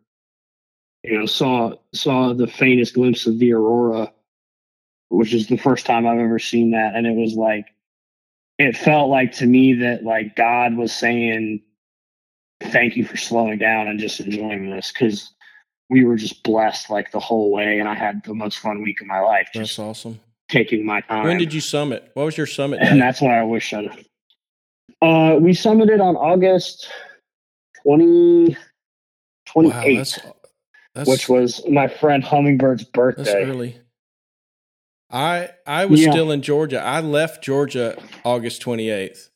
you 1.03 1.19
know 1.19 1.27
saw 1.27 1.73
saw 1.93 2.33
the 2.33 2.47
faintest 2.47 2.95
glimpse 2.95 3.27
of 3.27 3.39
the 3.39 3.53
aurora 3.53 4.13
which 5.09 5.35
is 5.35 5.47
the 5.47 5.57
first 5.57 5.87
time 5.87 6.07
i've 6.07 6.19
ever 6.19 6.39
seen 6.39 6.71
that 6.73 6.95
and 6.95 7.07
it 7.07 7.17
was 7.17 7.35
like 7.35 7.67
it 8.59 8.77
felt 8.77 9.09
like 9.09 9.33
to 9.33 9.47
me 9.47 9.75
that 9.75 10.05
like 10.05 10.37
god 10.37 10.77
was 10.77 10.93
saying 10.93 11.61
thank 12.71 12.97
you 12.97 13.05
for 13.05 13.17
slowing 13.17 13.59
down 13.59 13.89
and 13.89 13.99
just 13.99 14.21
enjoying 14.21 14.71
this 14.71 14.93
because 14.93 15.33
we 15.93 16.05
were 16.05 16.17
just 16.17 16.43
blessed 16.43 16.89
like 16.89 17.13
the 17.13 17.21
whole 17.21 17.53
way, 17.53 17.79
and 17.79 17.87
I 17.87 17.95
had 17.95 18.25
the 18.25 18.35
most 18.35 18.59
fun 18.59 18.83
week 18.83 19.03
of 19.03 19.07
my 19.07 19.21
life. 19.21 19.49
That's 19.55 19.79
awesome. 19.79 20.19
Taking 20.49 20.87
my 20.87 21.03
time. 21.03 21.25
When 21.25 21.37
did 21.37 21.53
you 21.53 21.61
summit? 21.61 22.11
What 22.15 22.25
was 22.25 22.37
your 22.37 22.47
summit? 22.47 22.81
And 22.81 23.01
that's 23.01 23.21
what 23.21 23.31
I 23.31 23.43
wish 23.43 23.73
I'd. 23.75 23.87
Uh, 25.03 25.37
we 25.39 25.53
summited 25.53 26.01
on 26.01 26.17
August 26.17 26.89
20, 27.83 28.57
28th, 29.49 30.25
wow, 30.25 30.35
that's, 30.95 31.09
which 31.09 31.29
was 31.29 31.63
my 31.69 31.89
friend 31.89 32.23
Hummingbird's 32.23 32.85
birthday. 32.85 33.25
That's 33.25 33.35
early. 33.35 33.77
I 35.11 35.51
I 35.67 35.85
was 35.87 36.01
yeah. 36.01 36.11
still 36.11 36.31
in 36.31 36.43
Georgia. 36.43 36.81
I 36.81 37.01
left 37.01 37.45
Georgia 37.45 37.97
August 38.25 38.63
28th. 38.63 39.29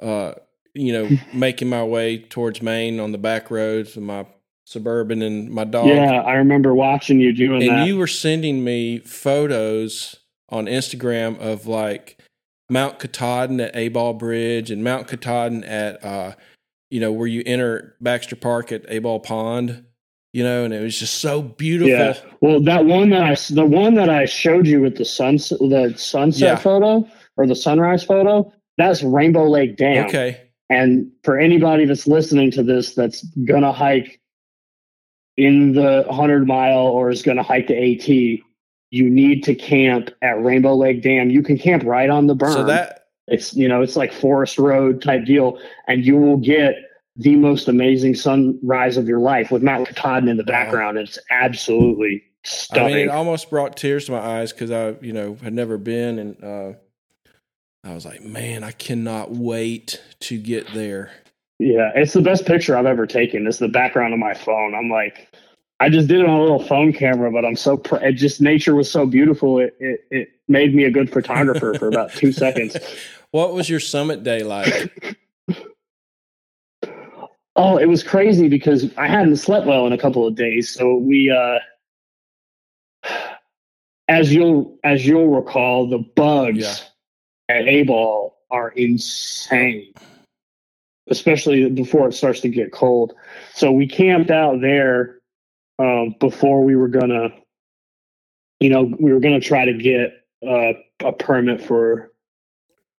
Uh, 0.00 0.34
you 0.74 0.92
know, 0.92 1.08
making 1.34 1.68
my 1.68 1.84
way 1.84 2.18
towards 2.18 2.62
Maine 2.62 3.00
on 3.00 3.12
the 3.12 3.18
back 3.18 3.50
roads 3.50 3.94
with 3.94 4.04
my 4.04 4.26
Suburban 4.64 5.22
and 5.22 5.50
my 5.50 5.64
dog. 5.64 5.86
Yeah, 5.86 6.20
I 6.20 6.34
remember 6.34 6.74
watching 6.74 7.20
you 7.20 7.32
doing 7.32 7.62
and 7.62 7.70
that. 7.70 7.78
And 7.78 7.88
you 7.88 7.96
were 7.96 8.06
sending 8.06 8.64
me 8.64 8.98
photos 8.98 10.16
on 10.50 10.66
Instagram 10.66 11.38
of 11.38 11.66
like 11.66 12.18
Mount 12.68 12.98
Katahdin 12.98 13.60
at 13.60 13.74
Abol 13.74 14.18
Bridge 14.18 14.70
and 14.70 14.84
Mount 14.84 15.08
Katahdin 15.08 15.64
at 15.64 16.04
uh 16.04 16.34
you 16.90 17.00
know 17.00 17.12
where 17.12 17.26
you 17.26 17.42
enter 17.46 17.96
Baxter 18.00 18.36
Park 18.36 18.72
at 18.72 18.86
Abol 18.88 19.22
Pond, 19.22 19.84
you 20.38 20.44
know, 20.44 20.62
and 20.62 20.72
it 20.72 20.80
was 20.80 20.96
just 20.96 21.14
so 21.14 21.42
beautiful. 21.42 21.90
Yeah. 21.90 22.14
Well, 22.40 22.60
that 22.62 22.84
one 22.84 23.10
that 23.10 23.24
I 23.24 23.34
the 23.52 23.66
one 23.66 23.94
that 23.94 24.08
I 24.08 24.24
showed 24.24 24.68
you 24.68 24.80
with 24.80 24.96
the 24.96 25.04
sunset 25.04 25.58
the 25.58 25.94
sunset 25.96 26.40
yeah. 26.40 26.54
photo 26.54 27.08
or 27.36 27.48
the 27.48 27.56
sunrise 27.56 28.04
photo, 28.04 28.52
that's 28.76 29.02
Rainbow 29.02 29.48
Lake 29.48 29.76
Dam. 29.76 30.06
Okay. 30.06 30.40
And 30.70 31.10
for 31.24 31.40
anybody 31.40 31.86
that's 31.86 32.06
listening 32.06 32.52
to 32.52 32.62
this 32.62 32.94
that's 32.94 33.24
gonna 33.44 33.72
hike 33.72 34.20
in 35.36 35.72
the 35.72 36.04
100 36.06 36.46
mile 36.46 36.86
or 36.86 37.10
is 37.10 37.22
to 37.22 37.42
hike 37.42 37.66
the 37.66 37.74
AT, 37.74 38.08
you 38.90 39.10
need 39.10 39.42
to 39.42 39.56
camp 39.56 40.10
at 40.22 40.40
Rainbow 40.40 40.76
Lake 40.76 41.02
Dam. 41.02 41.30
You 41.30 41.42
can 41.42 41.58
camp 41.58 41.82
right 41.84 42.10
on 42.10 42.28
the 42.28 42.36
berm. 42.36 42.52
So 42.52 42.62
that 42.62 43.08
it's 43.26 43.54
you 43.54 43.66
know 43.66 43.82
it's 43.82 43.96
like 43.96 44.12
forest 44.12 44.56
road 44.56 45.02
type 45.02 45.24
deal, 45.24 45.58
and 45.88 46.06
you 46.06 46.16
will 46.16 46.36
get 46.36 46.76
the 47.18 47.34
most 47.34 47.68
amazing 47.68 48.14
sunrise 48.14 48.96
of 48.96 49.08
your 49.08 49.18
life 49.18 49.50
with 49.50 49.62
Mount 49.62 49.88
Katahdin 49.88 50.28
in 50.28 50.36
the 50.36 50.44
background. 50.44 50.96
It's 50.96 51.18
absolutely 51.30 52.22
stunning. 52.44 52.92
I 52.92 52.96
mean, 52.96 53.08
it 53.08 53.10
almost 53.10 53.50
brought 53.50 53.76
tears 53.76 54.06
to 54.06 54.12
my 54.12 54.20
eyes 54.20 54.52
because 54.52 54.70
I 54.70 54.94
you 55.04 55.12
know 55.12 55.36
had 55.42 55.52
never 55.52 55.76
been, 55.76 56.18
and 56.20 56.44
uh, 56.44 56.72
I 57.84 57.94
was 57.94 58.06
like, 58.06 58.22
man, 58.22 58.62
I 58.62 58.70
cannot 58.70 59.32
wait 59.32 60.00
to 60.20 60.38
get 60.38 60.72
there. 60.72 61.10
Yeah, 61.58 61.90
it's 61.96 62.12
the 62.12 62.22
best 62.22 62.46
picture 62.46 62.76
I've 62.76 62.86
ever 62.86 63.06
taken. 63.06 63.46
It's 63.48 63.58
the 63.58 63.68
background 63.68 64.14
of 64.14 64.20
my 64.20 64.32
phone. 64.32 64.76
I'm 64.76 64.88
like, 64.88 65.28
I 65.80 65.88
just 65.88 66.06
did 66.06 66.20
it 66.20 66.26
on 66.26 66.38
a 66.38 66.40
little 66.40 66.62
phone 66.62 66.92
camera, 66.92 67.32
but 67.32 67.44
I'm 67.44 67.56
so 67.56 67.76
pr- 67.76 67.96
it 67.96 68.12
just 68.12 68.40
nature 68.40 68.76
was 68.76 68.88
so 68.88 69.06
beautiful. 69.06 69.58
It 69.58 69.76
it, 69.80 70.00
it 70.12 70.28
made 70.46 70.72
me 70.72 70.84
a 70.84 70.90
good 70.92 71.12
photographer 71.12 71.74
for 71.74 71.88
about 71.88 72.12
two 72.12 72.32
seconds. 72.32 72.76
What 73.30 73.52
was 73.52 73.68
your 73.68 73.78
summit 73.78 74.22
day 74.22 74.42
like? 74.42 75.18
oh, 77.58 77.76
it 77.76 77.86
was 77.86 78.02
crazy 78.02 78.48
because 78.48 78.90
I 78.96 79.06
hadn't 79.06 79.36
slept 79.36 79.66
well 79.66 79.86
in 79.86 79.92
a 79.92 79.98
couple 79.98 80.26
of 80.26 80.34
days. 80.34 80.70
So 80.70 80.94
we, 80.96 81.30
uh, 81.30 81.58
as 84.08 84.32
you'll 84.32 84.78
as 84.84 85.06
you'll 85.06 85.28
recall, 85.28 85.88
the 85.88 85.98
bugs 85.98 86.90
yeah. 87.48 87.56
at 87.56 87.64
Abol 87.64 88.32
are 88.50 88.70
insane 88.70 89.92
especially 91.10 91.70
before 91.70 92.08
it 92.08 92.12
starts 92.12 92.40
to 92.40 92.48
get 92.48 92.72
cold. 92.72 93.14
So 93.54 93.72
we 93.72 93.86
camped 93.86 94.30
out 94.30 94.60
there 94.60 95.20
um, 95.78 96.14
before 96.20 96.64
we 96.64 96.76
were 96.76 96.88
gonna, 96.88 97.30
you 98.60 98.70
know, 98.70 98.92
we 98.98 99.12
were 99.12 99.20
gonna 99.20 99.40
try 99.40 99.64
to 99.64 99.72
get 99.72 100.24
uh, 100.46 100.72
a 101.04 101.12
permit 101.12 101.62
for 101.62 102.12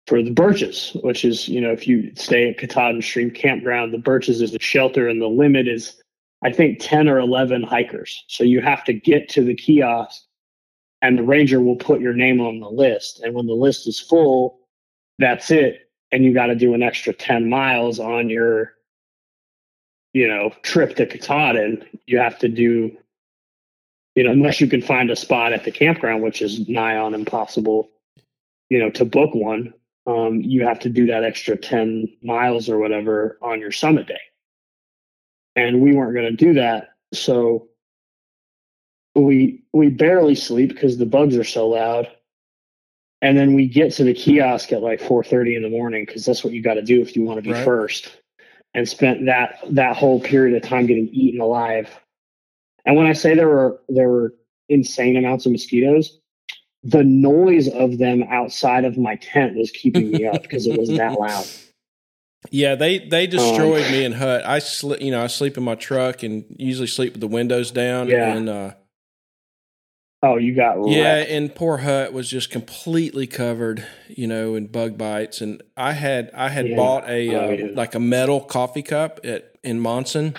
for 0.10 0.24
the 0.24 0.32
Birches, 0.32 0.98
which 1.04 1.24
is 1.24 1.48
you 1.48 1.62
know 1.62 1.72
if 1.72 1.88
you 1.88 2.12
stay 2.16 2.50
at 2.50 2.58
Katahdin 2.58 3.04
Stream 3.04 3.30
Campground, 3.30 3.94
the 3.94 4.00
Birches 4.00 4.42
is 4.42 4.56
a 4.56 4.60
shelter, 4.60 5.08
and 5.08 5.22
the 5.22 5.28
limit 5.28 5.68
is 5.68 6.02
I 6.44 6.52
think 6.52 6.80
ten 6.82 7.08
or 7.08 7.20
eleven 7.20 7.62
hikers. 7.62 8.24
So 8.28 8.44
you 8.44 8.60
have 8.60 8.84
to 8.86 8.94
get 8.94 9.30
to 9.30 9.44
the 9.44 9.54
kiosk, 9.54 10.24
and 11.04 11.18
the 11.18 11.24
ranger 11.24 11.62
will 11.62 11.76
put 11.76 12.02
your 12.02 12.14
name 12.14 12.42
on 12.42 12.60
the 12.60 12.70
list, 12.70 13.20
and 13.20 13.36
when 13.36 13.46
the 13.46 13.54
list 13.54 13.88
is 13.88 14.00
full, 14.00 14.60
that's 15.20 15.52
it. 15.52 15.88
And 16.12 16.26
you 16.26 16.34
got 16.34 16.48
to 16.48 16.56
do 16.56 16.74
an 16.74 16.82
extra 16.82 17.14
10 17.14 17.48
miles 17.48 18.00
on 18.00 18.30
your 18.30 18.74
you 20.14 20.28
know 20.28 20.52
trip 20.64 20.96
to 20.96 21.06
Katahdin, 21.06 21.86
you 22.08 22.18
have 22.18 22.40
to 22.40 22.50
do 22.50 22.98
you 24.16 24.24
know 24.24 24.32
unless 24.32 24.60
you 24.60 24.68
can 24.68 24.82
find 24.82 25.12
a 25.12 25.16
spot 25.16 25.54
at 25.54 25.66
the 25.66 25.72
campground 25.72 26.24
which 26.24 26.42
is 26.42 26.68
nigh 26.68 26.98
on 26.98 27.14
impossible 27.14 27.92
you 28.70 28.80
know 28.80 28.90
to 28.90 29.06
book 29.06 29.36
one 29.36 29.72
um, 30.10 30.42
you 30.42 30.66
have 30.66 30.80
to 30.80 30.90
do 30.90 31.06
that 31.08 31.24
extra 31.24 31.56
10 31.56 32.08
miles 32.24 32.68
or 32.68 32.80
whatever 32.80 33.38
on 33.42 33.60
your 33.60 33.72
summit 33.72 34.08
day. 34.08 34.20
And 35.56 35.82
we 35.82 35.94
weren't 35.94 36.16
going 36.16 36.36
to 36.36 36.46
do 36.46 36.54
that 36.54 36.90
so 37.14 37.68
we 39.16 39.64
we 39.74 39.90
barely 39.90 40.36
sleep 40.36 40.70
because 40.70 40.98
the 40.98 41.06
bugs 41.06 41.36
are 41.36 41.44
so 41.44 41.68
loud. 41.68 42.08
And 43.22 43.38
then 43.38 43.54
we 43.54 43.68
get 43.68 43.92
to 43.96 44.04
the 44.04 44.14
kiosk 44.14 44.72
at 44.72 44.82
like 44.82 45.02
4.30 45.02 45.58
in 45.58 45.64
the 45.64 45.70
morning 45.70 46.06
because 46.06 46.26
that's 46.26 46.44
what 46.44 46.54
you 46.54 46.62
got 46.62 46.76
to 46.76 46.82
do 46.82 47.02
if 47.02 47.16
you 47.16 47.24
want 47.24 47.38
to 47.38 47.42
be 47.42 47.52
right. 47.52 47.66
first 47.66 48.22
and 48.74 48.88
spent 48.88 49.26
that 49.26 49.60
that 49.72 49.98
whole 49.98 50.22
period 50.22 50.56
of 50.56 50.68
time 50.68 50.86
getting 50.86 51.10
eaten 51.10 51.42
alive. 51.42 51.90
And 52.86 52.96
when 52.96 53.08
i 53.08 53.14
say 53.14 53.36
there 53.36 53.50
were 53.50 53.82
there 53.90 54.10
were 54.10 54.34
insane 54.70 55.18
amounts 55.18 55.46
of 55.46 55.52
mosquitoes 55.52 56.20
the 56.84 57.04
noise 57.04 57.68
of 57.68 57.98
them 57.98 58.24
outside 58.24 58.86
of 58.86 58.98
my 58.98 59.16
tent 59.16 59.56
was 59.56 59.72
keeping 59.72 60.12
me 60.12 60.26
up 60.26 60.42
because 60.42 60.66
it 60.66 60.80
was 60.80 60.90
that 60.90 61.20
loud 61.20 61.46
yeah 62.52 62.76
they 62.76 63.00
they 63.00 63.28
destroyed 63.28 63.86
um, 63.86 63.92
me 63.92 64.06
in 64.06 64.14
hut 64.14 64.46
i 64.46 64.60
sleep 64.60 65.02
you 65.02 65.12
know 65.12 65.22
i 65.22 65.28
sleep 65.28 65.58
in 65.58 65.64
my 65.64 65.76
truck 65.76 66.24
and 66.24 66.46
usually 66.58 66.88
sleep 66.88 67.14
with 67.14 67.22
the 67.22 67.28
windows 67.28 67.72
down 67.72 68.08
yeah. 68.08 68.34
and 68.34 68.48
uh 68.48 68.72
Oh, 70.22 70.36
you 70.36 70.54
got 70.54 70.78
wrecked. 70.78 70.90
yeah, 70.90 71.16
and 71.16 71.54
poor 71.54 71.78
Hut 71.78 72.12
was 72.12 72.30
just 72.30 72.50
completely 72.50 73.26
covered, 73.26 73.86
you 74.10 74.28
know, 74.28 74.56
in 74.56 74.68
bug 74.68 74.98
bites. 74.98 75.40
And 75.40 75.64
I 75.78 75.94
had 75.94 76.30
I 76.34 76.50
had 76.50 76.68
yeah. 76.68 76.76
bought 76.76 77.08
a 77.10 77.36
oh, 77.36 77.48
uh, 77.48 77.52
yeah. 77.52 77.68
like 77.74 77.96
a 77.96 78.02
metal 78.02 78.42
coffee 78.42 78.82
cup 78.82 79.22
at 79.24 79.56
in 79.64 79.80
Monson. 79.80 80.36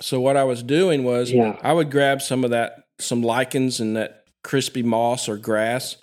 So 0.00 0.18
what 0.18 0.38
I 0.38 0.44
was 0.44 0.62
doing 0.62 1.04
was 1.04 1.30
yeah. 1.30 1.58
I 1.62 1.74
would 1.74 1.90
grab 1.90 2.22
some 2.22 2.42
of 2.42 2.50
that 2.50 2.84
some 2.98 3.22
lichens 3.22 3.80
and 3.80 3.96
that 3.96 4.21
crispy 4.42 4.82
moss 4.82 5.28
or 5.28 5.36
grass, 5.36 5.96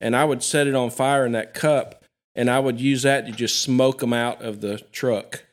and 0.00 0.16
I 0.16 0.24
would 0.24 0.42
set 0.42 0.66
it 0.66 0.74
on 0.74 0.90
fire 0.90 1.26
in 1.26 1.32
that 1.32 1.54
cup, 1.54 2.04
and 2.34 2.50
I 2.50 2.58
would 2.58 2.80
use 2.80 3.02
that 3.02 3.26
to 3.26 3.32
just 3.32 3.62
smoke 3.62 3.98
them 3.98 4.12
out 4.12 4.42
of 4.42 4.60
the 4.60 4.78
truck. 4.92 5.44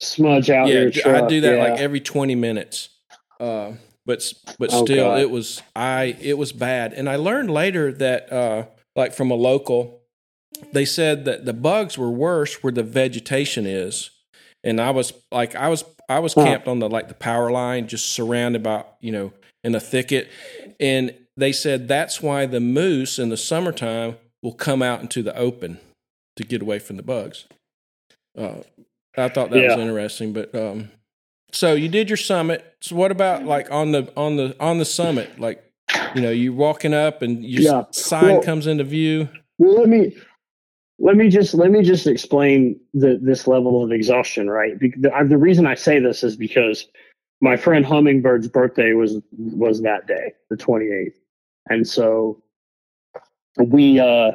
Smudge 0.00 0.50
out 0.50 0.68
yeah, 0.68 0.90
I 1.06 1.26
do 1.26 1.40
that 1.40 1.58
like 1.58 1.80
every 1.80 2.00
twenty 2.00 2.34
minutes. 2.34 2.90
Uh, 3.40 3.72
but 4.06 4.32
but 4.58 4.70
oh, 4.72 4.84
still 4.84 5.08
God. 5.08 5.20
it 5.20 5.30
was 5.30 5.62
I 5.74 6.16
it 6.20 6.38
was 6.38 6.52
bad. 6.52 6.92
And 6.92 7.08
I 7.08 7.16
learned 7.16 7.50
later 7.50 7.92
that 7.92 8.32
uh, 8.32 8.66
like 8.94 9.12
from 9.12 9.30
a 9.30 9.34
local, 9.34 10.00
they 10.72 10.84
said 10.84 11.24
that 11.24 11.44
the 11.44 11.52
bugs 11.52 11.98
were 11.98 12.10
worse 12.10 12.62
where 12.62 12.72
the 12.72 12.82
vegetation 12.82 13.66
is. 13.66 14.10
And 14.62 14.80
I 14.80 14.90
was 14.90 15.12
like 15.32 15.54
I 15.54 15.68
was 15.68 15.84
I 16.08 16.20
was 16.20 16.34
camped 16.34 16.68
on 16.68 16.78
the 16.78 16.88
like 16.88 17.08
the 17.08 17.14
power 17.14 17.50
line, 17.50 17.88
just 17.88 18.10
surrounded 18.10 18.62
by 18.62 18.84
you 19.00 19.12
know 19.12 19.32
in 19.64 19.74
a 19.74 19.80
thicket, 19.80 20.28
and 20.78 21.14
they 21.36 21.52
said 21.52 21.88
that's 21.88 22.22
why 22.22 22.46
the 22.46 22.60
moose 22.60 23.18
in 23.18 23.28
the 23.28 23.36
summertime 23.36 24.16
will 24.42 24.54
come 24.54 24.82
out 24.82 25.00
into 25.00 25.22
the 25.22 25.36
open 25.36 25.78
to 26.36 26.44
get 26.44 26.62
away 26.62 26.78
from 26.78 26.96
the 26.96 27.02
bugs. 27.02 27.46
Uh, 28.36 28.62
I 29.16 29.28
thought 29.28 29.50
that 29.50 29.62
yeah. 29.62 29.76
was 29.76 29.78
interesting, 29.78 30.32
but 30.32 30.54
um, 30.54 30.90
so 31.52 31.74
you 31.74 31.88
did 31.88 32.10
your 32.10 32.16
summit. 32.16 32.76
So 32.82 32.96
what 32.96 33.10
about 33.10 33.44
like 33.44 33.70
on 33.70 33.92
the 33.92 34.12
on 34.16 34.36
the 34.36 34.54
on 34.60 34.78
the 34.78 34.84
summit? 34.84 35.40
Like, 35.40 35.64
you 36.14 36.20
know, 36.20 36.30
you're 36.30 36.52
walking 36.52 36.92
up 36.92 37.22
and 37.22 37.44
your 37.44 37.62
yeah. 37.62 37.82
sign 37.92 38.24
well, 38.24 38.42
comes 38.42 38.66
into 38.66 38.84
view. 38.84 39.28
Well, 39.58 39.78
let 39.78 39.88
me 39.88 40.14
let 40.98 41.16
me 41.16 41.28
just 41.30 41.54
let 41.54 41.70
me 41.70 41.82
just 41.82 42.06
explain 42.06 42.78
the, 42.92 43.18
this 43.22 43.46
level 43.46 43.82
of 43.82 43.90
exhaustion. 43.90 44.50
Right, 44.50 44.78
the, 44.78 45.10
the 45.26 45.38
reason 45.38 45.66
I 45.66 45.74
say 45.74 45.98
this 45.98 46.22
is 46.22 46.36
because 46.36 46.86
my 47.40 47.56
friend 47.56 47.84
Hummingbird's 47.84 48.48
birthday 48.48 48.92
was 48.92 49.18
was 49.32 49.80
that 49.82 50.06
day, 50.06 50.32
the 50.50 50.56
twenty 50.56 50.86
eighth, 50.86 51.18
and 51.68 51.86
so 51.86 52.42
we 53.58 53.98
uh 53.98 54.32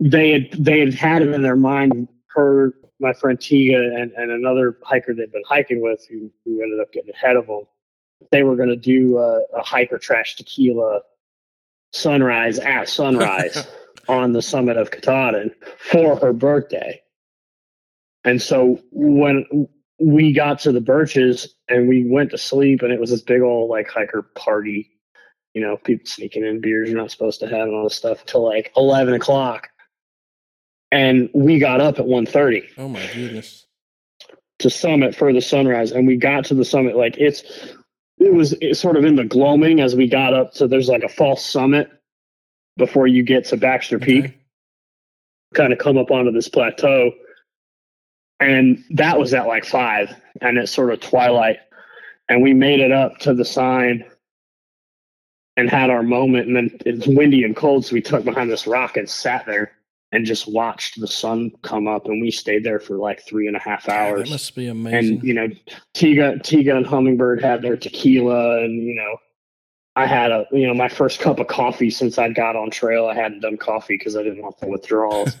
they 0.00 0.30
had 0.32 0.50
they 0.52 0.80
had 0.80 0.94
had 0.94 1.22
it 1.22 1.28
in 1.28 1.42
their 1.42 1.56
mind 1.56 2.08
her 2.28 2.74
my 3.00 3.12
friend 3.12 3.38
Tiga 3.38 3.76
and, 3.76 4.12
and 4.12 4.30
another 4.30 4.78
hiker 4.82 5.14
they'd 5.14 5.32
been 5.32 5.42
hiking 5.46 5.80
with 5.82 6.06
who, 6.08 6.30
who 6.44 6.62
ended 6.62 6.80
up 6.80 6.92
getting 6.92 7.12
ahead 7.12 7.36
of 7.36 7.46
them. 7.46 7.62
They 8.30 8.42
were 8.42 8.56
going 8.56 8.70
to 8.70 8.76
do 8.76 9.18
a, 9.18 9.40
a 9.54 9.62
hiker 9.62 9.98
trash 9.98 10.36
tequila 10.36 11.00
sunrise 11.92 12.58
at 12.58 12.88
sunrise 12.88 13.66
on 14.08 14.32
the 14.32 14.42
summit 14.42 14.76
of 14.76 14.90
Katahdin 14.90 15.52
for 15.78 16.16
her 16.16 16.32
birthday. 16.32 17.02
And 18.24 18.40
so 18.40 18.80
when 18.90 19.68
we 20.00 20.32
got 20.32 20.58
to 20.60 20.72
the 20.72 20.80
birches 20.80 21.54
and 21.68 21.88
we 21.88 22.08
went 22.08 22.30
to 22.30 22.38
sleep 22.38 22.82
and 22.82 22.92
it 22.92 23.00
was 23.00 23.10
this 23.10 23.22
big 23.22 23.42
old 23.42 23.70
like 23.70 23.88
hiker 23.88 24.22
party, 24.22 24.90
you 25.56 25.62
know, 25.62 25.78
people 25.78 26.06
sneaking 26.06 26.44
in 26.44 26.60
beers 26.60 26.90
you're 26.90 26.98
not 26.98 27.10
supposed 27.10 27.40
to 27.40 27.48
have 27.48 27.66
and 27.66 27.74
all 27.74 27.84
this 27.84 27.96
stuff 27.96 28.20
until 28.20 28.44
like 28.44 28.70
11 28.76 29.14
o'clock. 29.14 29.70
And 30.92 31.30
we 31.34 31.58
got 31.58 31.80
up 31.80 31.98
at 31.98 32.04
1.30 32.04 32.62
oh 32.76 32.88
my 32.88 33.04
goodness. 33.14 33.66
To 34.58 34.68
summit 34.68 35.16
for 35.16 35.32
the 35.32 35.40
sunrise 35.40 35.92
and 35.92 36.06
we 36.06 36.16
got 36.16 36.44
to 36.46 36.54
the 36.54 36.64
summit 36.64 36.94
like 36.94 37.16
it's 37.16 37.42
it 38.18 38.34
was 38.34 38.52
it's 38.60 38.78
sort 38.78 38.98
of 38.98 39.04
in 39.06 39.16
the 39.16 39.24
gloaming 39.24 39.80
as 39.80 39.96
we 39.96 40.06
got 40.06 40.34
up 40.34 40.54
So 40.54 40.66
there's 40.66 40.90
like 40.90 41.02
a 41.02 41.08
false 41.08 41.44
summit 41.44 41.90
before 42.76 43.06
you 43.06 43.22
get 43.22 43.46
to 43.46 43.56
baxter 43.56 43.96
okay. 43.96 44.22
peak. 44.22 44.38
Kind 45.54 45.72
of 45.72 45.78
come 45.78 45.96
up 45.96 46.10
onto 46.10 46.32
this 46.32 46.50
plateau. 46.50 47.12
And 48.40 48.84
that 48.90 49.18
was 49.18 49.32
at 49.32 49.46
like 49.46 49.64
five 49.64 50.14
and 50.42 50.58
it's 50.58 50.70
sort 50.70 50.92
of 50.92 51.00
twilight. 51.00 51.60
And 52.28 52.42
we 52.42 52.52
made 52.52 52.80
it 52.80 52.92
up 52.92 53.16
to 53.20 53.32
the 53.32 53.44
sign 53.46 54.04
and 55.56 55.70
had 55.70 55.90
our 55.90 56.02
moment 56.02 56.46
and 56.46 56.56
then 56.56 56.78
it's 56.84 57.06
windy 57.06 57.42
and 57.42 57.56
cold 57.56 57.84
so 57.84 57.94
we 57.94 58.02
took 58.02 58.24
behind 58.24 58.50
this 58.50 58.66
rock 58.66 58.96
and 58.96 59.08
sat 59.08 59.46
there 59.46 59.72
and 60.12 60.24
just 60.24 60.46
watched 60.46 61.00
the 61.00 61.06
sun 61.06 61.50
come 61.62 61.88
up 61.88 62.06
and 62.06 62.22
we 62.22 62.30
stayed 62.30 62.64
there 62.64 62.78
for 62.78 62.96
like 62.96 63.22
three 63.26 63.46
and 63.48 63.56
a 63.56 63.60
half 63.60 63.88
hours. 63.88 64.24
that 64.24 64.30
must 64.30 64.54
be 64.54 64.68
amazing. 64.68 65.14
And 65.16 65.22
you 65.22 65.34
know, 65.34 65.48
Tiga 65.94 66.38
Tiga 66.40 66.76
and 66.76 66.86
Hummingbird 66.86 67.42
had 67.42 67.62
their 67.62 67.76
tequila 67.76 68.62
and 68.62 68.82
you 68.82 68.94
know, 68.94 69.16
I 69.96 70.06
had 70.06 70.30
a 70.30 70.46
you 70.52 70.66
know, 70.66 70.74
my 70.74 70.88
first 70.88 71.20
cup 71.20 71.40
of 71.40 71.48
coffee 71.48 71.90
since 71.90 72.18
I 72.18 72.28
got 72.28 72.56
on 72.56 72.70
trail. 72.70 73.06
I 73.06 73.14
hadn't 73.14 73.40
done 73.40 73.56
coffee 73.56 73.96
because 73.98 74.16
I 74.16 74.22
didn't 74.22 74.42
want 74.42 74.58
the 74.58 74.68
withdrawals. 74.68 75.36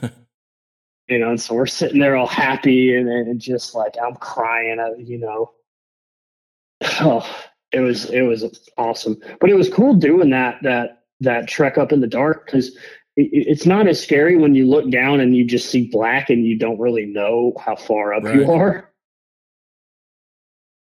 you 1.08 1.18
know, 1.18 1.30
and 1.30 1.40
so 1.40 1.54
we're 1.54 1.66
sitting 1.66 2.00
there 2.00 2.16
all 2.16 2.26
happy 2.26 2.94
and, 2.94 3.08
and 3.08 3.40
just 3.40 3.74
like 3.74 3.94
I'm 4.04 4.16
crying, 4.16 4.78
uh, 4.80 4.96
you 4.98 5.18
know. 5.18 5.52
Oh, 7.00 7.26
it 7.76 7.80
was 7.80 8.08
it 8.10 8.22
was 8.22 8.42
awesome. 8.78 9.20
But 9.38 9.50
it 9.50 9.54
was 9.54 9.68
cool 9.68 9.94
doing 9.94 10.30
that 10.30 10.62
that 10.62 11.02
that 11.20 11.46
trek 11.46 11.76
up 11.76 11.92
in 11.92 12.00
the 12.00 12.06
dark 12.06 12.46
because 12.46 12.76
it's 13.16 13.66
not 13.66 13.86
as 13.86 14.02
scary 14.02 14.36
when 14.36 14.54
you 14.54 14.66
look 14.66 14.90
down 14.90 15.20
and 15.20 15.36
you 15.36 15.44
just 15.44 15.70
see 15.70 15.88
black 15.90 16.28
and 16.30 16.44
you 16.44 16.58
don't 16.58 16.78
really 16.78 17.06
know 17.06 17.54
how 17.64 17.76
far 17.76 18.14
up 18.14 18.24
right. 18.24 18.36
you 18.36 18.50
are. 18.50 18.90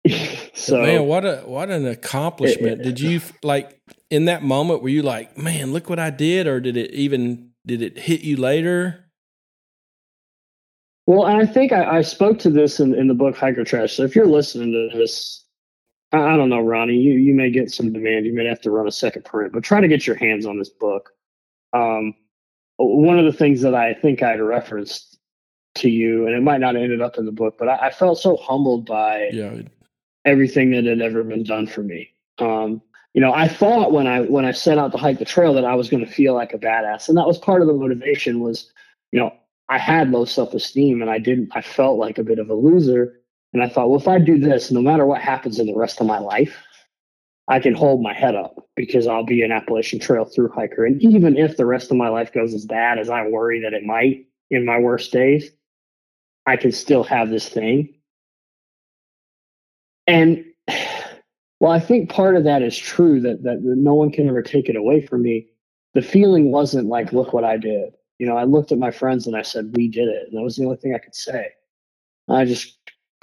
so 0.54 0.82
man, 0.82 1.06
what 1.06 1.24
a 1.24 1.36
what 1.46 1.70
an 1.70 1.86
accomplishment! 1.86 2.80
It, 2.80 2.84
did 2.84 3.00
you 3.00 3.20
like 3.44 3.80
in 4.10 4.24
that 4.24 4.42
moment? 4.42 4.82
Were 4.82 4.88
you 4.88 5.02
like, 5.02 5.38
man, 5.38 5.72
look 5.72 5.88
what 5.88 6.00
I 6.00 6.10
did, 6.10 6.48
or 6.48 6.58
did 6.58 6.76
it 6.76 6.90
even 6.92 7.50
did 7.64 7.80
it 7.80 7.96
hit 7.96 8.22
you 8.22 8.36
later? 8.36 9.04
Well, 11.06 11.26
and 11.26 11.40
I 11.40 11.46
think 11.46 11.72
I, 11.72 11.98
I 11.98 12.02
spoke 12.02 12.40
to 12.40 12.50
this 12.50 12.80
in, 12.80 12.94
in 12.94 13.06
the 13.06 13.14
book 13.14 13.36
Hiker 13.36 13.64
Trash. 13.64 13.94
So 13.94 14.02
if 14.04 14.16
you're 14.16 14.26
listening 14.26 14.72
to 14.72 14.96
this, 14.96 15.41
I, 16.12 16.18
I 16.34 16.36
don't 16.36 16.48
know, 16.48 16.60
Ronnie, 16.60 16.96
you, 16.96 17.12
you 17.14 17.34
may 17.34 17.50
get 17.50 17.70
some 17.70 17.92
demand. 17.92 18.26
You 18.26 18.34
may 18.34 18.46
have 18.46 18.60
to 18.62 18.70
run 18.70 18.86
a 18.88 18.92
second 18.92 19.24
print, 19.24 19.52
but 19.52 19.64
try 19.64 19.80
to 19.80 19.88
get 19.88 20.06
your 20.06 20.16
hands 20.16 20.46
on 20.46 20.58
this 20.58 20.68
book. 20.68 21.10
Um, 21.72 22.14
one 22.76 23.18
of 23.18 23.24
the 23.24 23.32
things 23.32 23.60
that 23.62 23.74
I 23.74 23.94
think 23.94 24.22
I 24.22 24.34
referenced 24.36 25.18
to 25.76 25.88
you, 25.88 26.26
and 26.26 26.34
it 26.34 26.42
might 26.42 26.60
not 26.60 26.74
have 26.74 26.82
ended 26.82 27.00
up 27.00 27.16
in 27.18 27.26
the 27.26 27.32
book, 27.32 27.56
but 27.58 27.68
I, 27.68 27.86
I 27.86 27.90
felt 27.90 28.18
so 28.18 28.36
humbled 28.36 28.86
by 28.86 29.30
Yeah. 29.32 29.62
everything 30.24 30.70
that 30.72 30.84
had 30.84 31.00
ever 31.00 31.22
been 31.22 31.44
done 31.44 31.66
for 31.66 31.82
me. 31.82 32.10
Um, 32.38 32.82
you 33.14 33.20
know, 33.20 33.32
I 33.32 33.46
thought 33.46 33.92
when 33.92 34.06
I 34.06 34.22
when 34.22 34.44
I 34.46 34.52
set 34.52 34.78
out 34.78 34.92
to 34.92 34.98
hike 34.98 35.18
the 35.18 35.24
trail 35.26 35.52
that 35.54 35.64
I 35.66 35.74
was 35.74 35.90
going 35.90 36.04
to 36.04 36.10
feel 36.10 36.34
like 36.34 36.54
a 36.54 36.58
badass, 36.58 37.08
and 37.08 37.18
that 37.18 37.26
was 37.26 37.38
part 37.38 37.60
of 37.60 37.68
the 37.68 37.74
motivation. 37.74 38.40
Was 38.40 38.72
you 39.12 39.20
know 39.20 39.32
I 39.68 39.78
had 39.78 40.10
low 40.10 40.24
self 40.24 40.54
esteem 40.54 41.02
and 41.02 41.10
I 41.10 41.18
didn't. 41.18 41.50
I 41.54 41.60
felt 41.60 41.98
like 41.98 42.16
a 42.18 42.22
bit 42.24 42.38
of 42.38 42.48
a 42.48 42.54
loser, 42.54 43.20
and 43.52 43.62
I 43.62 43.68
thought, 43.68 43.90
well, 43.90 44.00
if 44.00 44.08
I 44.08 44.18
do 44.18 44.38
this, 44.38 44.70
no 44.70 44.80
matter 44.80 45.04
what 45.04 45.20
happens 45.20 45.58
in 45.58 45.66
the 45.66 45.76
rest 45.76 46.00
of 46.00 46.06
my 46.06 46.18
life, 46.18 46.56
I 47.48 47.60
can 47.60 47.74
hold 47.74 48.02
my 48.02 48.14
head 48.14 48.34
up 48.34 48.68
because 48.76 49.06
I'll 49.06 49.24
be 49.24 49.42
an 49.42 49.52
Appalachian 49.52 49.98
Trail 49.98 50.24
through 50.24 50.50
hiker, 50.50 50.84
and 50.84 51.02
even 51.02 51.36
if 51.36 51.56
the 51.56 51.66
rest 51.66 51.90
of 51.90 51.96
my 51.96 52.08
life 52.08 52.32
goes 52.32 52.54
as 52.54 52.64
bad 52.64 52.98
as 52.98 53.10
I 53.10 53.26
worry 53.26 53.60
that 53.60 53.74
it 53.74 53.84
might 53.84 54.26
in 54.50 54.64
my 54.64 54.78
worst 54.78 55.12
days, 55.12 55.50
I 56.46 56.56
can 56.56 56.72
still 56.72 57.04
have 57.04 57.30
this 57.30 57.48
thing. 57.48 57.94
And 60.06 60.44
well, 61.60 61.72
I 61.72 61.80
think 61.80 62.10
part 62.10 62.36
of 62.36 62.44
that 62.44 62.62
is 62.62 62.76
true 62.76 63.20
that, 63.20 63.42
that 63.42 63.60
no 63.62 63.94
one 63.94 64.10
can 64.10 64.28
ever 64.28 64.42
take 64.42 64.68
it 64.68 64.76
away 64.76 65.04
from 65.04 65.22
me. 65.22 65.48
The 65.94 66.02
feeling 66.02 66.50
wasn't 66.50 66.88
like, 66.88 67.12
look 67.12 67.32
what 67.32 67.44
I 67.44 67.56
did. 67.56 67.92
You 68.18 68.26
know, 68.26 68.36
I 68.36 68.44
looked 68.44 68.72
at 68.72 68.78
my 68.78 68.90
friends 68.90 69.26
and 69.26 69.36
I 69.36 69.42
said, 69.42 69.74
we 69.74 69.88
did 69.88 70.08
it. 70.08 70.28
And 70.28 70.38
that 70.38 70.42
was 70.42 70.56
the 70.56 70.64
only 70.64 70.76
thing 70.76 70.94
I 70.94 70.98
could 70.98 71.14
say. 71.14 71.48
I 72.28 72.44
just 72.44 72.78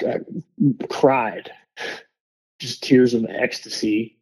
uh, 0.08 0.20
cried, 0.90 1.52
just 2.60 2.84
tears 2.84 3.14
of 3.14 3.26
ecstasy. 3.30 4.18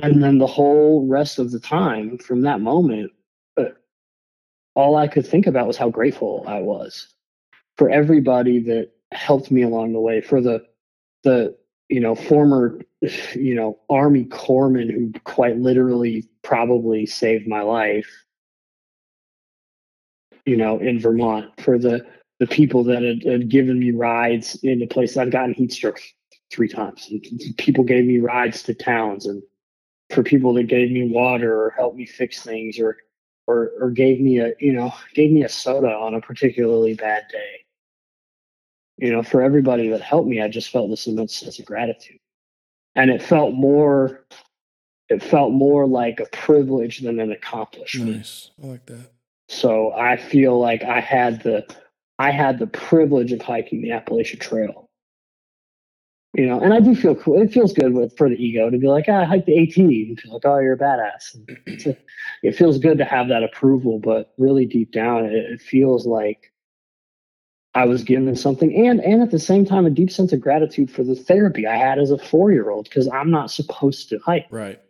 And 0.00 0.22
then 0.22 0.38
the 0.38 0.46
whole 0.46 1.06
rest 1.06 1.38
of 1.38 1.52
the 1.52 1.60
time 1.60 2.18
from 2.18 2.42
that 2.42 2.60
moment, 2.60 3.12
uh, 3.56 3.64
all 4.74 4.96
I 4.96 5.06
could 5.06 5.26
think 5.26 5.46
about 5.46 5.66
was 5.66 5.76
how 5.76 5.90
grateful 5.90 6.44
I 6.46 6.60
was 6.60 7.08
for 7.76 7.88
everybody 7.88 8.60
that 8.60 8.90
helped 9.12 9.50
me 9.50 9.62
along 9.62 9.92
the 9.92 10.00
way, 10.00 10.20
for 10.20 10.40
the 10.40 10.64
the 11.22 11.56
you 11.88 12.00
know 12.00 12.14
former 12.14 12.80
you 13.34 13.54
know 13.54 13.78
army 13.90 14.24
corpsman 14.24 14.90
who 14.90 15.12
quite 15.24 15.58
literally 15.58 16.26
probably 16.42 17.06
saved 17.06 17.46
my 17.46 17.60
life 17.60 18.08
you 20.46 20.56
know 20.56 20.78
in 20.78 20.98
vermont 20.98 21.50
for 21.60 21.78
the 21.78 22.04
the 22.42 22.46
people 22.46 22.82
that 22.82 23.02
had, 23.02 23.22
had 23.24 23.48
given 23.48 23.78
me 23.78 23.92
rides 23.92 24.58
in 24.62 24.80
the 24.80 24.86
places 24.86 25.16
i've 25.16 25.30
gotten 25.30 25.54
heat 25.54 25.72
stroke 25.72 26.00
three 26.50 26.68
times 26.68 27.08
and 27.10 27.24
people 27.56 27.84
gave 27.84 28.04
me 28.04 28.18
rides 28.18 28.62
to 28.62 28.74
towns 28.74 29.26
and 29.26 29.42
for 30.10 30.22
people 30.22 30.52
that 30.52 30.66
gave 30.66 30.90
me 30.90 31.08
water 31.08 31.54
or 31.54 31.70
helped 31.70 31.96
me 31.96 32.04
fix 32.04 32.42
things 32.42 32.78
or 32.78 32.96
or 33.46 33.70
or 33.80 33.90
gave 33.90 34.20
me 34.20 34.38
a 34.38 34.52
you 34.60 34.72
know 34.72 34.92
gave 35.14 35.30
me 35.30 35.42
a 35.42 35.48
soda 35.48 35.88
on 35.88 36.14
a 36.14 36.20
particularly 36.20 36.94
bad 36.94 37.22
day 37.30 37.62
you 39.02 39.10
know, 39.10 39.24
for 39.24 39.42
everybody 39.42 39.88
that 39.88 40.00
helped 40.00 40.28
me, 40.28 40.40
I 40.40 40.46
just 40.46 40.70
felt 40.70 40.88
this 40.88 41.08
immense 41.08 41.34
sense 41.34 41.58
of 41.58 41.64
gratitude. 41.64 42.20
And 42.94 43.10
it 43.10 43.20
felt 43.20 43.52
more 43.52 44.24
it 45.08 45.22
felt 45.22 45.52
more 45.52 45.88
like 45.88 46.20
a 46.20 46.26
privilege 46.26 47.00
than 47.00 47.18
an 47.18 47.32
accomplishment. 47.32 48.16
Nice. 48.16 48.50
I 48.62 48.66
like 48.66 48.86
that. 48.86 49.10
So 49.48 49.92
I 49.92 50.16
feel 50.16 50.58
like 50.58 50.84
I 50.84 51.00
had 51.00 51.42
the 51.42 51.66
I 52.22 52.30
had 52.30 52.60
the 52.60 52.68
privilege 52.68 53.32
of 53.32 53.42
hiking 53.42 53.82
the 53.82 53.90
Appalachian 53.90 54.38
Trail. 54.38 54.88
You 56.34 56.46
know, 56.46 56.60
and 56.60 56.72
I 56.72 56.78
do 56.78 56.94
feel 56.94 57.16
cool. 57.16 57.42
It 57.42 57.52
feels 57.52 57.72
good 57.72 57.94
with 57.94 58.16
for 58.16 58.28
the 58.28 58.36
ego 58.36 58.70
to 58.70 58.78
be 58.78 58.86
like, 58.86 59.06
ah, 59.08 59.22
I 59.22 59.24
hiked 59.24 59.46
the 59.46 59.58
AT. 59.60 59.76
And 59.76 60.20
feel 60.20 60.34
like, 60.34 60.42
oh, 60.44 60.60
you're 60.60 60.74
a 60.74 60.78
badass. 60.78 61.34
And 61.34 61.96
it 62.44 62.54
feels 62.54 62.78
good 62.78 62.98
to 62.98 63.04
have 63.04 63.26
that 63.26 63.42
approval, 63.42 63.98
but 63.98 64.32
really 64.38 64.66
deep 64.66 64.92
down, 64.92 65.24
it, 65.24 65.32
it 65.32 65.60
feels 65.60 66.06
like 66.06 66.52
I 67.74 67.86
was 67.86 68.04
given 68.04 68.36
something 68.36 68.86
and 68.86 69.00
and 69.00 69.22
at 69.22 69.30
the 69.30 69.38
same 69.38 69.64
time 69.64 69.86
a 69.86 69.90
deep 69.90 70.10
sense 70.10 70.32
of 70.32 70.40
gratitude 70.40 70.90
for 70.90 71.02
the 71.02 71.14
therapy 71.16 71.66
I 71.66 71.76
had 71.76 71.98
as 71.98 72.10
a 72.10 72.18
four 72.18 72.52
year 72.52 72.70
old 72.70 72.84
because 72.84 73.08
I'm 73.08 73.30
not 73.30 73.50
supposed 73.50 74.10
to 74.10 74.18
hike. 74.18 74.46
Right. 74.50 74.80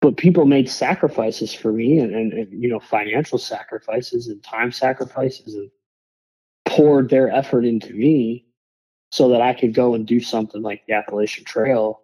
But 0.00 0.16
people 0.16 0.46
made 0.46 0.70
sacrifices 0.70 1.52
for 1.52 1.70
me 1.70 1.98
and, 1.98 2.14
and, 2.14 2.32
and 2.32 2.62
you 2.62 2.68
know 2.68 2.80
financial 2.80 3.38
sacrifices 3.38 4.26
and 4.26 4.42
time 4.42 4.72
sacrifices 4.72 5.54
and 5.54 5.70
poured 6.74 7.08
their 7.10 7.30
effort 7.30 7.64
into 7.64 7.92
me 7.94 8.44
so 9.10 9.28
that 9.28 9.40
I 9.40 9.54
could 9.54 9.74
go 9.74 9.94
and 9.94 10.06
do 10.06 10.20
something 10.20 10.62
like 10.62 10.82
the 10.86 10.94
Appalachian 10.94 11.44
Trail. 11.44 12.00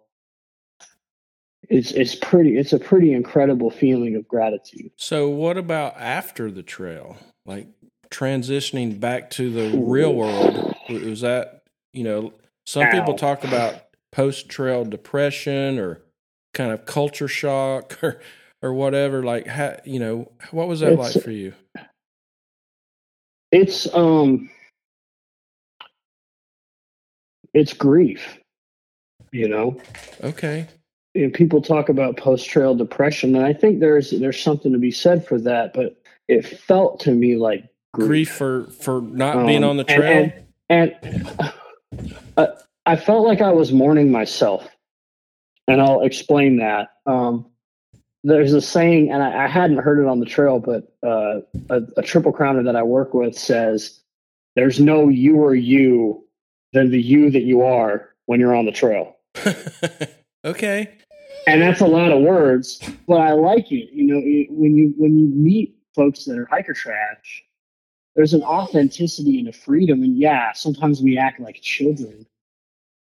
It's 1.69 1.91
it's 1.91 2.15
pretty 2.15 2.57
it's 2.57 2.73
a 2.73 2.79
pretty 2.79 3.13
incredible 3.13 3.69
feeling 3.69 4.15
of 4.15 4.27
gratitude. 4.27 4.91
So 4.97 5.29
what 5.29 5.57
about 5.57 5.95
after 5.97 6.49
the 6.51 6.63
trail? 6.63 7.17
Like 7.45 7.67
transitioning 8.09 8.99
back 8.99 9.29
to 9.31 9.49
the 9.51 9.77
real 9.77 10.13
world 10.13 10.75
was 10.89 11.21
that 11.21 11.63
you 11.93 12.03
know 12.03 12.33
some 12.65 12.83
Ow. 12.83 12.91
people 12.91 13.13
talk 13.13 13.43
about 13.43 13.75
post 14.11 14.49
trail 14.49 14.83
depression 14.83 15.79
or 15.79 16.01
kind 16.53 16.71
of 16.71 16.85
culture 16.85 17.27
shock 17.29 17.97
or 18.03 18.19
or 18.61 18.73
whatever 18.73 19.23
like 19.23 19.47
how, 19.47 19.77
you 19.85 19.99
know 19.99 20.31
what 20.51 20.67
was 20.67 20.81
that 20.81 20.93
It's- 20.93 21.15
like 21.15 21.23
for 21.23 21.31
you 21.31 21.53
It's 23.51 23.93
um 23.93 24.49
it's 27.53 27.73
grief. 27.73 28.37
You 29.31 29.47
know, 29.47 29.81
okay 30.23 30.67
know, 31.15 31.29
people 31.29 31.61
talk 31.61 31.89
about 31.89 32.17
post 32.17 32.49
trail 32.49 32.75
depression, 32.75 33.35
and 33.35 33.45
I 33.45 33.53
think 33.53 33.79
there's 33.79 34.11
there's 34.11 34.41
something 34.41 34.71
to 34.71 34.77
be 34.77 34.91
said 34.91 35.25
for 35.25 35.39
that. 35.41 35.73
But 35.73 36.01
it 36.27 36.45
felt 36.45 36.99
to 37.01 37.11
me 37.11 37.35
like 37.35 37.67
grief 37.93 38.31
for 38.31 38.65
for 38.67 39.01
not 39.01 39.45
being 39.45 39.63
Um, 39.63 39.71
on 39.71 39.77
the 39.77 39.85
and- 39.89 40.01
trail 40.01 40.31
and, 40.69 40.95
and 41.03 41.51
uh, 42.37 42.47
I 42.85 42.95
felt 42.95 43.25
like 43.27 43.41
I 43.41 43.51
was 43.51 43.71
mourning 43.71 44.11
myself, 44.11 44.67
and 45.67 45.81
I'll 45.81 46.01
explain 46.01 46.57
that. 46.57 46.89
Um, 47.05 47.47
there's 48.23 48.53
a 48.53 48.61
saying, 48.61 49.11
and 49.11 49.21
I, 49.21 49.45
I 49.45 49.47
hadn't 49.47 49.79
heard 49.79 49.99
it 49.99 50.07
on 50.07 50.19
the 50.19 50.25
trail, 50.25 50.59
but 50.59 50.95
uh, 51.03 51.41
a, 51.69 51.81
a 51.97 52.03
triple 52.03 52.31
crowner 52.31 52.63
that 52.65 52.75
I 52.75 52.83
work 52.83 53.13
with 53.13 53.37
says, 53.37 53.99
"There's 54.55 54.79
no 54.79 55.09
you 55.09 55.37
or 55.37 55.55
you 55.55 56.25
than 56.73 56.91
the 56.91 57.01
you 57.01 57.29
that 57.31 57.43
you 57.43 57.61
are 57.61 58.09
when 58.25 58.39
you're 58.39 58.55
on 58.55 58.65
the 58.65 58.71
trail." 58.71 59.15
okay 60.45 60.89
and 61.47 61.61
that's 61.61 61.81
a 61.81 61.87
lot 61.87 62.11
of 62.11 62.21
words, 62.21 62.79
but 63.07 63.19
I 63.19 63.31
like 63.31 63.71
it. 63.71 63.91
You 63.91 64.05
know, 64.05 64.21
it- 64.23 64.51
when 64.51 64.75
you 64.75 64.93
when 64.97 65.17
you 65.17 65.27
meet 65.27 65.75
folks 65.95 66.25
that 66.25 66.37
are 66.37 66.45
hiker 66.45 66.73
trash, 66.73 67.43
there's 68.15 68.33
an 68.33 68.43
authenticity 68.43 69.39
and 69.39 69.47
a 69.47 69.51
freedom. 69.53 70.03
And 70.03 70.17
yeah, 70.17 70.51
sometimes 70.53 71.01
we 71.01 71.17
act 71.17 71.39
like 71.39 71.59
children, 71.61 72.25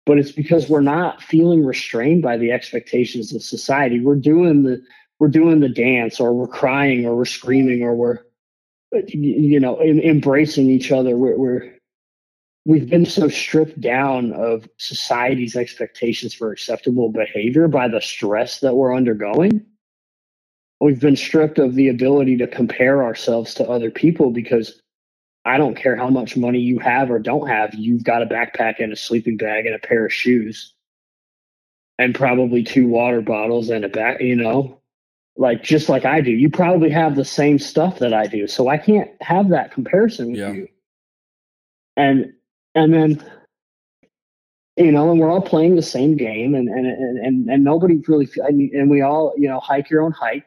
but 0.05 0.19
it's 0.19 0.33
because 0.33 0.69
we're 0.69 0.81
not 0.83 1.23
feeling 1.23 1.65
restrained 1.65 2.23
by 2.23 2.37
the 2.37 2.53
expectations 2.53 3.33
of 3.35 3.43
society. 3.43 4.01
We're 4.01 4.17
doing 4.17 4.63
the 4.65 4.83
we're 5.19 5.29
doing 5.29 5.61
the 5.61 5.69
dance, 5.69 6.21
or 6.21 6.33
we're 6.33 6.47
crying, 6.49 7.07
or 7.07 7.17
we're 7.17 7.25
screaming, 7.25 7.83
or 7.83 7.95
we're 7.95 8.19
you 9.09 9.59
know 9.59 9.77
em- 9.77 10.01
embracing 10.01 10.69
each 10.69 10.93
other. 10.93 11.17
We're, 11.17 11.37
we're 11.39 11.78
we've 12.65 12.89
been 12.89 13.07
so 13.07 13.29
stripped 13.29 13.81
down 13.81 14.33
of 14.33 14.69
society's 14.79 15.57
expectations 15.57 16.35
for 16.35 16.53
acceptable 16.53 17.11
behavior 17.11 17.69
by 17.69 17.89
the 17.89 18.01
stress 18.01 18.61
that 18.61 18.75
we're 18.75 18.95
undergoing. 18.95 19.65
We've 20.81 21.01
been 21.01 21.17
stripped 21.17 21.59
of 21.59 21.75
the 21.75 21.89
ability 21.89 22.37
to 22.39 22.47
compare 22.47 23.03
ourselves 23.03 23.55
to 23.55 23.69
other 23.69 23.91
people 23.91 24.31
because 24.31 24.81
I 25.45 25.57
don't 25.59 25.77
care 25.77 25.97
how 25.97 26.11
much 26.11 26.37
money 26.37 26.61
you 26.61 26.79
have 26.79 27.11
or 27.11 27.19
don't 27.19 27.49
have, 27.49 27.75
you've 27.75 28.05
got 28.05 28.23
a 28.23 28.27
backpack 28.27 28.75
and 28.79 28.93
a 28.93 28.97
sleeping 28.97 29.37
bag 29.37 29.67
and 29.67 29.75
a 29.75 29.79
pair 29.79 30.07
of 30.07 30.13
shoes 30.13 30.75
and 31.99 32.15
probably 32.15 32.63
two 32.63 32.87
water 32.87 33.21
bottles 33.23 33.71
and 33.71 33.85
a 33.85 33.89
back, 33.89 34.21
you 34.21 34.37
know, 34.37 34.81
like 35.37 35.63
just 35.63 35.89
like 35.89 36.05
I 36.05 36.21
do. 36.21 36.31
You 36.31 36.51
probably 36.51 36.91
have 36.91 37.17
the 37.17 37.25
same 37.25 37.59
stuff 37.59 37.99
that 38.01 38.13
I 38.13 38.27
do. 38.27 38.47
So 38.47 38.69
I 38.69 38.77
can't 38.79 39.11
have 39.21 39.49
that 39.49 39.73
comparison 39.73 40.33
with 40.33 40.41
Yeah. 40.41 40.53
you. 40.53 40.69
And 41.97 42.35
and 42.83 42.95
then 42.95 43.24
you 44.79 44.93
know, 44.93 45.11
and 45.11 45.18
we're 45.18 45.31
all 45.31 45.43
playing 45.43 45.74
the 45.74 45.83
same 45.83 46.16
game, 46.16 46.55
and 46.55 46.68
and 46.68 46.87
and 46.87 47.51
and, 47.51 47.64
nobody 47.64 47.97
really, 48.07 48.29
I 48.47 48.53
mean, 48.53 48.70
and 48.72 48.89
we 48.89 49.01
all, 49.01 49.35
you 49.37 49.49
know, 49.49 49.59
hike 49.59 49.91
your 49.91 50.03
own 50.03 50.12
hike. 50.12 50.45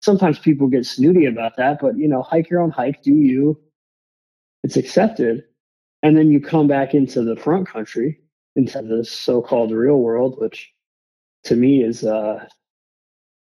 Sometimes 0.00 0.38
people 0.38 0.68
get 0.68 0.86
snooty 0.86 1.26
about 1.26 1.56
that, 1.58 1.78
but 1.80 1.98
you 1.98 2.08
know, 2.08 2.22
hike 2.22 2.48
your 2.48 2.60
own 2.60 2.70
hike, 2.70 3.02
do 3.02 3.12
you? 3.12 3.60
It's 4.64 4.76
accepted, 4.76 5.44
and 6.02 6.16
then 6.16 6.30
you 6.32 6.40
come 6.40 6.66
back 6.66 6.94
into 6.94 7.22
the 7.22 7.36
front 7.36 7.68
country, 7.68 8.18
into 8.56 8.80
the 8.80 9.04
so-called 9.04 9.70
real 9.70 9.98
world, 9.98 10.40
which 10.40 10.72
to 11.44 11.54
me 11.54 11.82
is 11.82 12.04
uh 12.04 12.46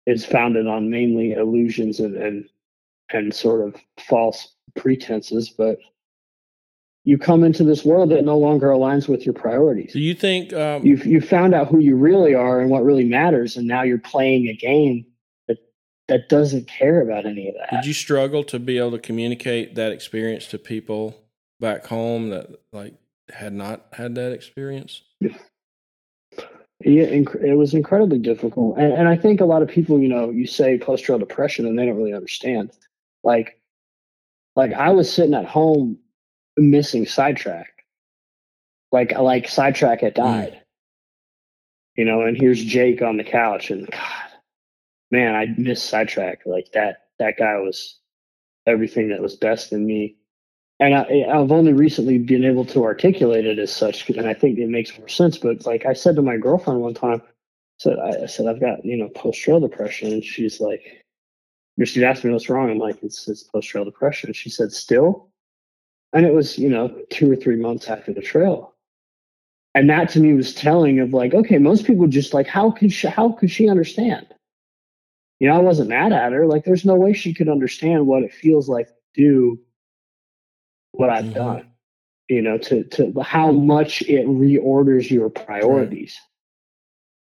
is 0.07 0.25
founded 0.25 0.67
on 0.67 0.91
mainly 0.91 1.33
illusions 1.33 2.01
and 2.01 2.17
and 2.17 2.49
and 3.11 3.33
sort 3.33 3.61
of 3.61 3.77
false 4.09 4.55
pretenses, 4.75 5.51
but 5.51 5.79
you 7.05 7.19
come 7.19 7.45
into 7.45 7.65
this 7.65 7.85
world 7.85 8.11
that 8.11 8.25
no 8.25 8.37
longer 8.37 8.69
aligns 8.69 9.09
with 9.09 9.27
your 9.27 9.35
priorities. 9.35 9.93
Do 9.93 10.01
you 10.01 10.15
think 10.15 10.53
um, 10.55 10.85
you've 10.85 11.05
you 11.05 11.21
found 11.21 11.55
out 11.55 11.69
who 11.69 11.79
you 11.79 11.97
really 11.97 12.35
are 12.35 12.61
and 12.61 12.71
what 12.71 12.83
really 12.83 13.05
matters, 13.05 13.57
and 13.57 13.69
now 13.69 13.83
you're 13.83 13.99
playing 13.99 14.49
a 14.49 14.55
game 14.55 15.05
that 15.47 15.59
that 16.09 16.29
doesn't 16.29 16.67
care 16.67 17.03
about 17.03 17.27
any 17.27 17.49
of 17.49 17.55
that. 17.55 17.71
Did 17.71 17.87
you 17.87 17.93
struggle 17.93 18.43
to 18.45 18.59
be 18.59 18.79
able 18.79 18.93
to 18.93 18.99
communicate 18.99 19.75
that 19.75 19.93
experience 19.93 20.47
to 20.49 20.59
people 20.59 21.15
back 21.61 21.87
home 21.87 22.31
that 22.31 22.49
like 22.73 22.95
had 23.33 23.53
not 23.53 23.87
had 23.93 24.15
that 24.15 24.33
experience? 24.33 25.03
Yeah, 26.81 27.05
it 27.05 27.57
was 27.57 27.73
incredibly 27.73 28.19
difficult, 28.19 28.79
and, 28.79 28.93
and 28.93 29.09
I 29.09 29.17
think 29.17 29.41
a 29.41 29.47
lot 29.47 29.63
of 29.63 29.69
people, 29.69 30.01
you 30.01 30.09
know, 30.09 30.31
you 30.31 30.47
say 30.47 30.79
post 30.79 31.05
trail 31.05 31.19
depression, 31.19 31.67
and 31.67 31.79
they 31.79 31.87
don't 31.87 31.97
really 31.97 32.15
understand. 32.15 32.73
Like, 33.23 33.59
like 34.57 34.73
I 34.73 34.91
was 34.91 35.11
sitting 35.11 35.35
at 35.35 35.47
home 35.47 35.99
missing 36.57 37.07
sidetrack. 37.07 37.85
Like 38.93 39.13
like 39.19 39.49
sidetrack 39.49 40.01
had 40.01 40.15
mm. 40.15 40.25
died. 40.25 40.53
Mm. 40.53 40.61
You 41.97 42.05
know, 42.05 42.23
and 42.23 42.37
here's 42.37 42.63
Jake 42.63 43.03
on 43.03 43.17
the 43.17 43.25
couch 43.25 43.71
and 43.71 43.89
God, 43.91 44.31
man, 45.11 45.35
I 45.35 45.47
miss 45.57 45.83
sidetrack. 45.83 46.41
Like 46.47 46.73
that 46.73 47.07
that 47.19 47.37
guy 47.39 47.57
was 47.59 47.99
everything 48.67 49.09
that 49.11 49.23
was 49.23 49.37
best 49.37 49.73
in 49.73 49.87
me. 49.87 50.17
And 50.81 50.95
I, 50.95 51.25
I've 51.33 51.53
only 51.53 51.73
recently 51.73 52.19
been 52.19 52.45
able 52.45 52.65
to 52.67 52.83
articulate 52.83 53.47
it 53.47 53.61
as 53.61 53.73
such, 53.73 54.11
and 54.11 54.27
I 54.27 54.35
think 54.35 54.59
it 54.59 54.69
makes 54.69 54.99
more 54.99 55.09
sense. 55.09 55.39
But 55.39 55.65
like 55.65 55.87
I 55.87 55.93
said 55.93 56.17
to 56.17 56.23
my 56.23 56.37
girlfriend 56.37 56.81
one 56.81 56.95
time, 56.95 57.23
I 57.23 57.29
said 57.79 57.99
I, 58.01 58.25
I 58.25 58.27
said 58.27 58.47
I've 58.49 58.61
got 58.61 58.85
you 58.85 58.97
know 58.97 59.09
post 59.11 59.41
trail 59.41 59.61
depression, 59.61 60.13
and 60.13 60.25
she's 60.25 60.61
like, 60.61 61.05
she 61.85 62.05
asked 62.05 62.25
me 62.25 62.33
what's 62.33 62.49
wrong. 62.49 62.71
I'm 62.71 62.79
like, 62.79 63.03
it's, 63.03 63.27
it's 63.29 63.43
post 63.43 63.69
trail 63.69 63.85
depression. 63.85 64.33
She 64.33 64.51
said, 64.51 64.73
still? 64.73 65.29
And 66.15 66.25
it 66.25 66.33
was, 66.33 66.57
you 66.57 66.71
know, 66.71 66.97
two 67.11 67.31
or 67.31 67.37
three 67.37 67.57
months 67.57 67.89
after 67.89 68.13
the 68.13 68.23
trail. 68.23 68.75
And 69.75 69.91
that 69.91 70.09
to 70.11 70.21
me 70.21 70.33
was 70.33 70.55
telling 70.55 71.01
of 71.01 71.13
like, 71.13 71.35
okay, 71.35 71.59
most 71.59 71.85
people 71.85 72.07
just 72.07 72.33
like, 72.33 72.47
how 72.47 72.71
could 72.71 72.93
she, 72.93 73.09
how 73.09 73.33
could 73.33 73.51
she 73.51 73.69
understand? 73.69 74.27
You 75.41 75.49
know, 75.49 75.57
I 75.57 75.61
wasn't 75.61 75.91
mad 75.91 76.13
at 76.13 76.33
her. 76.33 76.47
Like, 76.47 76.65
there's 76.65 76.85
no 76.85 76.95
way 76.95 77.13
she 77.13 77.35
could 77.35 77.49
understand 77.49 78.07
what 78.07 78.23
it 78.23 78.33
feels 78.33 78.69
like 78.69 78.87
to 78.87 78.95
do 79.15 79.61
what 80.93 81.11
I've 81.11 81.25
mm-hmm. 81.25 81.35
done. 81.35 81.71
You 82.29 82.41
know, 82.41 82.57
to 82.57 82.85
to 82.85 83.21
how 83.21 83.53
much 83.53 84.01
it 84.03 84.27
reorders 84.27 85.11
your 85.11 85.29
priorities, 85.29 86.17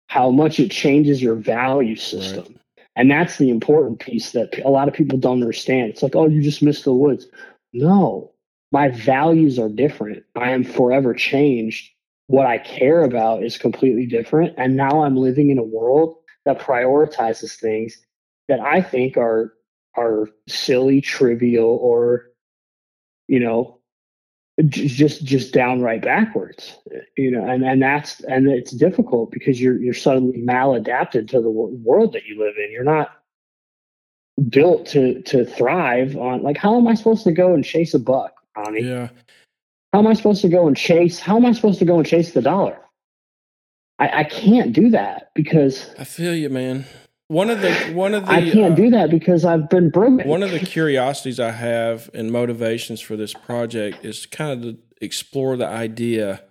right. 0.09 0.15
how 0.17 0.31
much 0.31 0.59
it 0.59 0.71
changes 0.71 1.21
your 1.21 1.35
value 1.35 1.95
system. 1.95 2.45
Right. 2.45 2.87
And 2.97 3.11
that's 3.11 3.37
the 3.37 3.51
important 3.51 4.01
piece 4.01 4.33
that 4.33 4.59
a 4.65 4.71
lot 4.71 4.89
of 4.89 4.95
people 4.95 5.19
don't 5.19 5.43
understand. 5.43 5.91
It's 5.91 6.03
like, 6.03 6.17
oh, 6.17 6.27
you 6.27 6.41
just 6.41 6.63
missed 6.63 6.85
the 6.85 6.95
woods. 6.95 7.27
No, 7.75 8.33
my 8.71 8.89
values 8.89 9.59
are 9.59 9.69
different. 9.69 10.25
I 10.37 10.51
am 10.51 10.65
forever 10.65 11.15
changed. 11.15 11.91
What 12.27 12.47
I 12.47 12.59
care 12.59 13.03
about 13.03 13.43
is 13.43 13.57
completely 13.57 14.07
different. 14.07 14.55
And 14.59 14.77
now 14.77 15.03
I'm 15.03 15.17
living 15.17 15.51
in 15.51 15.59
a 15.59 15.63
world 15.63 16.17
that 16.45 16.61
prioritizes 16.61 17.59
things 17.59 17.99
that 18.49 18.61
I 18.61 18.83
think 18.83 19.17
are 19.17 19.55
are 19.97 20.29
silly, 20.49 21.01
trivial, 21.01 21.79
or 21.81 22.27
you 23.27 23.41
know, 23.41 23.79
just 24.67 25.25
just 25.25 25.55
downright 25.55 26.03
backwards. 26.03 26.77
You 27.17 27.31
know, 27.31 27.45
and 27.45 27.65
and 27.65 27.83
that's 27.83 28.21
and 28.25 28.49
it's 28.49 28.73
difficult 28.73 29.31
because 29.31 29.61
you're 29.61 29.81
you're 29.81 29.95
suddenly 29.95 30.43
maladapted 30.43 31.29
to 31.29 31.41
the 31.41 31.51
world 31.51 32.13
that 32.13 32.27
you 32.27 32.39
live 32.39 32.55
in. 32.63 32.71
You're 32.71 32.85
not 32.85 33.13
built 34.49 34.87
to 34.87 35.23
to 35.23 35.45
thrive 35.45 36.17
on 36.17 36.43
like 36.43 36.57
how 36.57 36.77
am 36.77 36.87
I 36.87 36.95
supposed 36.95 37.25
to 37.25 37.33
go 37.33 37.55
and 37.55 37.65
chase 37.65 37.95
a 37.95 37.99
buck? 37.99 38.38
Yeah. 38.73 39.09
How 39.93 40.01
am 40.01 40.07
I 40.07 40.15
supposed 40.15 40.43
to 40.43 40.49
go 40.49 40.67
and 40.67 40.77
chase? 40.77 41.19
How 41.19 41.37
am 41.37 41.47
I 41.47 41.53
supposed 41.53 41.79
to 41.79 41.85
go 41.85 41.99
and 41.99 42.07
chase 42.07 42.33
the 42.33 42.43
dollar? 42.43 42.79
I, 43.99 44.21
I 44.21 44.25
can't 44.25 44.73
do 44.73 44.91
that 44.91 45.31
because 45.35 45.95
I 45.99 46.05
feel 46.05 46.35
you, 46.35 46.51
man. 46.51 46.85
One 47.29 47.51
of 47.51 47.61
the 47.61 47.75
one 47.93 48.15
of 48.15 48.25
the 48.27 48.33
I 48.33 48.51
can't 48.51 48.73
uh, 48.73 48.77
do 48.77 48.91
that 48.91 49.11
because 49.11 49.45
I've 49.45 49.69
been 49.69 49.91
broken. 49.91 50.27
One 50.27 50.43
of 50.43 50.51
the 50.51 50.61
curiosities 50.61 51.39
I 51.39 51.51
have 51.51 52.09
and 52.15 52.33
motivations 52.33 53.01
for 53.01 53.17
this 53.17 53.35
project 53.35 54.05
is 54.05 54.25
kind 54.25 54.53
of 54.53 54.63
to 54.63 54.79
explore 55.01 55.57
the 55.57 55.67
idea 55.67 56.43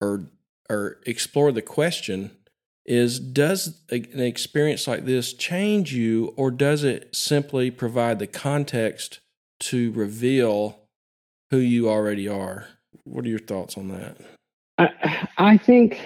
or 0.00 0.30
or 0.68 1.00
explore 1.06 1.52
the 1.52 1.62
question 1.62 2.32
is 2.84 3.18
does 3.18 3.82
an 3.90 4.20
experience 4.20 4.86
like 4.86 5.04
this 5.04 5.32
change 5.32 5.92
you 5.92 6.34
or 6.36 6.50
does 6.50 6.84
it 6.84 7.14
simply 7.14 7.70
provide 7.70 8.18
the 8.18 8.26
context 8.26 9.20
to 9.60 9.92
reveal 9.92 10.78
who 11.50 11.58
you 11.58 11.88
already 11.88 12.28
are. 12.28 12.66
What 13.04 13.24
are 13.24 13.28
your 13.28 13.38
thoughts 13.38 13.76
on 13.76 13.88
that? 13.88 14.16
I 14.78 15.28
I 15.38 15.56
think 15.56 16.00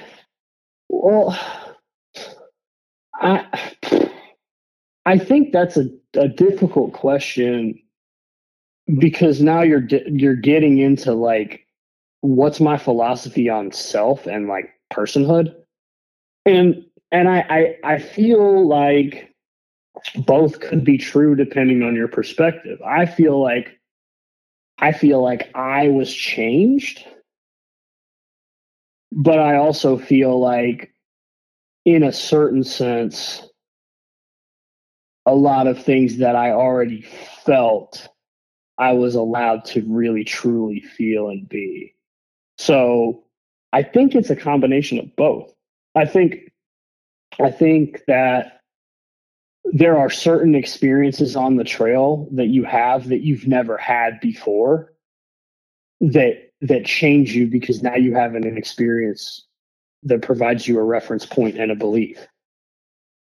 well 0.89 1.39
I 3.15 3.47
I 5.05 5.19
think 5.19 5.53
that's 5.53 5.77
a, 5.77 5.89
a 6.15 6.29
difficult 6.29 6.93
question 6.93 7.79
because 8.99 9.41
now 9.41 9.63
you're 9.63 9.87
you're 10.07 10.37
getting 10.37 10.79
into 10.79 11.13
like 11.13 11.67
what's 12.21 12.61
my 12.61 12.77
philosophy 12.77 13.49
on 13.49 13.73
self 13.73 14.27
and 14.27 14.49
like 14.49 14.71
personhood 14.93 15.55
and 16.47 16.85
and 17.11 17.29
I, 17.29 17.77
I 17.85 17.95
i 17.95 17.99
feel 17.99 18.67
like 18.67 19.35
both 20.27 20.61
could 20.61 20.85
be 20.85 20.99
true 20.99 21.35
depending 21.35 21.83
on 21.83 21.95
your 21.95 22.09
perspective 22.09 22.81
i 22.83 23.07
feel 23.07 23.41
like 23.41 23.81
I 24.79 24.93
feel 24.93 25.23
like 25.23 25.51
I 25.55 25.89
was 25.89 26.13
changed, 26.13 27.07
but 29.13 29.39
I 29.39 29.57
also 29.57 29.99
feel 29.99 30.41
like, 30.41 30.93
in 31.85 32.03
a 32.03 32.13
certain 32.13 32.65
sense, 32.65 33.47
a 35.27 35.35
lot 35.35 35.67
of 35.67 35.83
things 35.83 36.19
that 36.19 36.37
I 36.37 36.51
already 36.51 37.03
felt, 37.45 38.09
I 38.79 38.93
was 38.93 39.15
allowed 39.15 39.65
to 39.67 39.83
really 39.87 40.25
truly 40.25 40.81
feel 40.81 41.29
and 41.29 41.49
be. 41.49 41.95
So 42.59 43.25
I 43.73 43.83
think 43.83 44.15
it's 44.15 44.31
a 44.31 44.37
combination 44.37 44.99
of 44.99 45.15
both. 45.17 45.53
I 45.95 46.07
think 46.07 46.53
I 47.41 47.51
think 47.51 48.03
that 48.07 48.62
there 49.65 49.97
are 49.97 50.11
certain 50.11 50.55
experiences 50.55 51.37
on 51.37 51.57
the 51.57 51.65
trail 51.65 52.29
that 52.33 52.49
you 52.49 52.65
have 52.65 53.09
that 53.09 53.23
you've 53.23 53.47
never 53.47 53.77
had 53.77 54.19
before 54.21 54.93
that 56.01 56.51
that 56.61 56.85
change 56.85 57.35
you 57.35 57.47
because 57.49 57.83
now 57.83 57.97
you 57.97 58.15
have 58.15 58.35
an, 58.35 58.57
experience 58.57 59.47
that 60.05 60.23
provides 60.23 60.67
you 60.67 60.79
a 60.79 60.83
reference 60.83 61.27
point 61.27 61.59
and 61.59 61.71
a 61.71 61.77
belief. 61.77 62.27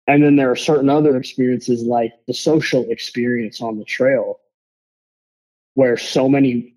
And 0.06 0.22
then 0.22 0.36
there 0.36 0.50
are 0.50 0.56
certain 0.56 0.90
other 0.90 1.16
experiences 1.16 1.82
like 1.82 2.12
the 2.26 2.34
social 2.34 2.84
experience 2.90 3.60
on 3.62 3.78
the 3.78 3.84
trail 3.84 4.40
where 5.74 5.96
so 5.96 6.28
many 6.28 6.74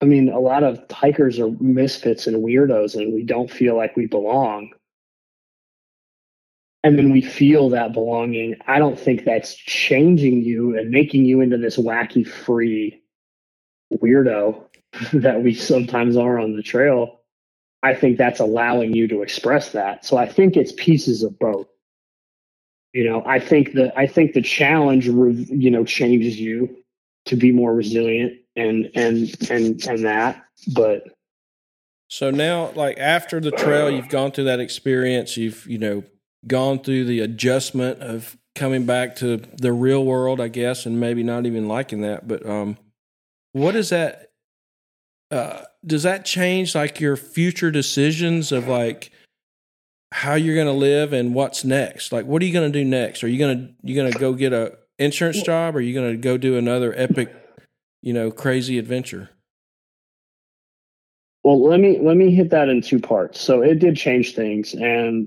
i 0.00 0.04
mean 0.04 0.28
a 0.28 0.40
lot 0.40 0.64
of 0.64 0.80
hikers 0.90 1.38
are 1.38 1.50
misfits 1.60 2.26
and 2.26 2.42
weirdos 2.42 2.96
and 2.96 3.12
we 3.12 3.22
don't 3.22 3.50
feel 3.50 3.76
like 3.76 3.96
we 3.96 4.06
belong 4.06 4.72
and 6.84 6.98
then 6.98 7.12
we 7.12 7.22
feel 7.22 7.68
that 7.70 7.92
belonging, 7.92 8.56
I 8.66 8.78
don't 8.78 8.98
think 8.98 9.24
that's 9.24 9.54
changing 9.54 10.42
you 10.42 10.76
and 10.76 10.90
making 10.90 11.24
you 11.24 11.40
into 11.40 11.56
this 11.56 11.76
wacky 11.76 12.26
free 12.26 13.00
weirdo 13.94 14.64
that 15.12 15.42
we 15.42 15.54
sometimes 15.54 16.16
are 16.16 16.38
on 16.38 16.56
the 16.56 16.62
trail. 16.62 17.20
I 17.84 17.94
think 17.94 18.18
that's 18.18 18.40
allowing 18.40 18.94
you 18.94 19.08
to 19.08 19.22
express 19.22 19.70
that. 19.72 20.04
So 20.04 20.16
I 20.16 20.28
think 20.28 20.56
it's 20.56 20.72
pieces 20.72 21.22
of 21.22 21.38
both. 21.38 21.66
You 22.92 23.08
know, 23.08 23.22
I 23.24 23.38
think 23.40 23.72
the 23.72 23.96
I 23.98 24.06
think 24.06 24.34
the 24.34 24.42
challenge 24.42 25.06
you 25.06 25.70
know 25.70 25.84
changes 25.84 26.38
you 26.38 26.76
to 27.24 27.36
be 27.36 27.50
more 27.50 27.74
resilient 27.74 28.34
and 28.54 28.90
and 28.94 29.34
and 29.50 29.82
and 29.86 30.04
that, 30.04 30.44
but 30.74 31.04
so 32.08 32.30
now 32.30 32.70
like 32.72 32.98
after 32.98 33.40
the 33.40 33.50
trail 33.50 33.90
you've 33.90 34.10
gone 34.10 34.30
through 34.30 34.44
that 34.44 34.60
experience, 34.60 35.38
you've 35.38 35.66
you 35.66 35.78
know 35.78 36.04
gone 36.46 36.80
through 36.80 37.04
the 37.04 37.20
adjustment 37.20 38.00
of 38.00 38.36
coming 38.54 38.84
back 38.84 39.16
to 39.16 39.36
the 39.36 39.72
real 39.72 40.04
world, 40.04 40.40
I 40.40 40.48
guess, 40.48 40.86
and 40.86 41.00
maybe 41.00 41.22
not 41.22 41.46
even 41.46 41.68
liking 41.68 42.02
that. 42.02 42.28
But 42.28 42.44
um, 42.46 42.76
what 43.52 43.72
does 43.72 43.90
that? 43.90 44.30
Uh, 45.30 45.62
does 45.84 46.02
that 46.02 46.24
change 46.24 46.74
like 46.74 47.00
your 47.00 47.16
future 47.16 47.70
decisions 47.70 48.52
of 48.52 48.68
like 48.68 49.10
how 50.12 50.34
you're 50.34 50.54
going 50.54 50.66
to 50.66 50.72
live 50.72 51.12
and 51.12 51.34
what's 51.34 51.64
next? 51.64 52.12
Like, 52.12 52.26
what 52.26 52.42
are 52.42 52.44
you 52.44 52.52
going 52.52 52.70
to 52.70 52.78
do 52.78 52.84
next? 52.84 53.24
Are 53.24 53.28
you 53.28 53.38
going 53.38 53.58
to 53.58 53.74
you 53.82 53.94
going 53.94 54.12
to 54.12 54.18
go 54.18 54.34
get 54.34 54.52
a 54.52 54.76
insurance 54.98 55.42
job? 55.42 55.74
Or 55.74 55.78
are 55.78 55.82
you 55.82 55.94
going 55.94 56.12
to 56.12 56.18
go 56.18 56.36
do 56.36 56.56
another 56.56 56.92
epic, 56.96 57.34
you 58.02 58.12
know, 58.12 58.30
crazy 58.30 58.78
adventure? 58.78 59.30
Well, 61.44 61.66
let 61.66 61.80
me 61.80 61.98
let 61.98 62.16
me 62.16 62.34
hit 62.34 62.50
that 62.50 62.68
in 62.68 62.82
two 62.82 63.00
parts. 63.00 63.40
So 63.40 63.62
it 63.62 63.78
did 63.78 63.96
change 63.96 64.34
things, 64.34 64.74
and 64.74 65.26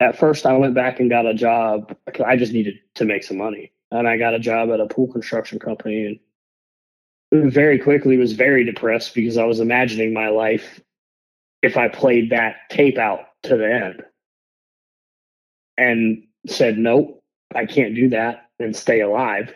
at 0.00 0.18
first 0.18 0.46
I 0.46 0.56
went 0.56 0.74
back 0.74 1.00
and 1.00 1.10
got 1.10 1.26
a 1.26 1.34
job. 1.34 1.94
because 2.06 2.24
I 2.26 2.36
just 2.36 2.52
needed 2.52 2.78
to 2.94 3.04
make 3.04 3.24
some 3.24 3.36
money. 3.36 3.72
And 3.90 4.06
I 4.06 4.16
got 4.18 4.34
a 4.34 4.38
job 4.38 4.70
at 4.70 4.80
a 4.80 4.86
pool 4.86 5.10
construction 5.10 5.58
company. 5.58 6.20
And 7.32 7.52
very 7.52 7.78
quickly 7.78 8.16
was 8.16 8.32
very 8.32 8.64
depressed 8.64 9.14
because 9.14 9.36
I 9.36 9.44
was 9.44 9.60
imagining 9.60 10.12
my 10.12 10.28
life 10.28 10.80
if 11.62 11.76
I 11.76 11.88
played 11.88 12.30
that 12.30 12.56
tape 12.70 12.98
out 12.98 13.20
to 13.44 13.56
the 13.56 13.72
end 13.72 14.02
and 15.76 16.24
said, 16.46 16.78
nope, 16.78 17.22
I 17.54 17.66
can't 17.66 17.94
do 17.94 18.08
that 18.10 18.50
and 18.58 18.74
stay 18.74 19.00
alive. 19.00 19.52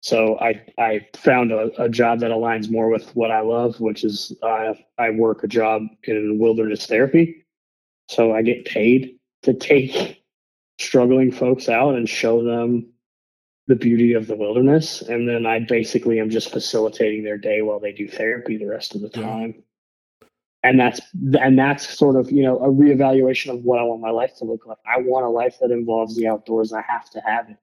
So 0.00 0.38
I, 0.38 0.62
I 0.78 1.06
found 1.16 1.50
a, 1.50 1.70
a 1.82 1.88
job 1.88 2.20
that 2.20 2.30
aligns 2.30 2.70
more 2.70 2.88
with 2.88 3.14
what 3.16 3.30
I 3.30 3.40
love, 3.40 3.80
which 3.80 4.04
is 4.04 4.32
uh, 4.42 4.74
I 4.96 5.10
work 5.10 5.42
a 5.42 5.48
job 5.48 5.82
in 6.04 6.38
wilderness 6.38 6.86
therapy. 6.86 7.44
So 8.08 8.32
I 8.32 8.42
get 8.42 8.64
paid 8.64 9.17
to 9.48 9.54
take 9.54 10.22
struggling 10.78 11.32
folks 11.32 11.70
out 11.70 11.94
and 11.94 12.06
show 12.06 12.44
them 12.44 12.86
the 13.66 13.74
beauty 13.74 14.12
of 14.12 14.26
the 14.26 14.36
wilderness. 14.36 15.00
And 15.00 15.26
then 15.26 15.46
I 15.46 15.60
basically 15.60 16.20
am 16.20 16.28
just 16.28 16.50
facilitating 16.50 17.24
their 17.24 17.38
day 17.38 17.62
while 17.62 17.80
they 17.80 17.92
do 17.92 18.06
therapy 18.06 18.58
the 18.58 18.66
rest 18.66 18.94
of 18.94 19.00
the 19.00 19.08
time. 19.08 19.62
And 20.62 20.78
that's 20.78 21.00
and 21.40 21.58
that's 21.58 21.88
sort 21.96 22.16
of 22.16 22.30
you 22.30 22.42
know 22.42 22.58
a 22.58 22.68
reevaluation 22.68 23.54
of 23.54 23.62
what 23.64 23.78
I 23.78 23.84
want 23.84 24.02
my 24.02 24.10
life 24.10 24.36
to 24.38 24.44
look 24.44 24.66
like. 24.66 24.78
I 24.84 25.00
want 25.00 25.24
a 25.24 25.30
life 25.30 25.56
that 25.60 25.70
involves 25.70 26.16
the 26.16 26.26
outdoors. 26.26 26.72
I 26.72 26.82
have 26.82 27.08
to 27.10 27.20
have 27.20 27.48
it. 27.48 27.56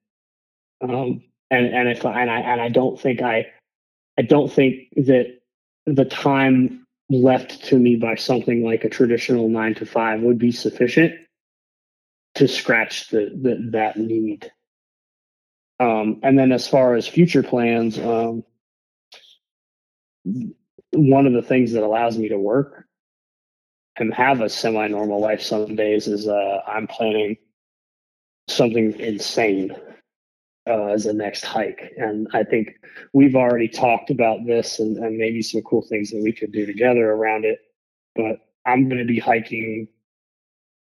Um, 0.81 1.21
and 1.51 1.67
and 1.67 1.89
if 1.89 2.05
I, 2.05 2.21
and 2.21 2.31
I 2.31 2.39
and 2.39 2.61
I 2.61 2.69
don't 2.69 2.99
think 2.99 3.21
I 3.21 3.47
I 4.17 4.21
don't 4.21 4.51
think 4.51 4.89
that 4.95 5.39
the 5.86 6.05
time 6.05 6.86
left 7.09 7.63
to 7.65 7.77
me 7.77 7.95
by 7.97 8.15
something 8.15 8.63
like 8.63 8.86
a 8.86 8.89
traditional 8.89 9.49
nine 9.49 9.75
to 9.75 9.86
five 9.86 10.21
would 10.21 10.39
be 10.39 10.51
sufficient 10.51 11.13
to 12.36 12.47
scratch 12.47 13.09
the, 13.09 13.31
the 13.41 13.69
that 13.71 13.97
need. 13.97 14.51
Um, 15.79 16.19
and 16.23 16.38
then 16.38 16.51
as 16.51 16.67
far 16.67 16.95
as 16.95 17.07
future 17.07 17.43
plans, 17.43 17.99
um, 17.99 18.43
one 20.91 21.27
of 21.27 21.33
the 21.33 21.41
things 21.41 21.73
that 21.73 21.83
allows 21.83 22.17
me 22.17 22.29
to 22.29 22.38
work 22.38 22.86
and 23.97 24.13
have 24.13 24.41
a 24.41 24.49
semi-normal 24.49 25.19
life 25.19 25.41
some 25.41 25.75
days 25.75 26.07
is 26.07 26.27
uh, 26.27 26.59
I'm 26.67 26.88
planning 26.88 27.38
something 28.47 28.97
insane 28.99 29.75
uh, 30.67 30.88
as 30.88 31.05
a 31.05 31.13
next 31.13 31.45
hike. 31.45 31.93
And 31.97 32.27
I 32.33 32.43
think 32.43 32.75
we've 33.13 33.36
already 33.36 33.67
talked 33.67 34.09
about 34.09 34.45
this 34.45 34.79
and, 34.79 34.97
and 34.97 35.17
maybe 35.17 35.41
some 35.41 35.61
cool 35.61 35.81
things 35.81 36.11
that 36.11 36.21
we 36.21 36.33
could 36.33 36.51
do 36.51 36.65
together 36.65 37.11
around 37.11 37.45
it. 37.45 37.59
But 38.15 38.39
I'm 38.65 38.89
going 38.89 38.99
to 38.99 39.05
be 39.05 39.19
hiking 39.19 39.88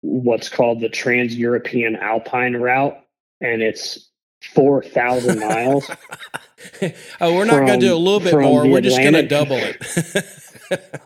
what's 0.04 0.48
called 0.48 0.80
the 0.80 0.88
Trans 0.88 1.34
European 1.34 1.96
Alpine 1.96 2.56
Route, 2.56 2.98
and 3.40 3.62
it's 3.62 4.10
4,000 4.52 5.40
miles. 5.40 5.90
oh, 7.20 7.34
we're 7.34 7.46
not 7.46 7.66
going 7.66 7.80
to 7.80 7.86
do 7.86 7.94
a 7.94 7.96
little 7.96 8.20
bit 8.20 8.34
more. 8.34 8.66
We're 8.68 8.82
just 8.82 8.98
going 8.98 9.14
to 9.14 9.26
double 9.26 9.56
it. 9.56 11.00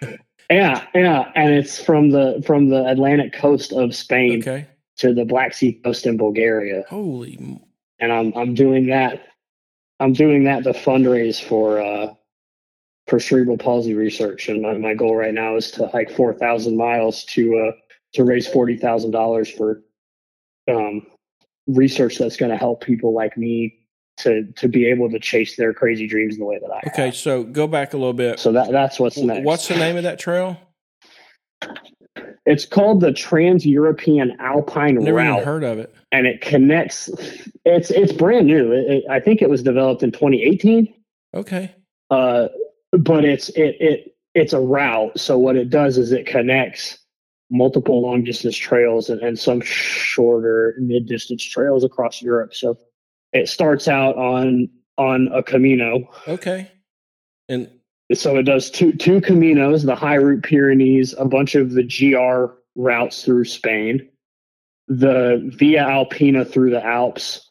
yeah, 0.50 0.86
yeah, 0.94 1.32
and 1.34 1.52
it's 1.52 1.82
from 1.82 2.10
the 2.10 2.42
from 2.46 2.70
the 2.70 2.86
Atlantic 2.86 3.34
coast 3.34 3.72
of 3.72 3.94
Spain 3.94 4.40
okay. 4.40 4.66
to 4.98 5.12
the 5.12 5.24
Black 5.24 5.52
Sea 5.52 5.74
coast 5.84 6.06
in 6.06 6.16
Bulgaria. 6.16 6.84
Holy! 6.88 7.60
And 8.00 8.12
I'm 8.12 8.32
I'm 8.34 8.54
doing 8.54 8.86
that. 8.86 9.28
I'm 10.00 10.14
doing 10.14 10.44
that 10.44 10.64
to 10.64 10.72
fundraise 10.72 11.42
for 11.42 11.80
uh, 11.80 12.14
for 13.06 13.20
cerebral 13.20 13.58
palsy 13.58 13.94
research, 13.94 14.48
and 14.48 14.62
my, 14.62 14.74
my 14.74 14.94
goal 14.94 15.14
right 15.14 15.34
now 15.34 15.56
is 15.56 15.70
to 15.72 15.86
hike 15.88 16.10
4,000 16.10 16.76
miles 16.76 17.24
to 17.24 17.58
uh, 17.58 17.72
to 18.14 18.24
raise 18.24 18.46
forty 18.46 18.76
thousand 18.76 19.10
dollars 19.10 19.50
for 19.50 19.82
um, 20.70 21.06
research 21.66 22.18
that's 22.18 22.36
going 22.36 22.50
to 22.50 22.56
help 22.56 22.82
people 22.82 23.14
like 23.14 23.36
me 23.36 23.78
to 24.18 24.44
to 24.56 24.68
be 24.68 24.86
able 24.86 25.10
to 25.10 25.18
chase 25.18 25.56
their 25.56 25.72
crazy 25.72 26.06
dreams 26.06 26.38
the 26.38 26.44
way 26.44 26.58
that 26.58 26.70
I. 26.70 26.80
Okay, 26.88 27.06
have. 27.06 27.16
so 27.16 27.44
go 27.44 27.66
back 27.66 27.94
a 27.94 27.96
little 27.96 28.12
bit. 28.12 28.38
So 28.38 28.52
that 28.52 28.70
that's 28.70 28.98
what's 28.98 29.18
next. 29.18 29.44
What's 29.44 29.68
the 29.68 29.76
name 29.76 29.96
of 29.96 30.04
that 30.04 30.18
trail? 30.18 30.58
It's 32.46 32.66
called 32.66 33.00
the 33.00 33.12
Trans 33.12 33.64
European 33.64 34.36
Alpine 34.38 34.96
Never 34.96 35.16
Route. 35.16 35.32
even 35.32 35.44
heard 35.44 35.64
of 35.64 35.78
it. 35.78 35.94
And 36.12 36.26
it 36.26 36.40
connects. 36.42 37.08
It's 37.64 37.90
it's 37.90 38.12
brand 38.12 38.46
new. 38.46 38.70
It, 38.72 38.90
it, 38.90 39.04
I 39.10 39.18
think 39.18 39.40
it 39.42 39.48
was 39.48 39.62
developed 39.62 40.02
in 40.02 40.12
2018. 40.12 40.92
Okay. 41.34 41.74
Uh, 42.10 42.48
but 42.92 43.24
it's 43.24 43.48
it 43.50 43.76
it 43.80 44.16
it's 44.34 44.52
a 44.52 44.60
route. 44.60 45.18
So 45.18 45.38
what 45.38 45.56
it 45.56 45.70
does 45.70 45.96
is 45.96 46.12
it 46.12 46.26
connects 46.26 46.98
multiple 47.54 48.02
long 48.02 48.24
distance 48.24 48.56
trails 48.56 49.08
and, 49.08 49.22
and 49.22 49.38
some 49.38 49.60
shorter 49.60 50.74
mid 50.78 51.06
distance 51.06 51.42
trails 51.42 51.84
across 51.84 52.20
Europe. 52.20 52.54
So 52.54 52.76
it 53.32 53.48
starts 53.48 53.88
out 53.88 54.16
on 54.16 54.68
on 54.98 55.28
a 55.32 55.42
Camino. 55.42 56.10
Okay. 56.28 56.70
And 57.48 57.70
so 58.12 58.36
it 58.36 58.42
does 58.42 58.70
two 58.70 58.92
two 58.92 59.20
Caminos, 59.20 59.86
the 59.86 59.94
high 59.94 60.16
route 60.16 60.42
Pyrenees, 60.42 61.14
a 61.16 61.24
bunch 61.24 61.54
of 61.54 61.72
the 61.72 61.84
GR 61.84 62.52
routes 62.76 63.24
through 63.24 63.44
Spain, 63.44 64.08
the 64.88 65.42
Via 65.56 65.82
Alpina 65.82 66.44
through 66.44 66.70
the 66.70 66.84
Alps, 66.84 67.50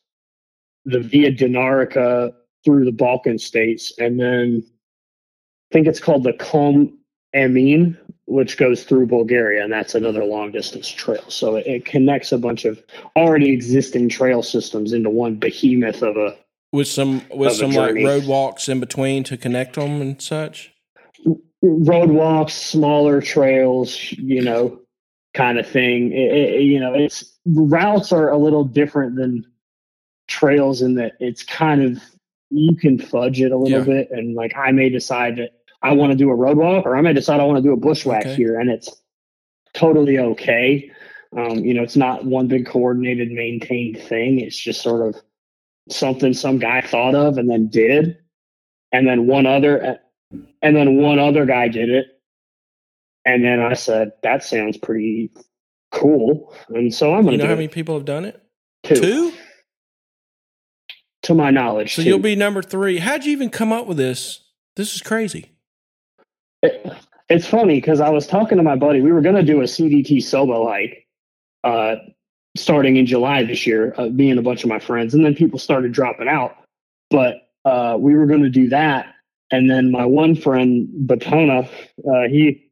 the 0.85 0.99
Via 0.99 1.31
Dinarica 1.31 2.33
through 2.65 2.85
the 2.85 2.91
Balkan 2.91 3.39
states, 3.39 3.93
and 3.97 4.19
then 4.19 4.63
I 4.65 5.73
think 5.73 5.87
it's 5.87 5.99
called 5.99 6.23
the 6.23 6.33
Com 6.33 6.97
Amin 7.35 7.97
which 8.25 8.57
goes 8.57 8.83
through 8.83 9.07
Bulgaria, 9.07 9.63
and 9.63 9.71
that's 9.71 9.95
another 9.95 10.23
long 10.23 10.51
distance 10.51 10.87
trail. 10.87 11.23
So 11.29 11.55
it, 11.55 11.67
it, 11.67 11.85
connects 11.85 12.31
a 12.31 12.37
bunch 12.37 12.65
of 12.65 12.81
already 13.15 13.51
existing 13.51 14.09
trail 14.09 14.41
systems 14.41 14.93
into 14.93 15.09
one 15.09 15.35
behemoth 15.35 16.01
of 16.01 16.15
a 16.15 16.37
with 16.71 16.87
some 16.87 17.21
with 17.29 17.53
some 17.53 17.71
like 17.71 17.95
road 17.95 18.25
walks 18.25 18.69
in 18.69 18.79
between 18.79 19.23
to 19.25 19.37
connect 19.37 19.75
them 19.75 20.01
and 20.01 20.21
such. 20.21 20.73
Road 21.61 22.09
walks, 22.09 22.53
smaller 22.53 23.21
trails, 23.21 24.11
you 24.13 24.41
know, 24.41 24.79
kind 25.33 25.59
of 25.59 25.67
thing. 25.67 26.11
It, 26.11 26.33
it, 26.33 26.61
you 26.61 26.79
know, 26.79 26.93
it's 26.93 27.37
routes 27.45 28.11
are 28.11 28.29
a 28.29 28.37
little 28.37 28.63
different 28.63 29.15
than 29.15 29.45
trails 30.27 30.81
in 30.81 30.95
that 30.95 31.13
it's 31.19 31.43
kind 31.43 31.83
of 31.83 32.01
you 32.49 32.75
can 32.75 32.97
fudge 32.97 33.41
it 33.41 33.51
a 33.51 33.57
little 33.57 33.79
yeah. 33.79 33.85
bit, 33.85 34.11
and 34.11 34.35
like 34.35 34.55
I 34.55 34.71
may 34.71 34.89
decide 34.89 35.37
that 35.37 35.51
I 35.83 35.91
want 35.93 36.11
to 36.11 36.17
do 36.17 36.29
a 36.29 36.35
road 36.35 36.57
walk 36.57 36.85
or 36.85 36.95
I 36.95 37.01
may 37.01 37.13
decide 37.13 37.39
I 37.39 37.43
want 37.43 37.57
to 37.57 37.63
do 37.63 37.73
a 37.73 37.77
bushwhack 37.77 38.25
okay. 38.25 38.35
here 38.35 38.59
and 38.59 38.69
it's 38.69 38.89
totally 39.73 40.17
okay. 40.17 40.91
Um, 41.37 41.59
you 41.59 41.73
know, 41.73 41.83
it's 41.83 41.95
not 41.95 42.25
one 42.25 42.47
big 42.47 42.65
coordinated, 42.65 43.31
maintained 43.31 43.99
thing. 43.99 44.39
It's 44.39 44.57
just 44.57 44.81
sort 44.81 45.07
of 45.07 45.21
something 45.89 46.33
some 46.33 46.59
guy 46.59 46.81
thought 46.81 47.15
of 47.15 47.37
and 47.37 47.49
then 47.49 47.67
did. 47.67 48.17
And 48.91 49.07
then 49.07 49.25
one 49.25 49.45
other, 49.45 49.99
and 50.61 50.75
then 50.75 50.97
one 50.97 51.19
other 51.19 51.45
guy 51.45 51.67
did 51.67 51.89
it. 51.89 52.05
And 53.25 53.43
then 53.43 53.59
I 53.59 53.73
said, 53.73 54.11
that 54.21 54.43
sounds 54.43 54.77
pretty 54.77 55.31
cool. 55.91 56.53
And 56.69 56.93
so 56.93 57.15
I'm 57.15 57.23
going 57.23 57.25
to 57.25 57.31
You 57.31 57.37
know 57.39 57.45
how 57.47 57.53
it. 57.53 57.57
many 57.57 57.67
people 57.69 57.95
have 57.95 58.05
done 58.05 58.25
it? 58.25 58.39
Two. 58.83 58.95
Two? 58.95 59.33
To 61.23 61.33
my 61.33 61.49
knowledge. 61.49 61.95
So 61.95 62.01
you 62.01 62.09
you'll 62.09 62.19
be 62.19 62.35
number 62.35 62.61
three. 62.61 62.99
How'd 62.99 63.25
you 63.25 63.31
even 63.31 63.49
come 63.49 63.71
up 63.71 63.87
with 63.87 63.97
this? 63.97 64.41
This 64.75 64.93
is 64.93 65.01
crazy. 65.01 65.52
It's 67.29 67.47
funny 67.47 67.75
because 67.75 67.99
I 67.99 68.09
was 68.09 68.27
talking 68.27 68.57
to 68.57 68.63
my 68.63 68.75
buddy. 68.75 69.01
We 69.01 69.11
were 69.11 69.21
going 69.21 69.35
to 69.35 69.43
do 69.43 69.61
a 69.61 69.65
CDT 69.65 70.23
solo 70.23 70.67
hike 70.67 71.07
uh, 71.63 71.95
starting 72.55 72.97
in 72.97 73.05
July 73.05 73.43
this 73.43 73.65
year, 73.65 73.93
uh, 73.97 74.05
me 74.05 74.29
and 74.29 74.39
a 74.39 74.43
bunch 74.43 74.63
of 74.63 74.69
my 74.69 74.79
friends, 74.79 75.13
and 75.13 75.25
then 75.25 75.35
people 75.35 75.59
started 75.59 75.91
dropping 75.91 76.27
out. 76.27 76.55
But 77.09 77.49
uh, 77.65 77.97
we 77.99 78.15
were 78.15 78.25
going 78.25 78.43
to 78.43 78.49
do 78.49 78.69
that, 78.69 79.13
and 79.51 79.69
then 79.69 79.91
my 79.91 80.05
one 80.05 80.35
friend 80.35 80.87
Batona, 81.05 81.67
uh, 81.67 82.29
he 82.29 82.69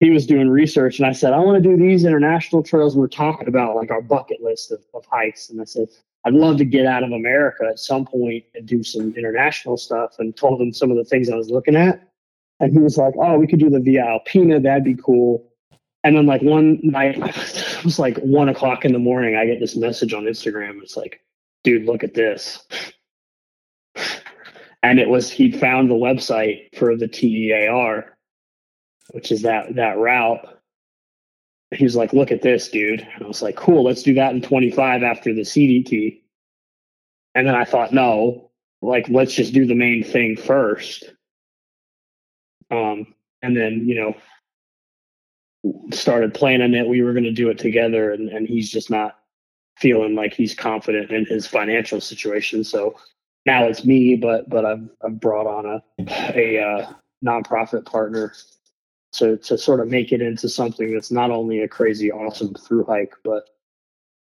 he 0.00 0.10
was 0.10 0.26
doing 0.26 0.48
research, 0.48 0.98
and 0.98 1.06
I 1.06 1.12
said 1.12 1.32
I 1.32 1.38
want 1.38 1.62
to 1.62 1.68
do 1.68 1.76
these 1.76 2.04
international 2.04 2.62
trails. 2.62 2.96
We're 2.96 3.08
talking 3.08 3.48
about 3.48 3.76
like 3.76 3.90
our 3.90 4.02
bucket 4.02 4.42
list 4.42 4.72
of, 4.72 4.80
of 4.94 5.04
hikes, 5.06 5.50
and 5.50 5.60
I 5.60 5.64
said 5.64 5.88
I'd 6.26 6.34
love 6.34 6.56
to 6.58 6.64
get 6.64 6.86
out 6.86 7.02
of 7.02 7.12
America 7.12 7.64
at 7.68 7.78
some 7.78 8.06
point 8.06 8.44
and 8.54 8.66
do 8.66 8.82
some 8.82 9.14
international 9.16 9.76
stuff, 9.76 10.16
and 10.18 10.36
told 10.36 10.60
him 10.60 10.72
some 10.72 10.90
of 10.90 10.96
the 10.96 11.04
things 11.04 11.30
I 11.30 11.36
was 11.36 11.50
looking 11.50 11.76
at 11.76 12.08
and 12.60 12.72
he 12.72 12.78
was 12.78 12.96
like, 12.96 13.14
"Oh, 13.18 13.38
we 13.38 13.46
could 13.46 13.58
do 13.58 13.70
the 13.70 13.80
Via 13.80 14.04
Alpina. 14.04 14.60
That'd 14.60 14.84
be 14.84 14.96
cool." 14.96 15.48
And 16.02 16.16
then 16.16 16.26
like 16.26 16.42
one 16.42 16.80
night, 16.82 17.16
it 17.18 17.84
was 17.84 17.98
like 17.98 18.18
one 18.18 18.48
o'clock 18.48 18.84
in 18.84 18.92
the 18.92 18.98
morning. 18.98 19.36
I 19.36 19.46
get 19.46 19.60
this 19.60 19.76
message 19.76 20.12
on 20.12 20.24
Instagram. 20.24 20.82
It's 20.82 20.96
like, 20.96 21.20
"Dude, 21.62 21.86
look 21.86 22.04
at 22.04 22.14
this." 22.14 22.64
And 24.82 24.98
it 24.98 25.08
was 25.08 25.30
he'd 25.30 25.58
found 25.58 25.90
the 25.90 25.94
website 25.94 26.76
for 26.76 26.94
the 26.96 27.08
TEAR, 27.08 28.16
which 29.12 29.32
is 29.32 29.42
that 29.42 29.74
that 29.76 29.98
route. 29.98 30.46
He 31.70 31.84
was 31.84 31.96
like, 31.96 32.12
"Look 32.12 32.30
at 32.30 32.42
this, 32.42 32.68
dude." 32.68 33.00
And 33.00 33.24
I 33.24 33.26
was 33.26 33.42
like, 33.42 33.56
"Cool, 33.56 33.84
let's 33.84 34.02
do 34.02 34.14
that 34.14 34.34
in 34.34 34.42
25 34.42 35.02
after 35.02 35.32
the 35.32 35.40
CDT." 35.40 36.20
And 37.34 37.46
then 37.46 37.54
I 37.54 37.64
thought, 37.64 37.92
no, 37.92 38.50
like 38.80 39.08
let's 39.08 39.34
just 39.34 39.52
do 39.52 39.66
the 39.66 39.74
main 39.74 40.04
thing 40.04 40.36
first 40.36 41.13
um, 42.70 43.14
and 43.42 43.56
then, 43.56 43.86
you 43.86 43.94
know, 43.94 44.14
started 45.92 46.34
planning 46.34 46.74
it. 46.74 46.88
We 46.88 47.02
were 47.02 47.12
going 47.12 47.24
to 47.24 47.32
do 47.32 47.48
it 47.50 47.58
together, 47.58 48.12
and, 48.12 48.28
and 48.28 48.46
he's 48.46 48.70
just 48.70 48.90
not 48.90 49.18
feeling 49.78 50.14
like 50.14 50.34
he's 50.34 50.54
confident 50.54 51.10
in 51.10 51.26
his 51.26 51.46
financial 51.46 52.00
situation. 52.00 52.64
So 52.64 52.96
now 53.46 53.64
it's 53.64 53.84
me, 53.84 54.16
but 54.16 54.48
but 54.48 54.64
I've 54.64 54.88
I've 55.04 55.20
brought 55.20 55.46
on 55.46 55.66
a 55.66 55.82
a 56.34 56.62
uh, 56.62 56.92
nonprofit 57.24 57.84
partner 57.84 58.32
to 59.14 59.36
to 59.38 59.58
sort 59.58 59.80
of 59.80 59.88
make 59.88 60.12
it 60.12 60.22
into 60.22 60.48
something 60.48 60.92
that's 60.92 61.10
not 61.10 61.30
only 61.30 61.60
a 61.60 61.68
crazy 61.68 62.10
awesome 62.10 62.54
through 62.54 62.84
hike, 62.84 63.14
but 63.24 63.50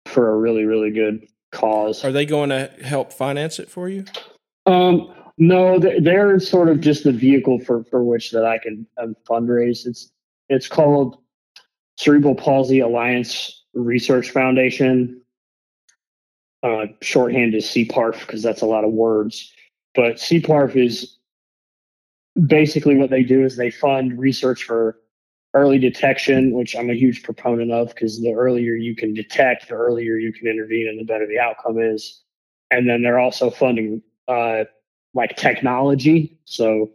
for 0.05 0.31
a 0.31 0.37
really 0.37 0.65
really 0.65 0.91
good 0.91 1.27
cause. 1.51 2.03
Are 2.03 2.11
they 2.11 2.25
going 2.25 2.49
to 2.49 2.71
help 2.83 3.11
finance 3.11 3.59
it 3.59 3.69
for 3.69 3.89
you? 3.89 4.05
Um, 4.65 5.13
no, 5.41 5.79
they're 5.79 6.39
sort 6.39 6.69
of 6.69 6.81
just 6.81 7.03
the 7.03 7.11
vehicle 7.11 7.57
for 7.57 7.83
for 7.85 8.03
which 8.03 8.29
that 8.29 8.45
I 8.45 8.59
can 8.59 8.85
um, 9.01 9.15
fundraise. 9.27 9.87
It's 9.87 10.11
it's 10.49 10.67
called 10.67 11.17
Cerebral 11.97 12.35
Palsy 12.35 12.79
Alliance 12.79 13.63
Research 13.73 14.29
Foundation. 14.29 15.19
Uh, 16.61 16.85
shorthand 17.01 17.55
is 17.55 17.65
CPARF 17.65 18.19
because 18.19 18.43
that's 18.43 18.61
a 18.61 18.67
lot 18.67 18.83
of 18.83 18.91
words. 18.91 19.51
But 19.95 20.17
CPARF 20.17 20.75
is 20.75 21.17
basically 22.45 22.95
what 22.95 23.09
they 23.09 23.23
do 23.23 23.43
is 23.43 23.57
they 23.57 23.71
fund 23.71 24.19
research 24.19 24.65
for 24.65 24.99
early 25.55 25.79
detection, 25.79 26.51
which 26.51 26.75
I'm 26.75 26.91
a 26.91 26.93
huge 26.93 27.23
proponent 27.23 27.71
of 27.71 27.87
because 27.87 28.21
the 28.21 28.33
earlier 28.33 28.75
you 28.75 28.95
can 28.95 29.15
detect, 29.15 29.69
the 29.69 29.73
earlier 29.73 30.17
you 30.17 30.31
can 30.33 30.45
intervene, 30.45 30.87
and 30.87 30.99
the 30.99 31.03
better 31.03 31.25
the 31.25 31.39
outcome 31.39 31.79
is. 31.79 32.21
And 32.69 32.87
then 32.87 33.01
they're 33.01 33.19
also 33.19 33.49
funding 33.49 34.03
uh, 34.27 34.65
like 35.13 35.35
technology. 35.35 36.39
So 36.45 36.91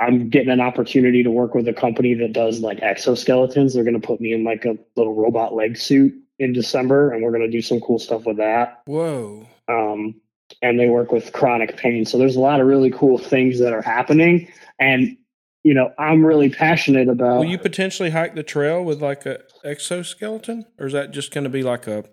I'm 0.00 0.30
getting 0.30 0.50
an 0.50 0.60
opportunity 0.60 1.22
to 1.22 1.30
work 1.30 1.54
with 1.54 1.66
a 1.68 1.72
company 1.72 2.14
that 2.14 2.32
does 2.32 2.60
like 2.60 2.80
exoskeletons. 2.80 3.74
They're 3.74 3.84
going 3.84 4.00
to 4.00 4.06
put 4.06 4.20
me 4.20 4.32
in 4.32 4.44
like 4.44 4.64
a 4.64 4.76
little 4.96 5.14
robot 5.14 5.54
leg 5.54 5.76
suit 5.76 6.14
in 6.38 6.52
December, 6.52 7.10
and 7.10 7.22
we're 7.22 7.32
going 7.32 7.42
to 7.42 7.50
do 7.50 7.62
some 7.62 7.80
cool 7.80 7.98
stuff 7.98 8.24
with 8.24 8.36
that. 8.36 8.82
Whoa. 8.86 9.46
Um, 9.66 10.20
and 10.62 10.78
they 10.78 10.88
work 10.88 11.12
with 11.12 11.32
chronic 11.32 11.76
pain. 11.76 12.06
So 12.06 12.16
there's 12.16 12.36
a 12.36 12.40
lot 12.40 12.60
of 12.60 12.66
really 12.66 12.90
cool 12.90 13.18
things 13.18 13.58
that 13.58 13.72
are 13.72 13.82
happening. 13.82 14.48
And, 14.78 15.16
you 15.64 15.74
know, 15.74 15.92
I'm 15.98 16.24
really 16.24 16.48
passionate 16.48 17.08
about. 17.08 17.38
Will 17.38 17.44
you 17.44 17.58
potentially 17.58 18.10
hike 18.10 18.34
the 18.34 18.42
trail 18.42 18.82
with 18.82 19.02
like 19.02 19.26
a 19.26 19.40
exoskeleton 19.64 20.64
or 20.78 20.86
is 20.86 20.92
that 20.92 21.10
just 21.10 21.34
going 21.34 21.44
to 21.44 21.50
be 21.50 21.62
like 21.62 21.86
a 21.86 22.04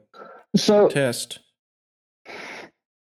so 0.56 0.90
test? 0.90 1.40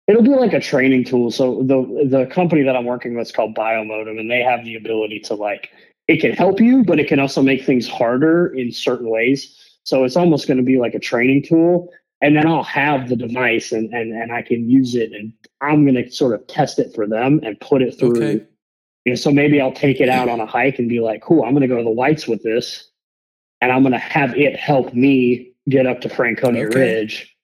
It'll 0.08 0.24
be 0.24 0.30
like 0.30 0.54
a 0.54 0.60
training 0.60 1.04
tool. 1.04 1.32
So 1.32 1.64
the 1.64 2.08
the 2.10 2.26
company 2.28 2.64
that 2.64 2.76
I'm 2.76 2.86
working 2.86 3.16
with 3.16 3.28
is 3.28 3.32
called 3.32 3.56
Biomotum, 3.56 4.20
and 4.20 4.32
they 4.32 4.42
have 4.42 4.64
the 4.64 4.76
ability 4.76 5.20
to 5.22 5.36
like 5.36 5.70
it 6.08 6.22
can 6.22 6.32
help 6.32 6.60
you, 6.60 6.84
but 6.84 7.00
it 7.00 7.08
can 7.08 7.20
also 7.20 7.42
make 7.42 7.66
things 7.66 7.88
harder 7.88 8.48
in 8.48 8.72
certain 8.72 9.10
ways. 9.10 9.54
So 9.84 10.04
it's 10.04 10.16
almost 10.16 10.48
going 10.48 10.58
to 10.58 10.64
be 10.64 10.80
like 10.80 10.94
a 10.94 11.00
training 11.00 11.44
tool 11.44 11.90
and 12.22 12.36
then 12.36 12.48
I'll 12.48 12.64
have 12.64 13.10
the 13.10 13.16
device 13.16 13.72
and 13.72 13.94
and 13.94 14.12
and 14.14 14.32
I 14.32 14.42
can 14.42 14.70
use 14.70 14.96
it 14.96 15.12
and 15.12 15.34
I'm 15.62 15.84
going 15.84 16.04
to 16.04 16.10
sort 16.12 16.34
of 16.34 16.46
test 16.48 16.80
it 16.80 16.94
for 16.94 17.08
them 17.08 17.40
and 17.44 17.60
put 17.60 17.82
it 17.82 17.98
through. 17.98 18.18
Okay. 18.18 18.46
You 19.06 19.14
know, 19.14 19.16
so 19.16 19.32
maybe 19.32 19.62
I'll 19.62 19.72
take 19.72 20.02
it 20.02 20.10
out 20.10 20.28
on 20.28 20.40
a 20.42 20.46
hike 20.46 20.80
and 20.80 20.90
be 20.90 21.00
like, 21.00 21.22
"Cool, 21.22 21.44
I'm 21.44 21.52
going 21.52 21.62
to 21.62 21.68
go 21.68 21.78
to 21.78 21.84
the 21.84 21.90
Whites 21.90 22.28
with 22.28 22.44
this, 22.44 22.90
and 23.62 23.72
I'm 23.72 23.82
going 23.82 23.94
to 23.94 24.00
have 24.00 24.36
it 24.36 24.58
help 24.58 24.94
me 24.94 25.54
get 25.70 25.86
up 25.86 26.02
to 26.02 26.10
Franconia 26.10 26.66
okay. 26.66 26.80
Ridge." 26.80 27.37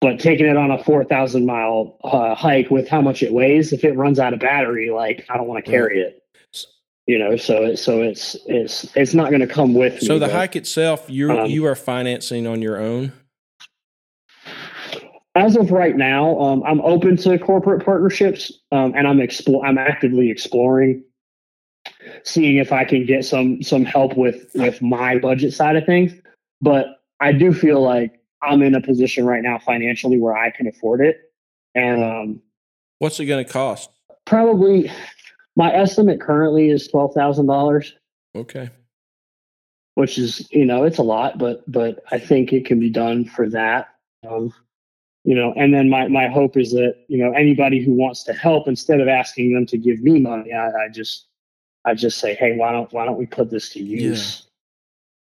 But 0.00 0.20
taking 0.20 0.46
it 0.46 0.56
on 0.56 0.70
a 0.70 0.82
4,000 0.82 1.46
mile 1.46 1.96
uh, 2.04 2.34
hike 2.34 2.70
with 2.70 2.86
how 2.88 3.00
much 3.00 3.22
it 3.22 3.32
weighs, 3.32 3.72
if 3.72 3.82
it 3.82 3.96
runs 3.96 4.18
out 4.18 4.34
of 4.34 4.40
battery, 4.40 4.90
like 4.90 5.24
I 5.30 5.36
don't 5.36 5.46
want 5.46 5.64
to 5.64 5.70
carry 5.70 6.00
it 6.00 6.22
you 7.08 7.20
know 7.20 7.36
so 7.36 7.62
it, 7.62 7.76
so 7.76 8.02
it's 8.02 8.36
it's 8.46 8.84
it's 8.96 9.14
not 9.14 9.28
going 9.28 9.40
to 9.40 9.46
come 9.46 9.74
with 9.74 10.00
so 10.02 10.14
me, 10.14 10.18
the 10.18 10.26
but, 10.26 10.34
hike 10.34 10.56
itself 10.56 11.08
you 11.08 11.30
um, 11.30 11.48
you 11.48 11.64
are 11.64 11.76
financing 11.76 12.48
on 12.48 12.60
your 12.60 12.80
own 12.80 13.12
as 15.36 15.54
of 15.54 15.70
right 15.70 15.94
now, 15.94 16.40
um, 16.40 16.62
I'm 16.64 16.80
open 16.80 17.18
to 17.18 17.38
corporate 17.38 17.84
partnerships, 17.84 18.50
um, 18.72 18.94
and 18.96 19.06
I'm 19.06 19.20
explore. 19.20 19.64
I'm 19.66 19.76
actively 19.76 20.30
exploring, 20.30 21.04
seeing 22.24 22.56
if 22.56 22.72
I 22.72 22.84
can 22.84 23.04
get 23.04 23.24
some 23.24 23.62
some 23.62 23.84
help 23.84 24.16
with 24.16 24.50
with 24.54 24.80
my 24.80 25.18
budget 25.18 25.52
side 25.52 25.76
of 25.76 25.84
things. 25.84 26.12
But 26.62 26.86
I 27.20 27.32
do 27.32 27.52
feel 27.52 27.82
like 27.82 28.18
I'm 28.42 28.62
in 28.62 28.74
a 28.74 28.80
position 28.80 29.26
right 29.26 29.42
now 29.42 29.58
financially 29.58 30.18
where 30.18 30.36
I 30.36 30.50
can 30.50 30.66
afford 30.66 31.00
it. 31.00 31.32
And 31.74 32.04
um, 32.04 32.42
what's 32.98 33.18
it 33.20 33.26
going 33.26 33.44
to 33.44 33.50
cost? 33.50 33.90
Probably, 34.24 34.90
my 35.56 35.72
estimate 35.72 36.20
currently 36.20 36.70
is 36.70 36.88
twelve 36.88 37.14
thousand 37.14 37.46
dollars. 37.46 37.94
Okay. 38.34 38.70
Which 39.94 40.18
is, 40.18 40.46
you 40.52 40.66
know, 40.66 40.84
it's 40.84 40.98
a 40.98 41.02
lot, 41.02 41.38
but 41.38 41.70
but 41.70 42.02
I 42.10 42.18
think 42.18 42.52
it 42.52 42.66
can 42.66 42.78
be 42.78 42.90
done 42.90 43.24
for 43.24 43.48
that. 43.50 43.88
Um, 44.28 44.52
you 45.26 45.34
know 45.34 45.52
and 45.56 45.74
then 45.74 45.90
my, 45.90 46.06
my 46.06 46.28
hope 46.28 46.56
is 46.56 46.70
that 46.70 46.94
you 47.08 47.18
know 47.18 47.32
anybody 47.32 47.84
who 47.84 47.92
wants 47.92 48.22
to 48.22 48.32
help 48.32 48.68
instead 48.68 49.00
of 49.00 49.08
asking 49.08 49.52
them 49.52 49.66
to 49.66 49.76
give 49.76 50.00
me 50.00 50.20
money 50.20 50.52
i, 50.52 50.68
I 50.68 50.88
just 50.88 51.26
i 51.84 51.92
just 51.92 52.18
say 52.18 52.34
hey 52.34 52.56
why 52.56 52.72
don't 52.72 52.90
why 52.92 53.04
don't 53.04 53.18
we 53.18 53.26
put 53.26 53.50
this 53.50 53.68
to 53.70 53.82
use 53.82 54.46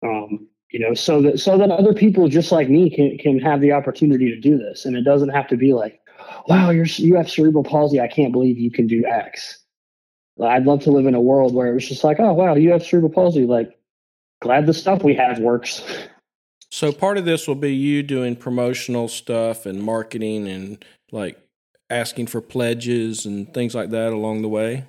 yeah. 0.04 0.10
um 0.10 0.48
you 0.74 0.80
know 0.80 0.94
so 0.94 1.22
that 1.22 1.40
so 1.40 1.58
that 1.58 1.72
other 1.72 1.94
people 1.94 2.28
just 2.28 2.52
like 2.52 2.68
me 2.68 2.90
can 2.90 3.18
can 3.20 3.40
have 3.40 3.62
the 3.62 3.72
opportunity 3.72 4.30
to 4.32 4.42
do 4.42 4.58
this. 4.58 4.84
And 4.84 4.98
it 4.98 5.04
doesn't 5.04 5.30
have 5.30 5.48
to 5.48 5.56
be 5.56 5.74
like 5.74 6.02
wow 6.50 6.72
you're 6.72 6.86
you 6.86 7.16
have 7.16 7.30
cerebral 7.30 7.64
palsy. 7.64 8.02
I 8.02 8.08
can't 8.08 8.34
believe 8.34 8.58
you 8.58 8.72
can 8.72 8.88
do 8.88 9.06
x. 9.06 9.60
I'd 10.44 10.66
love 10.66 10.82
to 10.82 10.92
live 10.92 11.06
in 11.06 11.14
a 11.14 11.22
world 11.22 11.54
where 11.54 11.68
it 11.68 11.76
was 11.76 11.88
just 11.88 12.04
like 12.04 12.20
oh 12.20 12.34
wow 12.34 12.56
you 12.56 12.72
have 12.72 12.84
cerebral 12.84 13.14
palsy. 13.14 13.46
Like 13.46 13.78
glad 14.42 14.66
the 14.66 14.74
stuff 14.74 15.04
we 15.04 15.14
have 15.14 15.40
works. 15.40 15.84
So 16.72 16.92
part 16.92 17.20
of 17.20 17.26
this 17.26 17.48
will 17.48 17.54
be 17.54 17.74
you 17.74 18.02
doing 18.02 18.36
promotional 18.36 19.08
stuff 19.08 19.68
and 19.68 19.82
marketing 19.82 20.48
and 20.48 20.84
like 21.12 21.40
asking 21.92 22.26
for 22.26 22.42
pledges 22.42 23.28
and 23.28 23.54
things 23.54 23.76
like 23.76 23.92
that 23.92 24.12
along 24.12 24.42
the 24.42 24.50
way. 24.50 24.86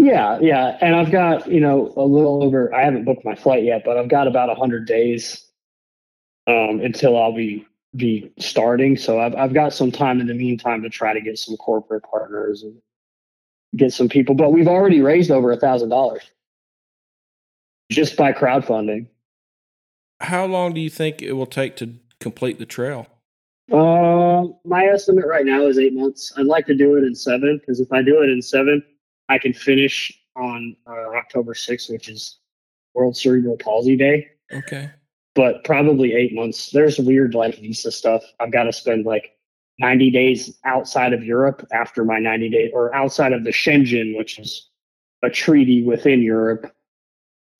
Yeah, 0.00 0.38
yeah, 0.40 0.78
and 0.80 0.96
I've 0.96 1.12
got 1.12 1.52
you 1.52 1.60
know 1.60 1.92
a 1.94 2.02
little 2.02 2.42
over. 2.42 2.74
I 2.74 2.84
haven't 2.84 3.04
booked 3.04 3.22
my 3.22 3.34
flight 3.34 3.64
yet, 3.64 3.82
but 3.84 3.98
I've 3.98 4.08
got 4.08 4.26
about 4.26 4.48
a 4.48 4.54
hundred 4.54 4.86
days 4.86 5.44
um, 6.46 6.80
until 6.80 7.18
I'll 7.18 7.34
be 7.34 7.66
be 7.94 8.32
starting. 8.38 8.96
So 8.96 9.20
I've 9.20 9.34
I've 9.34 9.52
got 9.52 9.74
some 9.74 9.92
time 9.92 10.18
in 10.18 10.26
the 10.26 10.32
meantime 10.32 10.82
to 10.84 10.88
try 10.88 11.12
to 11.12 11.20
get 11.20 11.38
some 11.38 11.54
corporate 11.58 12.02
partners 12.10 12.62
and 12.62 12.80
get 13.76 13.92
some 13.92 14.08
people. 14.08 14.34
But 14.34 14.54
we've 14.54 14.68
already 14.68 15.02
raised 15.02 15.30
over 15.30 15.52
a 15.52 15.58
thousand 15.58 15.90
dollars 15.90 16.22
just 17.92 18.16
by 18.16 18.32
crowdfunding. 18.32 19.06
How 20.20 20.46
long 20.46 20.72
do 20.72 20.80
you 20.80 20.88
think 20.88 21.20
it 21.20 21.32
will 21.32 21.44
take 21.44 21.76
to 21.76 21.96
complete 22.20 22.58
the 22.58 22.64
trail? 22.64 23.06
Uh, 23.70 24.46
my 24.64 24.86
estimate 24.86 25.26
right 25.26 25.44
now 25.44 25.66
is 25.66 25.78
eight 25.78 25.92
months. 25.92 26.32
I'd 26.38 26.46
like 26.46 26.64
to 26.68 26.74
do 26.74 26.96
it 26.96 27.04
in 27.04 27.14
seven 27.14 27.58
because 27.58 27.80
if 27.80 27.92
I 27.92 28.00
do 28.00 28.22
it 28.22 28.30
in 28.30 28.40
seven, 28.40 28.82
I 29.30 29.38
can 29.38 29.54
finish 29.54 30.12
on 30.36 30.76
uh, 30.86 31.16
October 31.16 31.54
6th, 31.54 31.90
which 31.90 32.08
is 32.08 32.38
World 32.94 33.16
Cerebral 33.16 33.56
Palsy 33.56 33.96
Day. 33.96 34.28
Okay. 34.52 34.90
But 35.36 35.62
probably 35.64 36.12
eight 36.12 36.34
months. 36.34 36.70
There's 36.70 36.98
weird 36.98 37.34
like 37.34 37.58
visa 37.58 37.92
stuff. 37.92 38.24
I've 38.40 38.52
got 38.52 38.64
to 38.64 38.72
spend 38.72 39.06
like 39.06 39.36
90 39.78 40.10
days 40.10 40.58
outside 40.64 41.12
of 41.12 41.24
Europe 41.24 41.66
after 41.72 42.04
my 42.04 42.18
90 42.18 42.50
day 42.50 42.70
or 42.74 42.92
outside 42.92 43.32
of 43.32 43.44
the 43.44 43.50
Schengen, 43.50 44.18
which 44.18 44.38
is 44.40 44.68
a 45.22 45.30
treaty 45.30 45.84
within 45.84 46.20
Europe. 46.22 46.74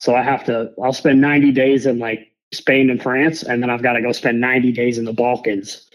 So 0.01 0.13
I 0.13 0.21
have 0.21 0.43
to, 0.45 0.73
I'll 0.83 0.93
spend 0.93 1.21
90 1.21 1.53
days 1.53 1.85
in 1.85 1.99
like 1.99 2.33
Spain 2.53 2.89
and 2.89 3.01
France, 3.01 3.43
and 3.43 3.63
then 3.63 3.69
I've 3.69 3.83
got 3.83 3.93
to 3.93 4.01
go 4.01 4.11
spend 4.11 4.41
90 4.41 4.73
days 4.73 4.97
in 4.97 5.05
the 5.05 5.13
Balkans. 5.13 5.89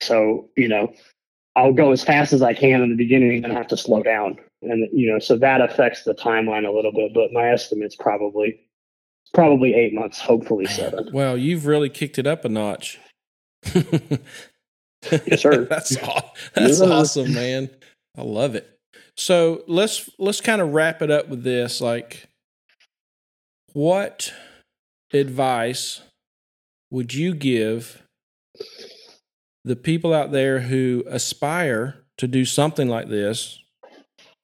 So, 0.00 0.48
you 0.56 0.68
know, 0.68 0.92
I'll 1.56 1.72
go 1.72 1.90
as 1.90 2.04
fast 2.04 2.32
as 2.32 2.40
I 2.40 2.54
can 2.54 2.82
in 2.82 2.90
the 2.90 2.96
beginning 2.96 3.32
and 3.34 3.44
then 3.44 3.50
I 3.50 3.54
have 3.54 3.66
to 3.68 3.76
slow 3.76 4.02
down. 4.04 4.38
And, 4.62 4.88
you 4.92 5.10
know, 5.10 5.18
so 5.18 5.36
that 5.36 5.60
affects 5.60 6.04
the 6.04 6.14
timeline 6.14 6.66
a 6.66 6.72
little 6.72 6.92
bit, 6.92 7.14
but 7.14 7.32
my 7.32 7.50
estimate's 7.50 7.96
probably 7.96 8.60
probably 9.34 9.74
eight 9.74 9.94
months, 9.94 10.18
hopefully 10.18 10.66
seven. 10.66 11.10
Well, 11.12 11.36
you've 11.36 11.66
really 11.66 11.88
kicked 11.88 12.18
it 12.18 12.26
up 12.26 12.44
a 12.44 12.48
notch. 12.48 12.98
yes, 13.74 15.42
sir. 15.42 15.64
that's 15.70 15.96
that's 16.54 16.80
yeah. 16.80 16.86
awesome, 16.86 17.34
man. 17.34 17.70
I 18.16 18.22
love 18.22 18.54
it. 18.54 18.78
So 19.16 19.62
let's 19.66 20.08
let's 20.18 20.40
kind 20.40 20.60
of 20.60 20.72
wrap 20.72 21.02
it 21.02 21.10
up 21.10 21.28
with 21.28 21.44
this. 21.44 21.80
Like, 21.80 22.28
what 23.72 24.32
advice 25.12 26.02
would 26.90 27.14
you 27.14 27.34
give 27.34 28.02
the 29.64 29.76
people 29.76 30.14
out 30.14 30.32
there 30.32 30.60
who 30.60 31.04
aspire 31.06 32.04
to 32.16 32.26
do 32.26 32.44
something 32.44 32.88
like 32.88 33.08
this, 33.08 33.62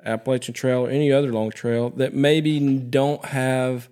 Appalachian 0.04 0.54
Trail 0.54 0.86
or 0.86 0.90
any 0.90 1.12
other 1.12 1.32
long 1.32 1.50
trail, 1.50 1.90
that 1.90 2.14
maybe 2.14 2.78
don't 2.78 3.24
have 3.26 3.88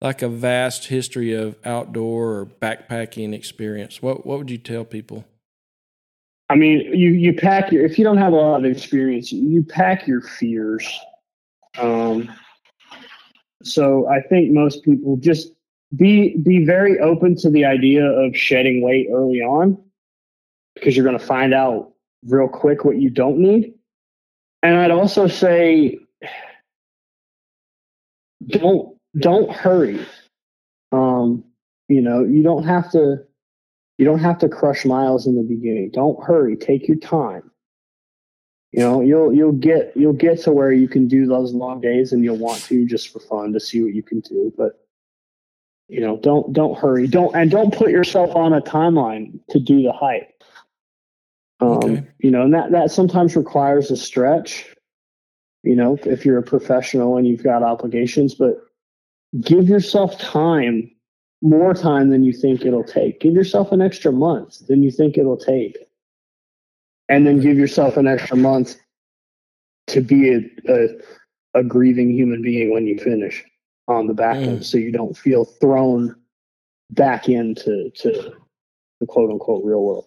like 0.00 0.22
a 0.22 0.28
vast 0.28 0.86
history 0.86 1.34
of 1.34 1.56
outdoor 1.64 2.38
or 2.38 2.46
backpacking 2.46 3.34
experience? 3.34 4.02
What 4.02 4.26
what 4.26 4.38
would 4.38 4.50
you 4.50 4.58
tell 4.58 4.84
people? 4.84 5.24
I 6.48 6.56
mean, 6.56 6.80
you 6.96 7.10
you 7.10 7.32
pack 7.32 7.70
your 7.70 7.84
if 7.84 7.98
you 7.98 8.04
don't 8.04 8.18
have 8.18 8.32
a 8.32 8.36
lot 8.36 8.64
of 8.64 8.70
experience, 8.70 9.30
you 9.32 9.62
pack 9.62 10.06
your 10.06 10.20
fears. 10.20 10.88
Um, 11.78 12.30
so 13.62 14.08
I 14.08 14.20
think 14.22 14.52
most 14.52 14.82
people 14.82 15.16
just 15.16 15.52
be 15.96 16.36
be 16.38 16.64
very 16.64 16.98
open 16.98 17.36
to 17.36 17.50
the 17.50 17.64
idea 17.64 18.04
of 18.04 18.36
shedding 18.36 18.82
weight 18.82 19.08
early 19.12 19.40
on 19.40 19.78
because 20.74 20.96
you're 20.96 21.04
going 21.04 21.18
to 21.18 21.24
find 21.24 21.52
out 21.52 21.92
real 22.24 22.48
quick 22.48 22.84
what 22.84 22.96
you 22.96 23.10
don't 23.10 23.38
need. 23.38 23.74
And 24.62 24.76
I'd 24.76 24.90
also 24.90 25.26
say 25.26 25.98
don't 28.46 28.96
don't 29.18 29.50
hurry. 29.50 30.04
Um, 30.92 31.44
you 31.88 32.00
know, 32.00 32.24
you 32.24 32.42
don't 32.42 32.64
have 32.64 32.90
to 32.92 33.18
you 33.98 34.04
don't 34.04 34.20
have 34.20 34.38
to 34.38 34.48
crush 34.48 34.84
miles 34.84 35.26
in 35.26 35.36
the 35.36 35.42
beginning. 35.42 35.90
Don't 35.92 36.22
hurry. 36.22 36.56
Take 36.56 36.88
your 36.88 36.96
time. 36.98 37.50
You 38.72 38.80
know, 38.80 39.00
you'll 39.00 39.32
you'll 39.32 39.52
get 39.52 39.92
you'll 39.96 40.12
get 40.12 40.40
to 40.42 40.52
where 40.52 40.72
you 40.72 40.88
can 40.88 41.08
do 41.08 41.26
those 41.26 41.52
long 41.52 41.80
days 41.80 42.12
and 42.12 42.22
you'll 42.22 42.38
want 42.38 42.62
to 42.64 42.86
just 42.86 43.12
for 43.12 43.18
fun 43.20 43.52
to 43.52 43.60
see 43.60 43.82
what 43.82 43.94
you 43.94 44.02
can 44.02 44.20
do. 44.20 44.52
But 44.56 44.86
you 45.88 46.00
know, 46.00 46.16
don't 46.18 46.52
don't 46.52 46.78
hurry. 46.78 47.08
Don't 47.08 47.34
and 47.34 47.50
don't 47.50 47.74
put 47.74 47.90
yourself 47.90 48.34
on 48.36 48.52
a 48.52 48.60
timeline 48.60 49.40
to 49.50 49.58
do 49.58 49.82
the 49.82 49.92
hike. 49.92 50.32
Um, 51.60 51.68
okay. 51.68 52.06
you 52.18 52.30
know, 52.30 52.42
and 52.42 52.54
that 52.54 52.72
that 52.72 52.90
sometimes 52.90 53.36
requires 53.36 53.90
a 53.90 53.96
stretch. 53.96 54.66
You 55.62 55.76
know, 55.76 55.98
if 56.04 56.24
you're 56.24 56.38
a 56.38 56.42
professional 56.42 57.16
and 57.16 57.26
you've 57.26 57.42
got 57.42 57.62
obligations, 57.62 58.34
but 58.34 58.56
give 59.42 59.68
yourself 59.68 60.18
time, 60.18 60.90
more 61.42 61.74
time 61.74 62.08
than 62.08 62.24
you 62.24 62.32
think 62.32 62.64
it'll 62.64 62.84
take. 62.84 63.20
Give 63.20 63.34
yourself 63.34 63.70
an 63.72 63.82
extra 63.82 64.10
month 64.10 64.66
than 64.68 64.82
you 64.82 64.90
think 64.90 65.18
it'll 65.18 65.36
take 65.36 65.76
and 67.10 67.26
then 67.26 67.40
give 67.40 67.58
yourself 67.58 67.96
an 67.96 68.06
extra 68.06 68.36
month 68.36 68.76
to 69.88 70.00
be 70.00 70.32
a, 70.32 70.72
a, 70.72 70.88
a 71.54 71.64
grieving 71.64 72.10
human 72.10 72.40
being 72.40 72.72
when 72.72 72.86
you 72.86 72.96
finish 72.98 73.44
on 73.88 74.06
the 74.06 74.14
back 74.14 74.36
end, 74.36 74.60
mm. 74.60 74.64
so 74.64 74.78
you 74.78 74.92
don't 74.92 75.16
feel 75.16 75.44
thrown 75.44 76.14
back 76.90 77.28
into 77.28 77.90
to 77.96 78.32
the 79.00 79.06
quote 79.06 79.30
unquote 79.30 79.64
real 79.64 79.82
world. 79.82 80.06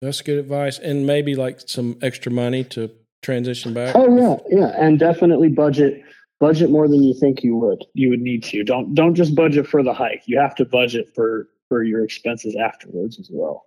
That's 0.00 0.20
good 0.22 0.38
advice, 0.38 0.78
and 0.78 1.06
maybe 1.06 1.34
like 1.34 1.60
some 1.66 1.98
extra 2.02 2.30
money 2.30 2.64
to 2.64 2.90
transition 3.22 3.74
back. 3.74 3.94
Oh 3.96 4.16
yeah, 4.16 4.36
yeah, 4.48 4.72
and 4.76 4.98
definitely 4.98 5.48
budget 5.48 6.02
budget 6.40 6.70
more 6.70 6.88
than 6.88 7.02
you 7.02 7.14
think 7.14 7.42
you 7.42 7.56
would. 7.56 7.84
You 7.94 8.10
would 8.10 8.20
need 8.20 8.44
to. 8.44 8.64
Don't 8.64 8.94
don't 8.94 9.14
just 9.14 9.34
budget 9.34 9.66
for 9.66 9.82
the 9.82 9.92
hike. 9.92 10.22
You 10.26 10.38
have 10.38 10.54
to 10.56 10.64
budget 10.64 11.12
for 11.14 11.48
for 11.68 11.82
your 11.82 12.04
expenses 12.04 12.56
afterwards 12.56 13.18
as 13.18 13.28
well. 13.30 13.66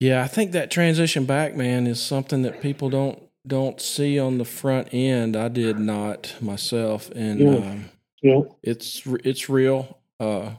Yeah, 0.00 0.22
I 0.22 0.26
think 0.26 0.52
that 0.52 0.70
transition 0.70 1.24
back, 1.24 1.56
man, 1.56 1.86
is 1.86 2.00
something 2.02 2.42
that 2.42 2.60
people 2.60 2.90
don't 2.90 3.22
don't 3.46 3.80
see 3.80 4.18
on 4.18 4.38
the 4.38 4.44
front 4.44 4.92
end. 4.92 5.36
I 5.36 5.48
did 5.48 5.78
not 5.78 6.34
myself, 6.40 7.10
and 7.14 7.40
yeah. 7.40 7.50
Um, 7.50 7.84
yeah. 8.22 8.40
it's 8.62 9.02
it's 9.06 9.48
real. 9.48 9.98
Uh, 10.18 10.52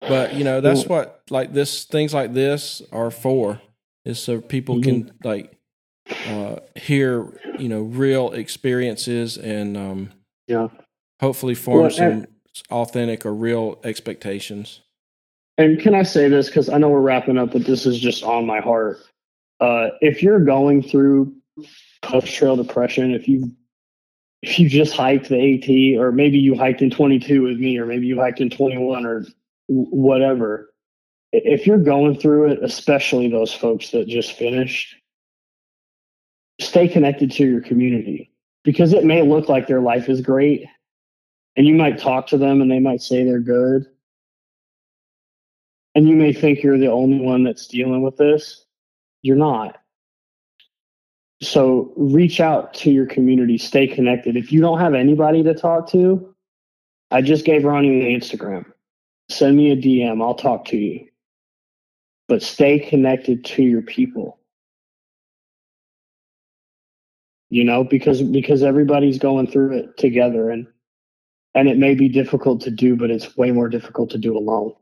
but 0.00 0.34
you 0.34 0.44
know, 0.44 0.60
that's 0.60 0.82
yeah. 0.82 0.88
what 0.88 1.22
like 1.30 1.52
this 1.52 1.84
things 1.84 2.14
like 2.14 2.32
this 2.32 2.82
are 2.92 3.10
for, 3.10 3.60
is 4.04 4.22
so 4.22 4.40
people 4.40 4.76
mm-hmm. 4.76 5.08
can 5.08 5.12
like 5.24 5.58
uh, 6.26 6.56
hear 6.76 7.38
you 7.58 7.68
know 7.68 7.82
real 7.82 8.32
experiences 8.32 9.36
and 9.36 9.76
um, 9.76 10.10
yeah, 10.46 10.68
hopefully 11.20 11.54
form 11.54 11.82
well, 11.82 11.90
some 11.90 12.26
authentic 12.70 13.24
or 13.24 13.32
real 13.32 13.80
expectations 13.84 14.80
and 15.60 15.78
can 15.78 15.94
I 15.94 16.04
say 16.04 16.28
this 16.28 16.46
because 16.46 16.70
I 16.70 16.78
know 16.78 16.88
we're 16.88 17.02
wrapping 17.02 17.36
up, 17.36 17.52
but 17.52 17.66
this 17.66 17.84
is 17.84 17.98
just 17.98 18.24
on 18.24 18.46
my 18.46 18.60
heart. 18.60 18.98
Uh, 19.60 19.88
if 20.00 20.22
you're 20.22 20.40
going 20.40 20.82
through 20.82 21.34
post 22.00 22.32
trail 22.32 22.56
depression, 22.56 23.12
if 23.12 23.28
you 23.28 23.54
if 24.40 24.58
you 24.58 24.70
just 24.70 24.94
hiked 24.94 25.28
the 25.28 25.36
AT, 25.36 26.00
or 26.00 26.12
maybe 26.12 26.38
you 26.38 26.56
hiked 26.56 26.80
in 26.80 26.88
22 26.88 27.42
with 27.42 27.58
me, 27.58 27.76
or 27.76 27.84
maybe 27.84 28.06
you 28.06 28.18
hiked 28.18 28.40
in 28.40 28.48
21, 28.48 29.04
or 29.04 29.26
whatever, 29.68 30.72
if 31.32 31.66
you're 31.66 31.78
going 31.78 32.18
through 32.18 32.52
it, 32.52 32.62
especially 32.62 33.28
those 33.28 33.52
folks 33.52 33.90
that 33.90 34.08
just 34.08 34.32
finished, 34.32 34.96
stay 36.60 36.88
connected 36.88 37.30
to 37.32 37.46
your 37.46 37.60
community 37.60 38.30
because 38.64 38.92
it 38.92 39.04
may 39.04 39.22
look 39.22 39.48
like 39.48 39.66
their 39.66 39.80
life 39.80 40.08
is 40.08 40.20
great, 40.20 40.66
and 41.56 41.66
you 41.66 41.74
might 41.74 41.98
talk 41.98 42.26
to 42.28 42.38
them 42.38 42.60
and 42.60 42.70
they 42.70 42.80
might 42.80 43.02
say 43.02 43.24
they're 43.24 43.40
good 43.40 43.86
and 45.94 46.08
you 46.08 46.16
may 46.16 46.32
think 46.32 46.62
you're 46.62 46.78
the 46.78 46.90
only 46.90 47.20
one 47.20 47.44
that's 47.44 47.66
dealing 47.66 48.02
with 48.02 48.16
this. 48.16 48.64
You're 49.22 49.36
not. 49.36 49.76
So 51.42 51.92
reach 51.96 52.40
out 52.40 52.74
to 52.74 52.90
your 52.90 53.06
community, 53.06 53.58
stay 53.58 53.86
connected. 53.86 54.36
If 54.36 54.52
you 54.52 54.60
don't 54.60 54.78
have 54.78 54.94
anybody 54.94 55.42
to 55.42 55.54
talk 55.54 55.88
to, 55.90 56.34
I 57.10 57.22
just 57.22 57.44
gave 57.44 57.64
Ronnie 57.64 58.00
the 58.00 58.14
Instagram. 58.14 58.66
Send 59.30 59.56
me 59.56 59.70
a 59.70 59.76
DM, 59.76 60.22
I'll 60.22 60.34
talk 60.34 60.66
to 60.66 60.76
you. 60.76 61.06
But 62.30 62.44
stay 62.44 62.78
connected 62.78 63.44
to 63.46 63.64
your 63.64 63.82
people. 63.82 64.38
You 67.48 67.64
know, 67.64 67.82
because 67.82 68.22
because 68.22 68.62
everybody's 68.62 69.18
going 69.18 69.48
through 69.48 69.76
it 69.78 69.96
together 69.96 70.48
and 70.48 70.68
and 71.56 71.68
it 71.68 71.76
may 71.76 71.96
be 71.96 72.08
difficult 72.08 72.60
to 72.60 72.70
do, 72.70 72.94
but 72.94 73.10
it's 73.10 73.36
way 73.36 73.50
more 73.50 73.68
difficult 73.68 74.10
to 74.10 74.18
do 74.18 74.38
alone. 74.38 74.74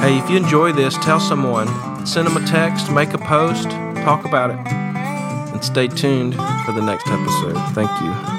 Hey, 0.00 0.18
if 0.18 0.28
you 0.30 0.36
enjoy 0.36 0.72
this, 0.72 0.96
tell 0.98 1.20
someone. 1.20 1.66
Send 2.06 2.28
them 2.28 2.36
a 2.36 2.46
text, 2.46 2.90
make 2.92 3.12
a 3.14 3.18
post, 3.18 3.70
talk 4.04 4.24
about 4.24 4.50
it. 4.50 4.58
And 4.58 5.64
stay 5.64 5.88
tuned 5.88 6.34
for 6.34 6.72
the 6.72 6.82
next 6.82 7.06
episode. 7.08 7.56
Thank 7.74 7.90
you. 8.00 8.35